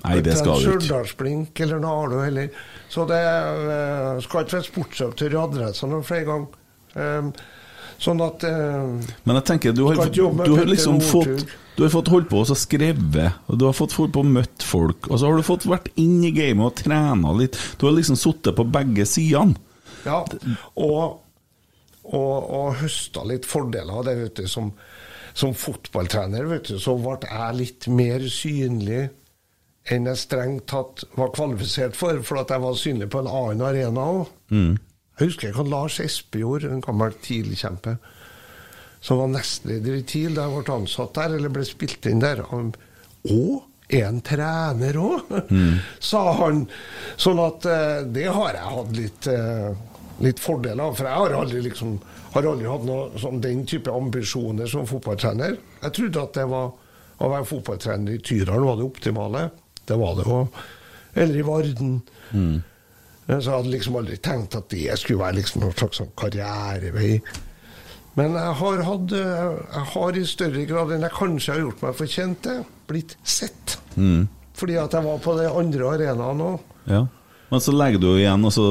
[0.07, 0.81] Nei, det skal du ikke.
[0.85, 2.65] Stjørdalsblink eller Nardo heller.
[2.93, 6.59] Så det uh, skal ikke være sportsaktør i adressa noen flere ganger.
[6.97, 7.31] Um,
[8.01, 11.43] sånn at uh, Men jeg tenker, du har, du har liksom fått
[11.77, 14.65] Du har fått holdt på og skrevet, og du har fått holdt på og møtt
[14.65, 17.59] folk, og så har du fått vært inn i gamet og trena litt.
[17.77, 19.59] Du har liksom sittet på begge sidene.
[20.07, 20.23] Ja,
[20.78, 21.19] og,
[22.07, 24.49] og, og høsta litt fordeler av det, vet du.
[24.49, 24.70] Som,
[25.37, 29.03] som fotballtrener, vet du, så ble jeg litt mer synlig
[29.93, 33.63] enn jeg strengt tatt var kvalifisert for, for at jeg var synlig på en annen
[33.69, 34.31] arena òg.
[35.17, 37.95] Jeg husker hva Lars Espejord, en gammel TIL-kjempe,
[39.05, 42.43] som var nestleder i TIL da jeg ble ansatt der, eller ble spilt inn der.
[42.51, 42.73] Han,
[43.31, 43.39] Å,
[43.93, 45.31] er en trener òg?
[46.11, 46.65] sa han.
[47.21, 49.71] Sånn at eh, det har jeg hatt litt, eh,
[50.27, 50.97] litt fordel av.
[50.99, 51.99] For jeg har aldri liksom
[52.37, 55.57] har aldri hatt noe sånn den type ambisjoner som fotballtrener.
[55.83, 56.73] Jeg trodde at det var
[57.17, 59.45] å være fotballtrener i Tydalen var det optimale.
[59.87, 60.63] Det var det òg.
[61.17, 61.99] Eller i Varden.
[62.33, 62.57] Mm.
[63.27, 67.17] Så jeg hadde liksom aldri tenkt at det skulle være liksom noen slags sånn karrierevei.
[68.17, 71.83] Men jeg har, hatt, eh, jeg har i større grad enn jeg kanskje har gjort
[71.85, 73.77] meg fortjent til, blitt sett.
[74.57, 76.71] Fordi at jeg var på den andre arenaen òg.
[76.89, 77.03] Ja.
[77.48, 78.64] Men så legger du igjen altså,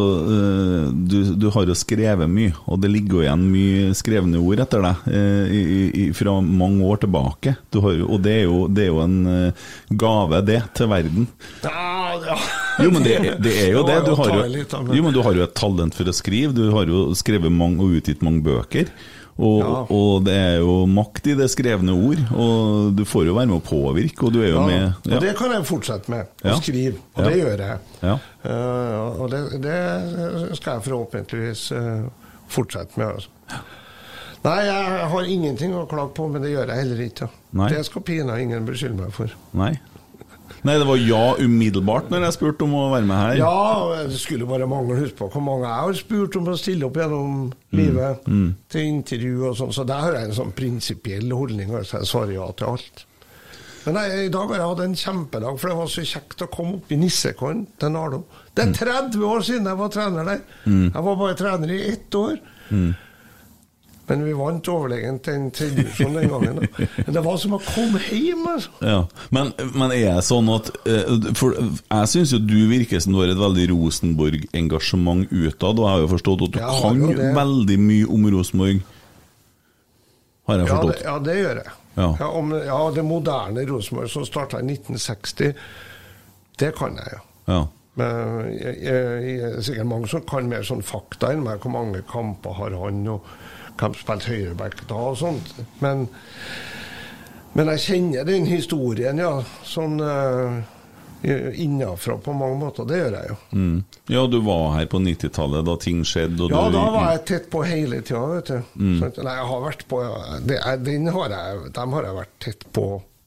[0.91, 4.83] du, du har jo skrevet mye, og det ligger jo igjen mye skrevne ord etter
[4.83, 7.55] deg eh, fra mange år tilbake.
[7.71, 9.65] Du har, og det er, jo, det er jo en eh,
[9.95, 11.29] gave, det, til verden.
[11.63, 12.37] Ja, ja.
[12.83, 13.99] Jo, men det, det er jo det.
[14.09, 16.55] Du har jo, jo, men du har jo et talent for å skrive.
[16.55, 18.91] Du har jo skrevet mange og utgitt mange bøker.
[19.37, 19.79] Og, Ja.
[19.91, 23.57] og det er jo makt i det skrevne ord, og du får jo være med
[23.57, 26.47] å påvirke, og du er jo Ja, med Og det kan jeg fortsette med, å
[26.47, 26.55] Ja.
[26.55, 26.95] skrive.
[27.17, 27.29] Og Ja.
[27.29, 27.79] det gjør jeg.
[28.01, 28.17] Ja.
[28.45, 32.07] Eh, og det, det skal jeg forhåpentligvis uh,
[32.47, 33.07] fortsette med.
[33.07, 33.29] Altså.
[34.45, 37.29] Nei, jeg har ingenting å klage på, men det gjør jeg heller ikke.
[37.73, 39.27] Det skal pinadø ingen beskylde meg for.
[39.53, 39.73] Nei.
[40.65, 43.39] Nei, det var ja umiddelbart når jeg spurte om å være med her.
[43.41, 44.99] Ja, det skulle bare mangle.
[45.01, 48.23] Husk på hvor mange jeg har spurt om å stille opp gjennom livet
[48.71, 49.73] til intervju og sånn.
[49.75, 51.73] Så der har jeg en sånn prinsipiell holdning.
[51.75, 53.05] Altså jeg svarer ja til alt.
[53.85, 56.47] Men nei, i dag har jeg hatt en kjempedag, for det var så kjekt å
[56.49, 58.23] komme opp i nissekorn til Nardo.
[58.57, 60.39] Det er 30 år siden jeg var trener der.
[60.65, 62.39] Jeg var bare trener i ett år.
[64.07, 66.59] Men vi vant overlegent den tredje divisjonen den gangen.
[66.61, 66.87] da.
[67.05, 68.73] Men det var som å komme hjem, altså.
[68.85, 68.99] Ja,
[69.33, 73.21] men, men er det sånn at eh, For jeg syns jo du virker som du
[73.23, 77.15] har et veldig Rosenborg-engasjement utad, og jeg har jo forstått at du Ja, kan jo
[77.39, 78.83] veldig mye om Rosenborg.
[80.45, 81.03] Har jeg Ja det, forstått?
[81.07, 81.73] ja, det gjør jeg.
[81.95, 82.09] Ja.
[82.27, 85.55] Om, ja, det moderne Rosenborg som starta i 1960,
[86.61, 87.23] det kan jeg, jo.
[87.49, 87.63] Ja.
[87.95, 91.61] Men jeg, jeg, jeg, er sikkert mange som kan mer sånn fakta enn meg.
[91.63, 93.23] Hvor mange kamper har han, og
[93.79, 95.51] hvem spilt høyreback da, og sånt.
[95.83, 96.07] Men,
[97.55, 99.33] men jeg kjenner den historien, ja.
[99.67, 100.61] Sånn uh,
[101.25, 102.85] innafra på mange måter.
[102.85, 103.37] Det gjør jeg jo.
[103.57, 103.77] Mm.
[104.13, 107.49] ja, du var her på 90-tallet da ting skjedde, Ja, du da var jeg tett
[107.53, 108.59] på hele tida, vet du.
[109.01, 109.19] Sant?
[109.25, 110.03] Nei, jeg har vært på
[110.45, 112.85] det, den har jeg, Dem har jeg vært tett på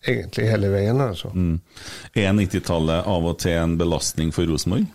[0.08, 1.32] egentlig hele veien, altså.
[1.34, 1.58] Mm.
[2.14, 4.86] Er 90-tallet av og til en belastning for Rosenborg?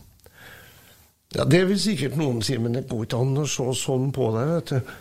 [1.34, 4.30] Ja, Det vil sikkert noen si, men det går ikke an å se sånn på
[4.38, 4.46] det.
[4.54, 4.94] vet du.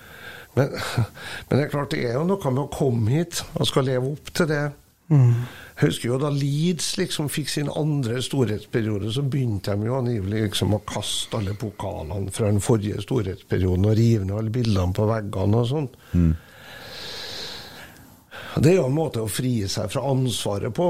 [0.58, 0.76] Men,
[1.48, 4.12] men det er klart det er jo noe med å komme hit og skal leve
[4.12, 4.64] opp til det.
[5.12, 10.46] Jeg husker jo da Leeds liksom fikk sin andre storhetsperiode, så begynte de jo angivelig
[10.46, 15.08] liksom å kaste alle pokalene fra den forrige storhetsperioden og rive ned alle bildene på
[15.10, 15.90] veggene og sånn.
[18.52, 20.88] Det er jo en måte å frie seg fra ansvaret på,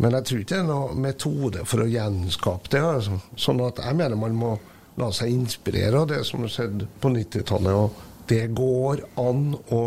[0.00, 2.80] men jeg tror ikke det er noen metode for å gjenskape det.
[2.80, 3.18] Altså.
[3.36, 4.54] Sånn at jeg mener man må
[5.00, 9.82] la seg inspirere av det som har skjedd på 90-tallet, og det går an å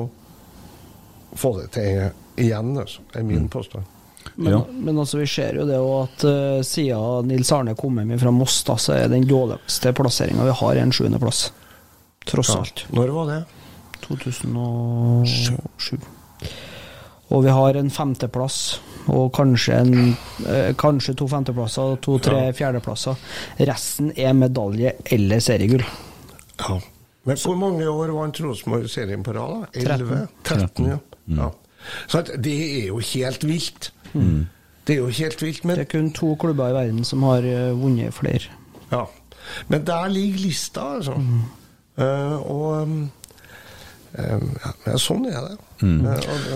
[1.36, 3.84] få det til igjen, altså, er min påstand.
[4.36, 8.32] Men, men altså, vi ser jo det at uh, siden Nils Arne kom hjem fra
[8.34, 11.52] Moss, da, så er den dårligste plasseringa vi har, en sjuendeplass.
[12.26, 12.60] Tross Ja.
[12.64, 12.86] alt.
[12.90, 13.41] Når var det?
[14.07, 15.99] 2007.
[17.34, 18.57] Og vi har en femteplass,
[19.10, 20.18] og kanskje, en,
[20.49, 22.52] eh, kanskje to femteplasser og to-tre Ja.
[22.53, 23.16] fjerdeplasser.
[23.60, 25.86] Resten er medalje eller seriegull.
[26.60, 26.80] Ja.
[27.26, 29.65] Men hvor mange år vant Rosenborg serien på rad?
[29.73, 29.81] da?
[29.81, 30.07] 13.
[30.07, 30.27] 11?
[30.43, 30.97] 13, ja.
[31.41, 31.49] ja.
[32.07, 33.91] Så at det er jo helt vilt.
[34.14, 34.45] Mm.
[34.85, 37.45] Det er jo helt vilt, men Det er kun to klubber i verden som har
[37.49, 38.53] eh, vunnet flere.
[38.91, 39.06] Ja.
[39.68, 41.18] Men der ligger lista, altså.
[41.97, 43.10] Eh, og um, um,
[44.18, 45.56] ja, men sånn er det.
[45.82, 46.06] Mm.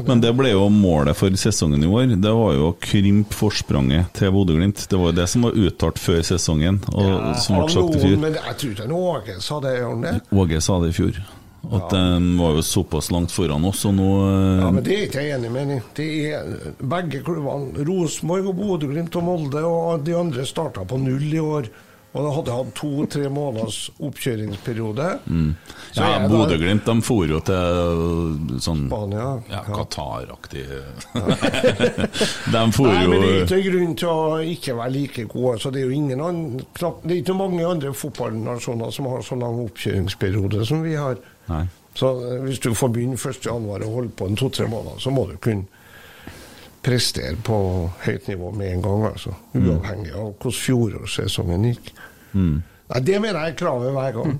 [0.07, 2.13] Men det ble jo målet for sesongen i år.
[2.21, 4.85] Det var jo å krympe forspranget til Bodø-Glimt.
[4.89, 8.05] Det var jo det som var uttalt før sesongen, og Ja, som ble sagt i
[8.05, 8.15] fjor.
[8.21, 10.23] Men jeg tror ikke Åge sa det, han?
[10.31, 11.19] Åge sa det i fjor.
[11.59, 15.03] At de var jo såpass langt foran oss, og nå eh, Ja, men Det er
[15.09, 15.73] ikke jeg enig med.
[15.97, 21.27] Det er begge klubbene, Rosenborg og Bodø-Glimt og Molde, og de andre starta på null
[21.27, 21.67] i år.
[22.09, 25.09] Og da hadde hatt to-tre måneders oppkjøringsperiode.
[25.25, 25.49] mm.
[25.93, 29.27] Ja, Bodø-Glimt de for jo til sånn Spania.
[29.49, 30.65] Ja, Qatar-aktig
[32.53, 35.57] De for Nei, men Det er ikke grunn til å ikke være like gode.
[35.61, 36.63] Så det er jo ingen annen...
[36.79, 41.21] knapt, det er ikke mange andre fotballnasjoner som har så lang oppkjøringsperiode som vi har.
[41.49, 41.65] Nei.
[41.97, 43.49] Så eh, hvis du får begynne 1.1.
[43.53, 45.67] og holde på en to-tre måneder, så må du kunne
[46.89, 47.57] prestere på
[48.05, 49.03] høyt nivå med en gang.
[49.11, 49.35] altså.
[49.53, 51.91] Uavhengig av hvordan fjorårssesongen gikk.
[52.33, 52.61] Mm.
[52.89, 54.39] Nei, Det mener jeg er kravet hver gang.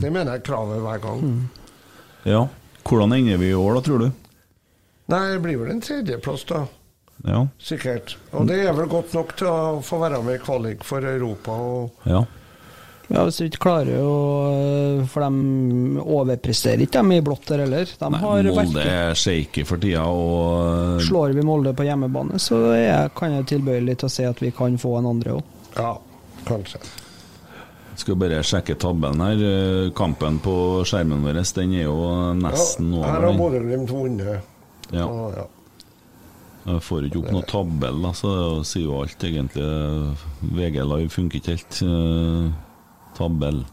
[0.00, 1.24] Det mener jeg er kravet hver gang.
[2.28, 2.46] Ja.
[2.84, 4.10] Hvordan ender vi i år, da, tror du?
[5.10, 6.64] Nei, det blir vel en tredjeplass, da.
[7.28, 7.42] Ja.
[7.60, 8.16] Sikkert.
[8.32, 11.52] Og det er vel godt nok til å få være med i kvalik for Europa.
[11.52, 12.24] og ja.
[13.10, 14.14] Ja, Hvis vi ikke klarer å
[15.10, 17.90] For de overpresterer ikke dem i blått der heller.
[17.90, 22.62] De Nei, har Molde er shaky for tida, og Slår vi Molde på hjemmebane, så
[22.76, 25.54] jeg, kan jeg tilbøyelig til å si at vi kan få en andre òg.
[25.74, 25.92] Ja,
[26.46, 26.82] kanskje.
[27.98, 29.42] Skal bare sjekke tabben her.
[29.44, 30.54] Eh, Kampen på
[30.88, 31.98] skjermen vår, den er jo
[32.38, 33.36] nesten ja, Her har.
[33.36, 34.54] Bodø-Glimt vunnet.
[34.94, 35.04] Ja.
[35.06, 35.48] Og, ja.
[36.70, 38.32] Jeg får ikke opp noe tabell, så altså,
[38.68, 39.68] sier jo alt, egentlig.
[40.54, 41.84] VG Live funker ikke helt.
[43.20, 43.64] Eh, tabell.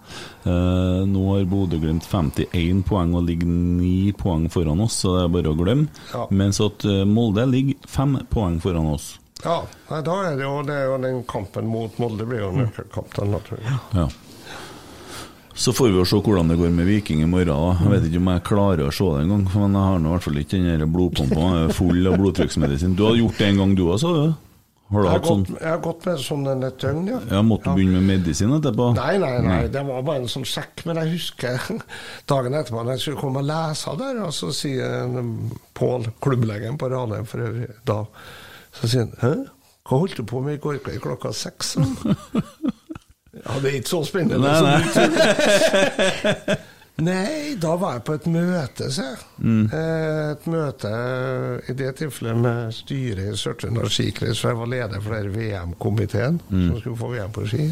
[0.44, 5.34] Eh, nå har Bodø-Glimt 51 poeng og ligger 9 poeng foran oss, så det er
[5.38, 5.88] bare å glemme.
[6.14, 6.28] Ja.
[6.32, 9.18] Mens at eh, Molde ligger 5 poeng foran oss.
[9.44, 9.62] ja,
[9.92, 13.32] nei, da er det jo, det er jo den kampen mot Molde blir jo nøkkelkampen,
[13.32, 13.76] naturlig.
[13.94, 14.08] Ja.
[15.58, 17.50] Så får vi jo se hvordan det går med Viking i morgen.
[17.50, 17.78] da.
[17.82, 20.14] Jeg vet ikke om jeg klarer å se det engang, men jeg har nå i
[20.14, 22.94] hvert fall ikke den blodpumpa er full av blodtrykksmedisin.
[22.98, 24.36] Du har gjort det en gang du òg, sa du?
[24.88, 27.18] Har du Jeg har, hatt sånn gått, jeg har gått med sånn et døgn, ja.
[27.28, 28.86] Ja, Måtte du begynne med medisin etterpå?
[28.96, 30.86] Nei, nei, nei, det var bare en sånn sjekk.
[30.88, 31.60] Men jeg husker
[32.32, 35.34] dagen etterpå da jeg skulle komme og lese der, og så sier en
[35.78, 38.00] Pål, klubblegen på Ranheim for øvrig, da
[38.80, 39.34] Så sier han Hæ?
[39.88, 41.76] Hva holdt du på med i går kveld klokka seks?
[43.38, 44.80] Ja, det er ikke så spennende Nei, som nei.
[44.82, 46.58] du tror.
[46.98, 49.04] Nei, da var jeg på et møte, se.
[49.38, 49.68] Mm.
[49.70, 50.90] Eh, Et møte
[51.70, 56.40] i det tilfellet med styret i Sør-Trøndelag skikrets, for jeg var leder for den VM-komiteen
[56.50, 56.64] Mm.
[56.72, 57.68] som skulle få VM på ski.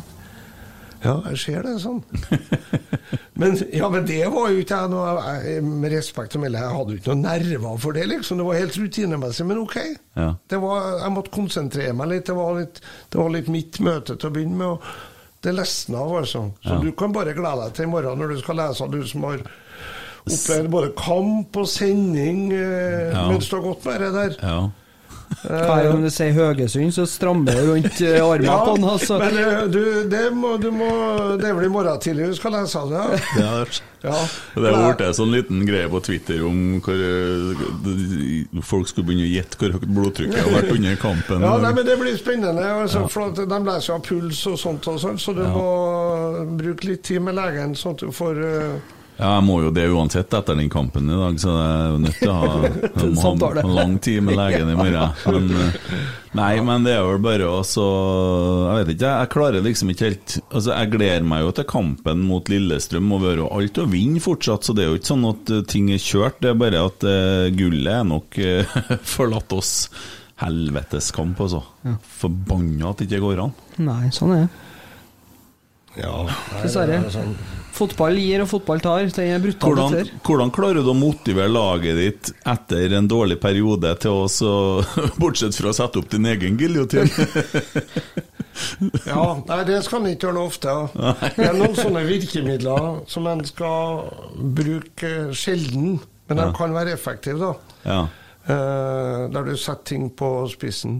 [1.05, 2.03] Ja, jeg ser det sånn.
[3.41, 6.93] Men, ja, men det var jo ikke jeg noe Med respekt å melde, jeg hadde
[6.95, 8.37] jo ikke noen nerver for det, liksom.
[8.39, 9.75] Det var helt rutinemessig, men ok.
[10.15, 10.29] Ja.
[10.49, 12.25] Det var, jeg måtte konsentrere meg litt.
[12.29, 12.79] Det var litt,
[13.11, 14.67] det var litt mitt møte til å begynne med.
[14.67, 14.81] Og
[15.45, 16.41] det lesna av, altså.
[16.65, 16.79] Så Ja.
[16.81, 19.39] du kan bare glede deg til i morgen når du skal lese, du som har
[20.25, 23.27] opplevd både kamp og sending eh, Ja.
[23.29, 24.35] mens du har gått med det der.
[24.41, 24.69] Ja.
[25.45, 28.75] Hva er det om du sier Høgesund, så strammer det rundt eh, armen Ja, på
[28.77, 28.87] den.
[28.89, 29.19] Altså.
[29.21, 30.87] men eh, du, det, må, du må,
[31.41, 33.03] det er vel i morgen tidlig du skal lese det?
[33.39, 33.51] Ja.
[33.65, 33.83] Ja.
[34.05, 34.17] Ja.
[34.53, 39.25] Det har blitt en sånn liten greie på Twitter om hvor eh, folk skulle begynne
[39.25, 41.45] å gjette hvor høyt blodtrykket har vært under kampen.
[41.47, 42.65] Ja, nei, men Det blir spennende.
[42.83, 45.65] Altså, for at De leser jo av puls og sånt, og sånt, så du må
[46.59, 49.85] bruke litt tid med legen, sånn at du får eh, Ja, jeg må jo det
[49.87, 52.47] uansett etter den kampen i dag, så jeg er jo nødt til å ha
[53.21, 55.13] ha en lang tid med legen i morgen.
[55.31, 56.01] Men, eh,
[56.35, 57.85] nei, men det er vel bare å så
[58.65, 62.25] Jeg vet ikke, jeg klarer liksom ikke helt Altså, Jeg gleder meg jo til kampen
[62.27, 65.13] mot Lillestrøm, og vi har jo alt å vinne fortsatt, så det er jo ikke
[65.13, 66.41] sånn at eh, ting er kjørt.
[66.43, 68.77] Det er bare at uh, gullet er nok uh,
[69.15, 69.73] forlatt oss.
[70.43, 71.61] Helvetes kamp, altså.
[72.19, 73.53] Forbanna at det ikke går an.
[73.79, 74.63] Nei, sånn er det.
[76.03, 76.25] Ja,
[76.59, 76.99] Dessverre.
[76.99, 77.37] det er sånn.
[77.75, 79.09] Fotball gir og fotball tar.
[79.11, 79.73] Det er brutal.
[79.75, 84.51] Hvordan, hvordan klarer du å motivere laget ditt etter en dårlig periode til å så
[85.21, 87.11] Bortsett fra å sette opp din egen giljotin?
[89.05, 90.71] Ja, nei, det skal en ikke gjøre noe ofte.
[90.71, 91.13] ja.
[91.35, 94.05] Det er noen sånne virkemidler som en skal
[94.55, 95.97] bruke sjelden,
[96.29, 96.53] men de Ja.
[96.55, 97.53] kan være effektive, da.
[97.89, 97.99] ja.
[98.45, 100.99] Eh, der du setter ting på spissen.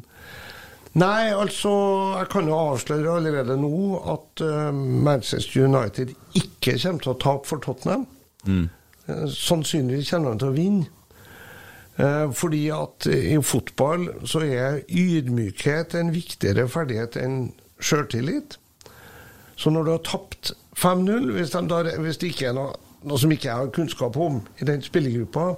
[0.96, 1.72] Nei, altså
[2.16, 7.50] Jeg kan jo avsløre allerede nå at uh, Manchester United ikke kommer til å tape
[7.50, 8.06] for Tottenham.
[8.48, 8.70] Mm.
[9.10, 10.88] Uh, sannsynligvis kommer de til å vinne.
[12.00, 17.52] Uh, fordi at i fotball så er ydmykhet en viktigere ferdighet enn
[17.84, 18.56] sjøltillit.
[19.60, 22.72] Så når du har tapt 5-0, hvis, de hvis det ikke er noe,
[23.04, 25.52] noe som ikke jeg har kunnskap om i den spillergruppa,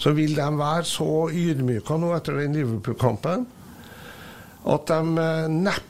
[0.00, 3.48] så vil de være så ydmyka nå etter den Liverpool-kampen
[4.64, 5.86] at de eh, neppe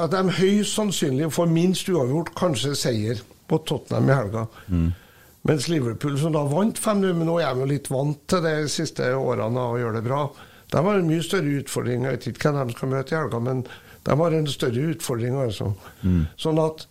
[0.00, 3.18] At de høyst sannsynlig får minst uavgjort, kanskje seier
[3.50, 4.46] på Tottenham i helga.
[5.44, 8.54] Mens Liverpool, som da vant 5-0, men nå er de jo litt vant til de
[8.72, 10.22] siste årene og gjør det bra,
[10.70, 12.04] de har en mye større utfordring.
[12.06, 13.62] Jeg vet ikke hvem de skal møte i helga, men
[14.06, 15.36] de har en større utfordring.
[15.44, 15.72] altså.
[16.40, 16.86] Sånn at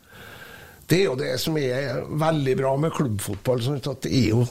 [0.90, 3.61] det er jo det som er veldig bra med klubbfotball.
[3.61, 4.45] sånn at det er jo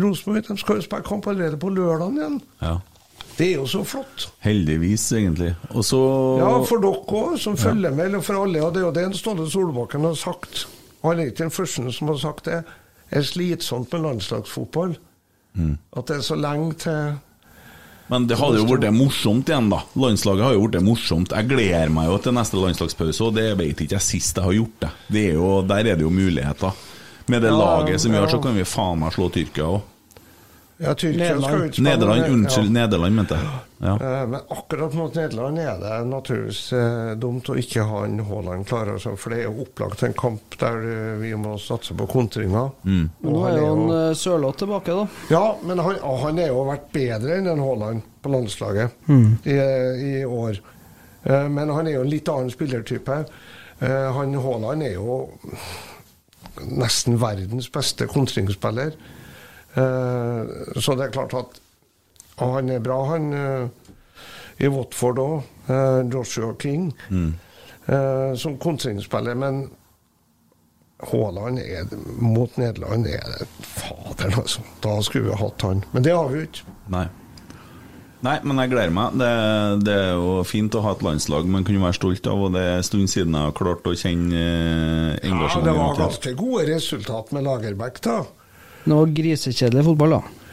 [0.00, 2.38] Rosenborg skal jo spille kamp allerede på lørdag igjen.
[2.62, 2.78] ja.
[3.36, 4.30] Det er jo så flott.
[4.40, 5.50] Heldigvis, egentlig.
[5.74, 5.98] Og så
[6.40, 8.62] Ja, for dere òg, som følger med, eller for alle.
[8.64, 10.66] Og det er jo det Ståle Solbakken har sagt.
[11.02, 12.62] Og han er ikke den første som har sagt det.
[13.10, 14.96] Det er slitsomt med landslagsfotball.
[15.96, 17.14] At det er så lenge til
[18.08, 19.80] Men det hadde jo vært morsomt igjen, da.
[19.98, 21.32] Landslaget har jo blitt morsomt.
[21.34, 24.52] Jeg gleder meg jo til neste landslagspause, og det vet ikke jeg sist jeg har
[24.54, 24.90] gjort det.
[25.10, 26.72] det er jo, der er det jo muligheter.
[27.26, 29.80] Med det Ja, laget som vi har, så kan vi faen meg slå Tyrkia òg.
[30.78, 32.72] Ja, Nederland, Nederland, unnskyld, ja.
[32.82, 33.60] Nederland, mente jeg.
[33.80, 33.94] Ja.
[33.96, 38.66] Eh, Men akkurat mot Nederland er det naturligvis eh, dumt å ikke ha en Haaland
[38.68, 38.90] klar.
[38.92, 42.68] Altså, for det er jo opplagt en kamp der eh, vi må satse på kontringer.
[42.84, 43.08] Mm.
[43.24, 43.72] Nå er han jo
[44.02, 45.06] en Sørloth tilbake, da.
[45.32, 45.96] Ja, men han,
[46.26, 49.08] han er jo vært bedre enn en Haaland på landslaget
[49.48, 50.60] i, i år.
[51.24, 53.22] Eh, Men han er jo en litt annen spillertype.
[53.80, 55.22] Eh, Han Haaland er jo
[56.68, 58.92] nesten verdens beste kontringsspiller.
[59.76, 61.60] Eh, Så det er klart at
[62.40, 63.68] han er bra, han eh,
[64.64, 65.42] i Watford òg.
[66.12, 66.92] Joshua King.
[67.12, 69.34] eh, Som kontringsspiller.
[69.36, 69.66] Men
[71.10, 71.84] Haaland er
[72.24, 74.62] mot Nederland er det Faderen, altså.
[74.80, 75.84] Da skulle vi hatt han.
[75.92, 76.64] Men det har vi ikke.
[76.88, 77.06] Nei.
[78.24, 79.18] Nei, men jeg gleder meg.
[79.20, 79.28] Det,
[79.84, 82.62] det er jo fint å ha et landslag man kunne være stolt av, og det
[82.64, 84.40] er en stund siden jeg har klart å kjenne
[85.20, 85.60] engasjementet.
[85.60, 88.16] Ja, det var ganske gode resultat med Lagerbäck, da.
[88.90, 90.46] Noe grisekjedelig fotball, da.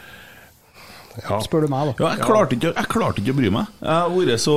[1.21, 1.37] Ja.
[1.45, 1.93] Spør du meg, da.
[2.01, 3.67] Ja, jeg klarte, ikke, jeg klarte ikke å bry meg.
[3.83, 4.55] Jeg har vært så,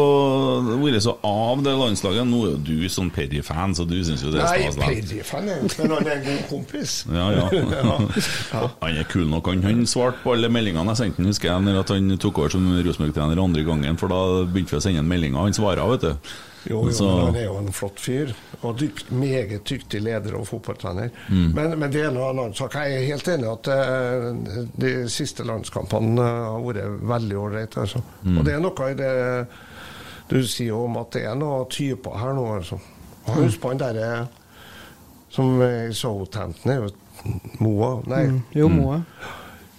[1.04, 2.24] så av det landslaget.
[2.30, 4.78] Nå er jo du sånn Perry-fan, så du syns jo det er stas.
[4.80, 6.96] Nei, Perry-fan er men han er en god kompis.
[7.12, 8.64] Ja, ja.
[8.80, 9.64] Han er kul nok, han.
[9.68, 12.56] Han svarte på alle meldingene jeg sendte han, husker jeg, når at han tok over
[12.56, 15.42] som Rosenborg-trener andre gangen, for da begynte vi å sende han meldinger.
[15.44, 16.36] Han svarer, vet du.
[16.70, 18.32] Jo, jo, Så- men han er jo en flott fyr.
[18.62, 21.10] Og dykt, meget dyktig leder og fotballtrener.
[21.28, 21.52] Mm.
[21.54, 22.74] Men, men det er noe annet sak.
[22.74, 27.80] Jeg er helt enig i at uh, de siste landskampene har vært veldig ålreite.
[27.84, 28.02] Altså.
[28.24, 28.38] Mm.
[28.38, 29.12] Og det er noe i det
[30.28, 32.46] du sier om at det er noen typer her nå.
[32.58, 32.80] Altså.
[33.28, 34.26] Og Husk på han derre
[35.30, 36.90] som i Southampton, er jo
[37.60, 38.00] Moa.
[38.06, 38.24] Nei.
[38.30, 38.42] Mm.
[38.54, 39.00] Jo, Moe.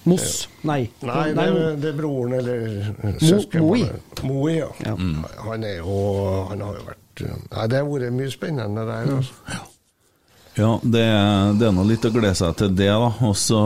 [0.07, 0.35] Moss.
[0.67, 0.81] Nei.
[1.05, 1.47] Nei, det, Nei,
[1.83, 3.65] det er broren eller søsken.
[3.65, 3.81] Moi.
[4.27, 4.69] Moi, ja.
[4.85, 4.95] Ja.
[5.47, 5.97] Han er jo
[6.51, 9.09] Han har jo vært Nei, det har vært mye spennende der.
[9.17, 9.65] Altså.
[10.57, 11.03] Ja, det,
[11.59, 13.09] det er nå litt å glede seg til det, da.
[13.27, 13.57] Og så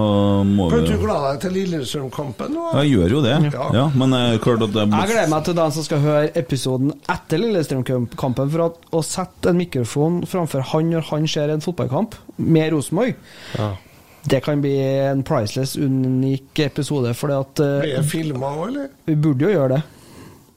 [0.48, 2.66] må Kan vi du glede deg til Lillestrøm-kampen nå?
[2.82, 3.68] Jeg gjør jo det, Ja.
[3.78, 3.86] ja.
[3.96, 7.40] Men er klart at det Jeg gleder meg til den som skal høre episoden etter
[7.40, 12.76] Lillestrøm-kampen, for at, å sette en mikrofon framfor han når han ser en fotballkamp med
[12.76, 13.16] Rosenborg.
[13.56, 13.72] Ja.
[14.30, 18.92] Det kan bli en priceless, unik episode, for Blir det filma òg, eller?
[19.06, 19.82] vi burde jo gjøre det.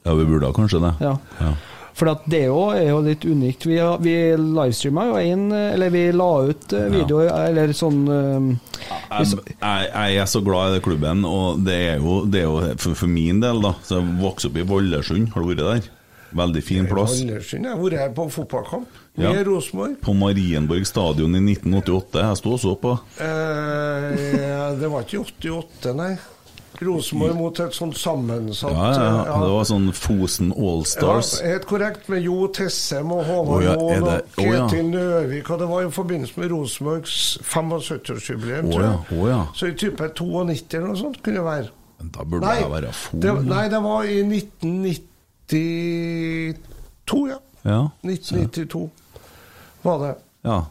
[0.05, 0.93] Ja, vi burde kanskje det.
[1.01, 1.15] Ja.
[1.39, 1.53] Ja.
[1.95, 3.65] For at det er jo, er jo litt unikt.
[3.69, 8.49] Vi, vi livestreama jo én, Eller vi la ut videoer, video, eller sånn eh,
[8.83, 12.49] Jeg, jeg, jeg er så glad i den klubben, og det er jo, det er
[12.49, 13.71] jo for, for min del, da.
[13.87, 15.87] Så jeg vokste opp i Vollersund, har du vært der?
[16.35, 17.21] Veldig fin plass.
[17.23, 19.31] Jeg har vært her på fotballkamp Ja.
[19.47, 19.95] Rosenborg.
[20.03, 22.19] På Marienborg stadion i 1988.
[22.19, 22.97] Jeg sto også på.
[23.23, 26.15] Eh, det var ikke i 88, nei.
[26.83, 31.37] Rosenborg mot et sånt sammensatt Ja, ja, ja, Det var sånn Fosen Allstars.
[31.39, 34.69] Ja, helt korrekt, med Jo Tessem og Håvard ja, oh, ja, det- og.
[34.69, 35.49] Ketil Nøvik.
[35.49, 39.19] Og det var i forbindelse med Rosenborgs 75-årsjubileum, oh, tror jeg.
[39.21, 39.41] Oh, ja.
[39.55, 41.69] Så i type 92 eller noe sånt kunne det være.
[42.11, 42.91] Da burde Nei, det være
[43.23, 44.21] det, nei, det var i
[45.51, 47.37] 1992, ja.
[47.65, 48.89] Ja, 1992
[49.81, 50.15] var det.
[50.45, 50.65] ja.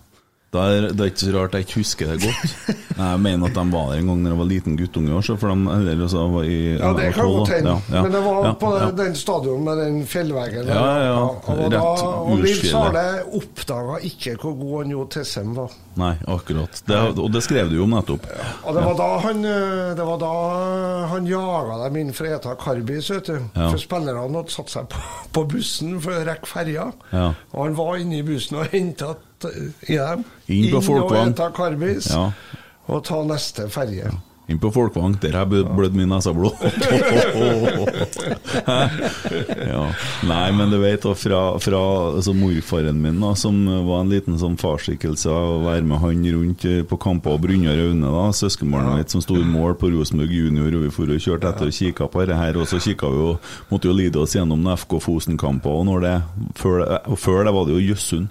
[0.55, 2.53] Det er, det er ikke så rart jeg ikke husker det godt.
[3.01, 5.11] Jeg mener at de var der en gang da jeg var liten guttunge.
[5.19, 7.71] Også, for de, eller, altså, var i, Ja, det kan godt hende.
[7.73, 8.71] Ja, ja, Men det var ja, på
[9.01, 10.69] den stadion med den fjellveggen.
[10.71, 11.25] Ja, ja, ja.
[11.27, 13.03] Og, da, Rett og Nils Arne
[13.35, 15.75] oppdaga ikke hvor god han Jo Tessem var.
[16.01, 16.83] Nei, akkurat.
[16.87, 18.27] Det, og det skrev du jo om nettopp.
[18.65, 20.33] Og det var da han, eh, det var da
[21.13, 23.37] han jaga dem inn for Eta karbis, vet du.
[23.55, 23.69] Ja.
[23.69, 25.05] For spillerne hadde satt seg på,
[25.37, 26.91] på bussen for å rekke ferja.
[27.15, 27.31] Ja.
[27.53, 29.15] Og han var inne i bussen og henta
[29.45, 30.25] i dem.
[30.51, 32.11] Inn på og Eta karbis.
[32.15, 32.29] Ja.
[32.91, 34.11] Og ta neste ferje.
[34.47, 36.53] Inn på Folkvang, Der har jeg blødd mye neseblod.
[39.73, 39.85] ja.
[40.29, 41.81] Nei, men du vet, fra, fra
[42.11, 46.67] altså morfaren min, da, som var en liten sånn farsskikkelse, å være med han rundt
[46.69, 50.37] eh, på kamper og Brynjar Aune, da, søskenbarnet mitt som sto i mål på Rosenborg
[50.37, 53.09] junior, og vi for og kjørte etter og kikka på dette her, og så kikka
[53.15, 53.33] vi jo,
[53.73, 56.17] måtte jo lide oss gjennom FK Fosen-kamper, og, når det,
[56.61, 56.85] før
[57.17, 58.29] før det var det jo Jøssund.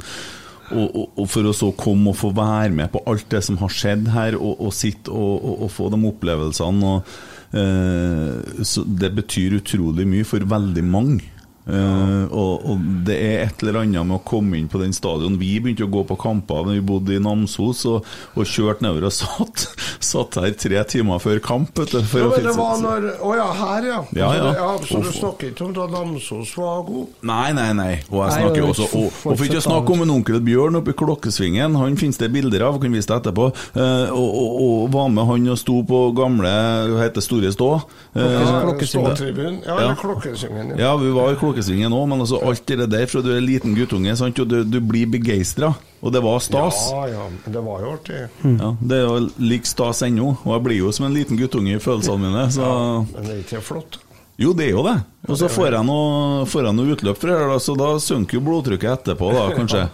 [0.73, 3.73] Og, og, for å så komme og få være med på alt det som har
[3.73, 7.13] skjedd her, og, og sitte og få de opplevelsene og,
[7.57, 11.32] eh, så Det betyr utrolig mye for veldig mange.
[11.63, 15.37] Eh, og, og det er et eller annet med å komme inn på den stadion.
[15.39, 19.07] Vi begynte å gå på kamper da vi bodde i Namsos, og, og kjørte nedover
[19.07, 19.63] og satt,
[20.03, 21.71] satt her tre timer før kamp.
[21.73, 23.99] Du, for Ja, men det var når Å ja, her, ja.
[24.17, 24.49] Ja, ja.
[24.53, 27.15] Så, det, så du snakker ikke om da Namsos var god?
[27.29, 27.91] Nei, nei, nei.
[28.11, 30.39] Og jeg Nei, snakker jo også Og, og for ikke å snakke om en onkel
[30.43, 31.77] Bjørn oppe i Klokkesvingen.
[31.79, 33.49] Han finnes det bilder av, kan vise deg etterpå.
[33.77, 36.51] Uh, og, var med han og sto på gamle
[36.91, 37.69] Hva heter Store Stå?
[38.13, 39.15] Klokkesvingen.
[39.15, 39.59] Ståtribunen.
[39.63, 39.99] Ja, eller Ja.
[40.03, 40.75] Klokkesvingen.
[40.79, 43.75] ja, vi var i Klokkesvingen òg, men altså alt det der fra du er liten
[43.77, 44.39] guttunge, sant?
[44.39, 45.73] og du, du blir begeistra.
[46.03, 46.75] Og det var stas.
[46.91, 48.23] Ja, ja, det var jo artig.
[48.43, 50.33] Ja, det er jo like stas ennå.
[50.43, 52.47] Og jeg blir jo som en liten guttunge i følelsene mine.
[52.51, 52.65] Så
[53.13, 54.01] Men det er ikke flott.
[54.41, 54.95] Jo, det er jo det.
[55.29, 58.33] Og så får jeg noe, får jeg noe utløp for det, da, så da synker
[58.39, 59.83] jo blodtrykket etterpå, da, kanskje.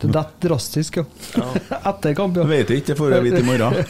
[0.00, 1.04] Det detter drastisk, ja.
[1.90, 2.42] Etter kamp, ja.
[2.46, 3.74] Jeg vet ikke, det får jeg vite i morgen.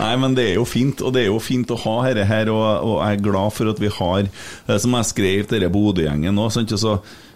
[0.00, 2.48] Nei, men det er jo fint, og det er jo fint å ha dette her,
[2.54, 5.74] og, og jeg er glad for at vi har eh, Som jeg skrev til denne
[5.74, 6.92] Bodø-gjengen nå, sant, altså,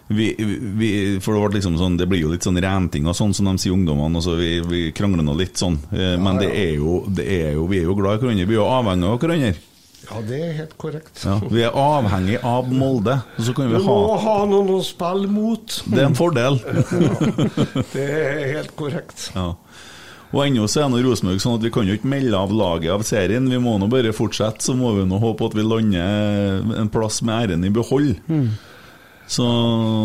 [0.08, 0.90] vi, vi,
[1.24, 3.74] for det, liksom sånn, det blir jo litt sånn renting og sånn, som de sier
[3.74, 4.20] ungdommene.
[4.20, 7.66] Altså, vi, vi krangler nå litt sånn, eh, men det er jo, det er jo,
[7.70, 8.48] vi er jo glad i hverandre.
[8.48, 9.52] Vi er jo avhengig av hverandre.
[10.02, 11.20] Ja, det er helt korrekt.
[11.22, 14.72] Ja, vi er avhengig av Molde, og så kan Du vi må ha ha noen
[14.74, 15.76] å spille mot.
[15.86, 16.58] Det er en fordel.
[17.94, 19.30] Det er helt korrekt.
[19.36, 19.52] Ja.
[20.32, 22.92] Og ennå så er nå Rosenborg sånn at vi kan jo ikke melde av laget
[22.94, 23.46] av serien.
[23.52, 27.20] Vi må nå bare fortsette, så må vi nå håpe at vi lander en plass
[27.22, 28.14] med æren i behold.
[29.32, 29.46] Så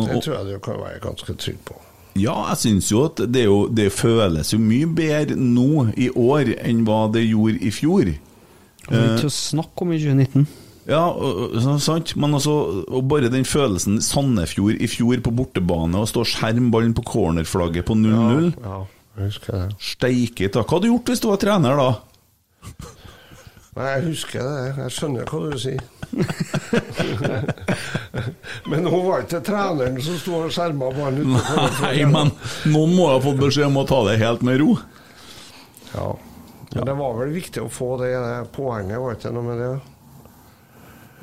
[0.07, 1.75] Det tror jeg du kan være ganske trygg på.
[2.17, 6.07] Ja, jeg syns jo at det, er jo, det føles jo mye bedre nå i
[6.09, 8.13] år enn hva det gjorde i fjor.
[8.87, 10.47] Det er ikke å snakke om i 2019.
[10.87, 11.01] Ja,
[11.83, 12.53] sant, men altså
[12.87, 17.97] og bare den følelsen Sandefjord i fjor på bortebane og stå skjermballen på cornerflagget på
[17.99, 18.77] 0-0 Ja,
[19.17, 19.65] jeg husker det.
[19.83, 20.63] Steike ta.
[20.63, 21.89] Hva hadde du gjort hvis du var trener da?
[23.77, 24.61] Nei, jeg husker det.
[24.79, 25.83] Jeg skjønner hva du sier.
[28.69, 31.81] Men nå var det ikke treneren som sto og skjerma ballen utenfor.
[31.83, 32.27] Nei, men
[32.73, 34.71] noen må ha fått beskjed om å ta det helt med ro.
[35.93, 36.09] Ja.
[36.73, 39.57] Men det var vel viktig å få det, det poenget, var det ikke noe med
[39.63, 39.73] det?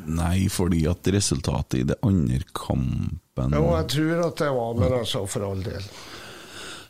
[0.04, 4.90] Nei, fordi at resultatet i det andre kampen Jo, jeg tror at det var, men
[5.00, 5.84] altså, for all del.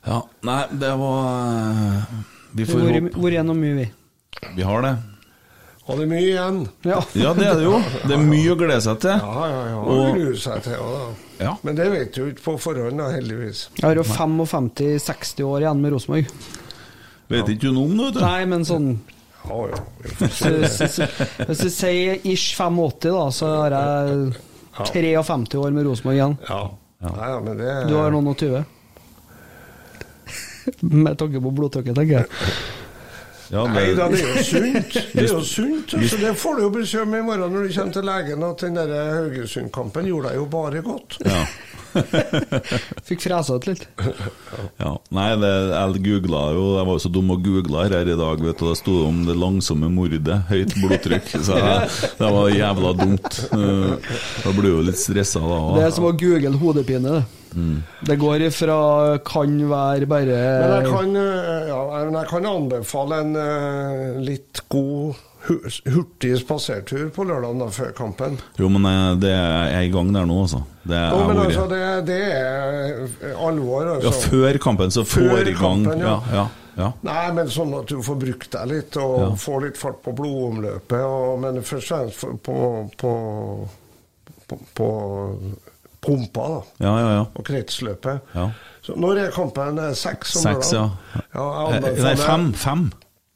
[0.04, 1.20] Ja, nei, det var
[1.70, 2.02] eh,
[2.58, 3.86] Vi får håpe hvor noe mye, vi?
[4.56, 4.94] Vi har det.
[5.84, 6.58] Og det er mye igjen.
[6.88, 6.98] Ja.
[7.12, 7.78] Ja, det er det jo.
[8.08, 9.18] Det er mye å glede seg til.
[9.20, 9.80] Ja, ja, ja.
[9.84, 10.72] Og- grue seg til.
[10.78, 11.08] Ja, da.
[11.44, 11.52] Ja.
[11.66, 13.66] Men det vet du ikke på forhånd, da, heldigvis.
[13.76, 16.30] Jeg har jo 55-60 år igjen med Rosenborg.
[17.34, 18.20] Vet ikke du noe om det, vet du.
[18.24, 18.88] Nei, men sånn
[19.44, 19.78] Ja, ja.
[21.44, 24.32] Hvis du sier ish 85, da, så har jeg
[24.88, 26.38] 53 år med Rosenborg igjen.
[26.48, 26.62] Ja.
[27.04, 28.64] Nei, ja, men det Du har noen og 20.
[30.80, 32.26] Med tanke på blodtrykket, tenker jeg.
[33.54, 34.96] Ja, Nei det- da, det er jo sunt.
[35.14, 35.94] Det er jo sunt.
[36.10, 38.64] Så det får du jo beskjed om i morgen når du kommer til legen, at
[38.66, 38.80] den
[39.14, 41.20] Haugesund-kampen gjorde deg jo bare godt.
[41.24, 41.44] Ja.
[43.08, 43.84] Fikk fresa ut litt.
[44.80, 48.18] Ja, nei, det, jeg googla jo Jeg var jo så dum og googla her i
[48.18, 48.66] dag, vet du.
[48.70, 51.30] Det sto om det langsomme mordet, høyt blodtrykk.
[51.46, 53.40] Så jeg, det var jævla dumt.
[53.50, 55.62] Da blir jo litt stressa da.
[55.78, 57.18] Det er som å google hodepine.
[57.18, 57.24] det.
[57.54, 57.82] Mm.
[58.02, 63.20] Det går ifra kan være bare Men jeg kan, eh, ja, men jeg kan anbefale
[63.22, 65.14] en eh, litt god
[65.44, 68.38] hurtig spasertur på lørdag før kampen.
[68.60, 70.62] Jo, men eh, det er i gang der nå, altså.
[70.84, 73.94] Det er Jo, altså, det, det er alvor.
[73.96, 74.10] Altså.
[74.10, 76.18] Ja, før kampen, så får i gang kampen, ja.
[76.32, 76.34] ja.
[76.34, 76.46] Ja,
[76.76, 76.90] ja.
[77.06, 79.30] Nei, men sånn at du får brukt deg litt, og Ja.
[79.44, 81.00] får litt fart på blodomløpet.
[81.04, 82.58] Og, men først og fremst på,
[82.98, 83.14] på,
[84.50, 84.88] på, på
[86.04, 86.60] pumpa, da.
[86.84, 87.24] Ja, ja, ja.
[87.32, 88.34] Og kretsløpet.
[88.34, 88.50] Ja.
[88.84, 89.78] Så når er kampen?
[89.80, 90.36] Er Seks?
[90.36, 90.88] om Seks, ja.
[91.32, 92.52] ja jeg Eh, Nei, fem.
[92.52, 92.84] Fem.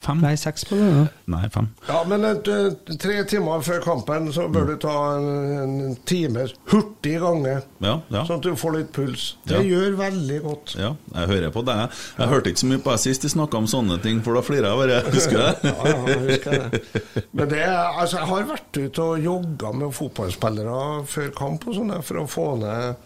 [0.04, 0.20] Fem.
[0.22, 0.86] Nei, seks på det.
[0.94, 1.04] Ja.
[1.34, 1.66] Nei, fem.
[1.88, 2.68] Ja, men eh,
[3.02, 5.28] tre timer før kampen så bør du ta en,
[5.62, 8.22] en time hurtig gange, Ja, ja.
[8.28, 9.24] sånn at du får litt puls.
[9.48, 9.62] Det Ja.
[9.66, 10.74] gjør veldig godt.
[10.78, 11.96] Ja, jeg hører på deg.
[12.18, 14.44] Jeg hørte ikke så mye på deg sist de snakka om sånne ting, for da
[14.46, 15.00] flirer jeg bare.
[15.12, 15.72] Husker du det?
[15.72, 17.24] Ja, ja, jeg husker det.
[17.32, 21.96] Men det altså, jeg har vært ute og jogga med fotballspillere før kamp og sånn,
[22.06, 22.96] for å få ned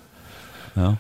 [0.77, 0.93] Ja.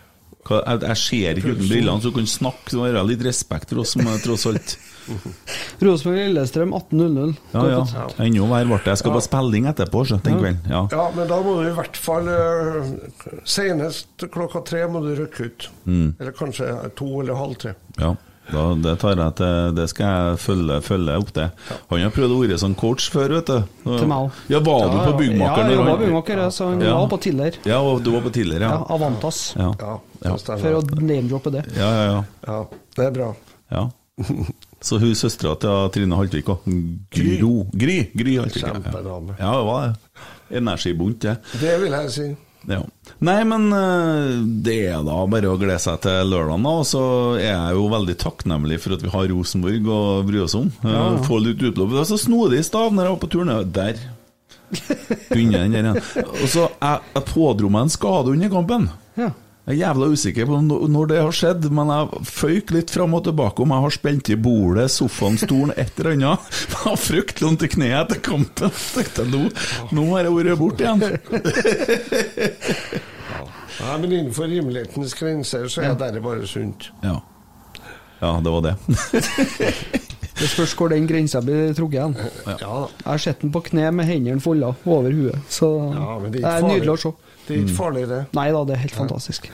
[0.43, 2.75] Hva- Jeg, jeg ser ikke uten brillene, så du kan snakke.
[2.75, 4.73] og være litt respekt for oss som tross alt
[5.83, 7.35] Rosenborg-Lillestrøm 18.00.
[7.53, 8.07] Ja, ja.
[8.25, 8.91] Ennå verre ble det.
[8.93, 10.61] Jeg skal på spilling etterpå, så, den kvelden.
[10.71, 10.83] Ja.
[10.93, 12.93] Ja, men da må du i hvert fall øh,
[13.49, 15.71] Senest klokka tre må du rykke ut.
[15.87, 16.13] Mm.
[16.21, 16.69] Eller kanskje
[16.99, 17.75] to eller halv tre.
[18.01, 18.15] ja.
[18.53, 21.45] Da, det tar jeg til Det skal jeg følge, følge opp, det.
[21.93, 23.69] Han har prøvd å være sånn coach før, vet du.
[23.87, 24.35] Til meg.
[24.51, 25.63] Ja, var du på byggmaker?
[25.63, 26.97] Ja, jeg var byggmaker, ja, så han Ja.
[26.99, 27.57] var på Tiller.
[27.65, 28.83] Ja, og du var på Tiller, Ja, ja.
[28.93, 29.55] Avantas.
[29.57, 29.95] Ja, Ja,
[30.27, 30.35] Ja.
[30.43, 31.65] For å name-droppe det.
[31.79, 32.05] ja, ja.
[32.11, 32.25] ja.
[32.51, 32.59] Ja,
[32.99, 33.31] det er bra.
[33.71, 33.87] ja.
[34.83, 36.65] Så hun søstera til Trine Haltvik òg.
[37.15, 37.35] Gry.
[37.73, 37.99] Gry!
[38.19, 38.65] Gry Haltvik.
[38.67, 39.37] Kjempedame.
[39.39, 40.25] Ja, det var det.
[40.63, 41.37] Energibunt, det.
[41.61, 42.33] Det vil jeg si.
[42.71, 42.79] Ja.
[43.27, 46.75] Nei, men eh, det er da bare å glede seg til lørdagen, da.
[46.83, 47.05] Og så
[47.41, 50.69] er jeg jo veldig takknemlig for at vi har Rosenborg å bry oss om.
[50.87, 51.05] Ja.
[51.27, 51.89] Få litt utløp.
[51.91, 53.59] Det var så snodig stav når jeg var på turné.
[53.79, 54.03] Der!
[55.29, 56.03] Begynner den der igjen.
[56.43, 58.87] Og så jeg, jeg pådro meg en skade under kampen.
[59.19, 59.33] Ja.
[59.63, 60.57] Jeg er jævla usikker på
[60.91, 64.31] når det har skjedd, men jeg føyk litt fram og tilbake om jeg har spent
[64.35, 66.49] i bordet, sofaen, stolen, et eller annet.
[66.73, 68.73] Jeg har fryktelig vondt i kneet etter kampen.
[68.97, 69.45] Tenkte nå,
[69.95, 70.99] nå har jeg vært borte igjen.
[73.79, 76.91] Ja, men innenfor rimelighetens grenser så er det bare sunt.
[77.07, 77.21] Ja.
[78.21, 78.75] ja, det var det.
[80.43, 82.15] Det spørs hvor den grensa blir trukket igjen.
[82.49, 82.57] Ja.
[82.59, 85.37] Jeg har sett den på kne med hendene folda over huet.
[85.53, 87.13] Så Ja, det, det det er er nydelig å se.
[87.53, 88.23] Det er ikke farlig, det.
[88.39, 89.53] Nei da, det er helt fantastisk.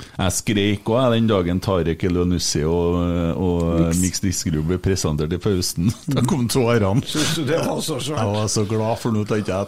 [0.00, 2.96] Jeg skreik òg den dagen Tarek Elionussi og,
[3.36, 5.90] og Mix Diskerud ble presentert i pausen.
[6.14, 7.04] Da kom tårene.
[7.08, 9.64] Syns du det var så Jeg var så glad, for nå tenkte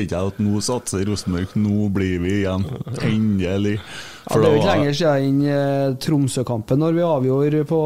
[0.00, 1.54] jeg at nå satser Rosenborg.
[1.58, 2.66] Nå blir vi igjen.
[3.02, 3.78] Endelig.
[4.24, 7.78] Ja, det er jo ikke lenger siden enn eh, Tromsø-kampen, når vi avgjorde på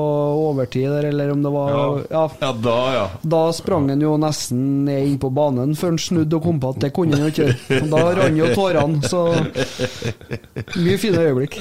[0.48, 1.72] overtid der, eller om det var
[2.12, 2.22] Ja.
[2.40, 3.02] Ja, da, ja.
[3.34, 6.70] Da sprang han jo nesten ned inn på banen før han snudde og kom på
[6.76, 7.82] at det kunne han jo ikke.
[7.90, 9.24] Da rant jo tårene, så
[10.78, 11.58] Mye fine øyeblikk.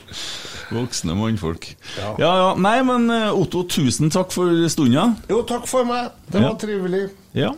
[0.74, 1.68] Voksne mannfolk.
[1.98, 2.14] Ja.
[2.22, 5.10] ja, Nei, men eh, Otto, tusen takk for stunda.
[5.30, 6.14] Jo, takk for meg.
[6.30, 6.48] Det Ja.
[6.52, 7.02] var trivelig.
[7.34, 7.52] Ja.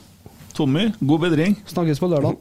[0.56, 1.56] Tommy, god bedring.
[1.68, 2.40] Snakkes på lørdag.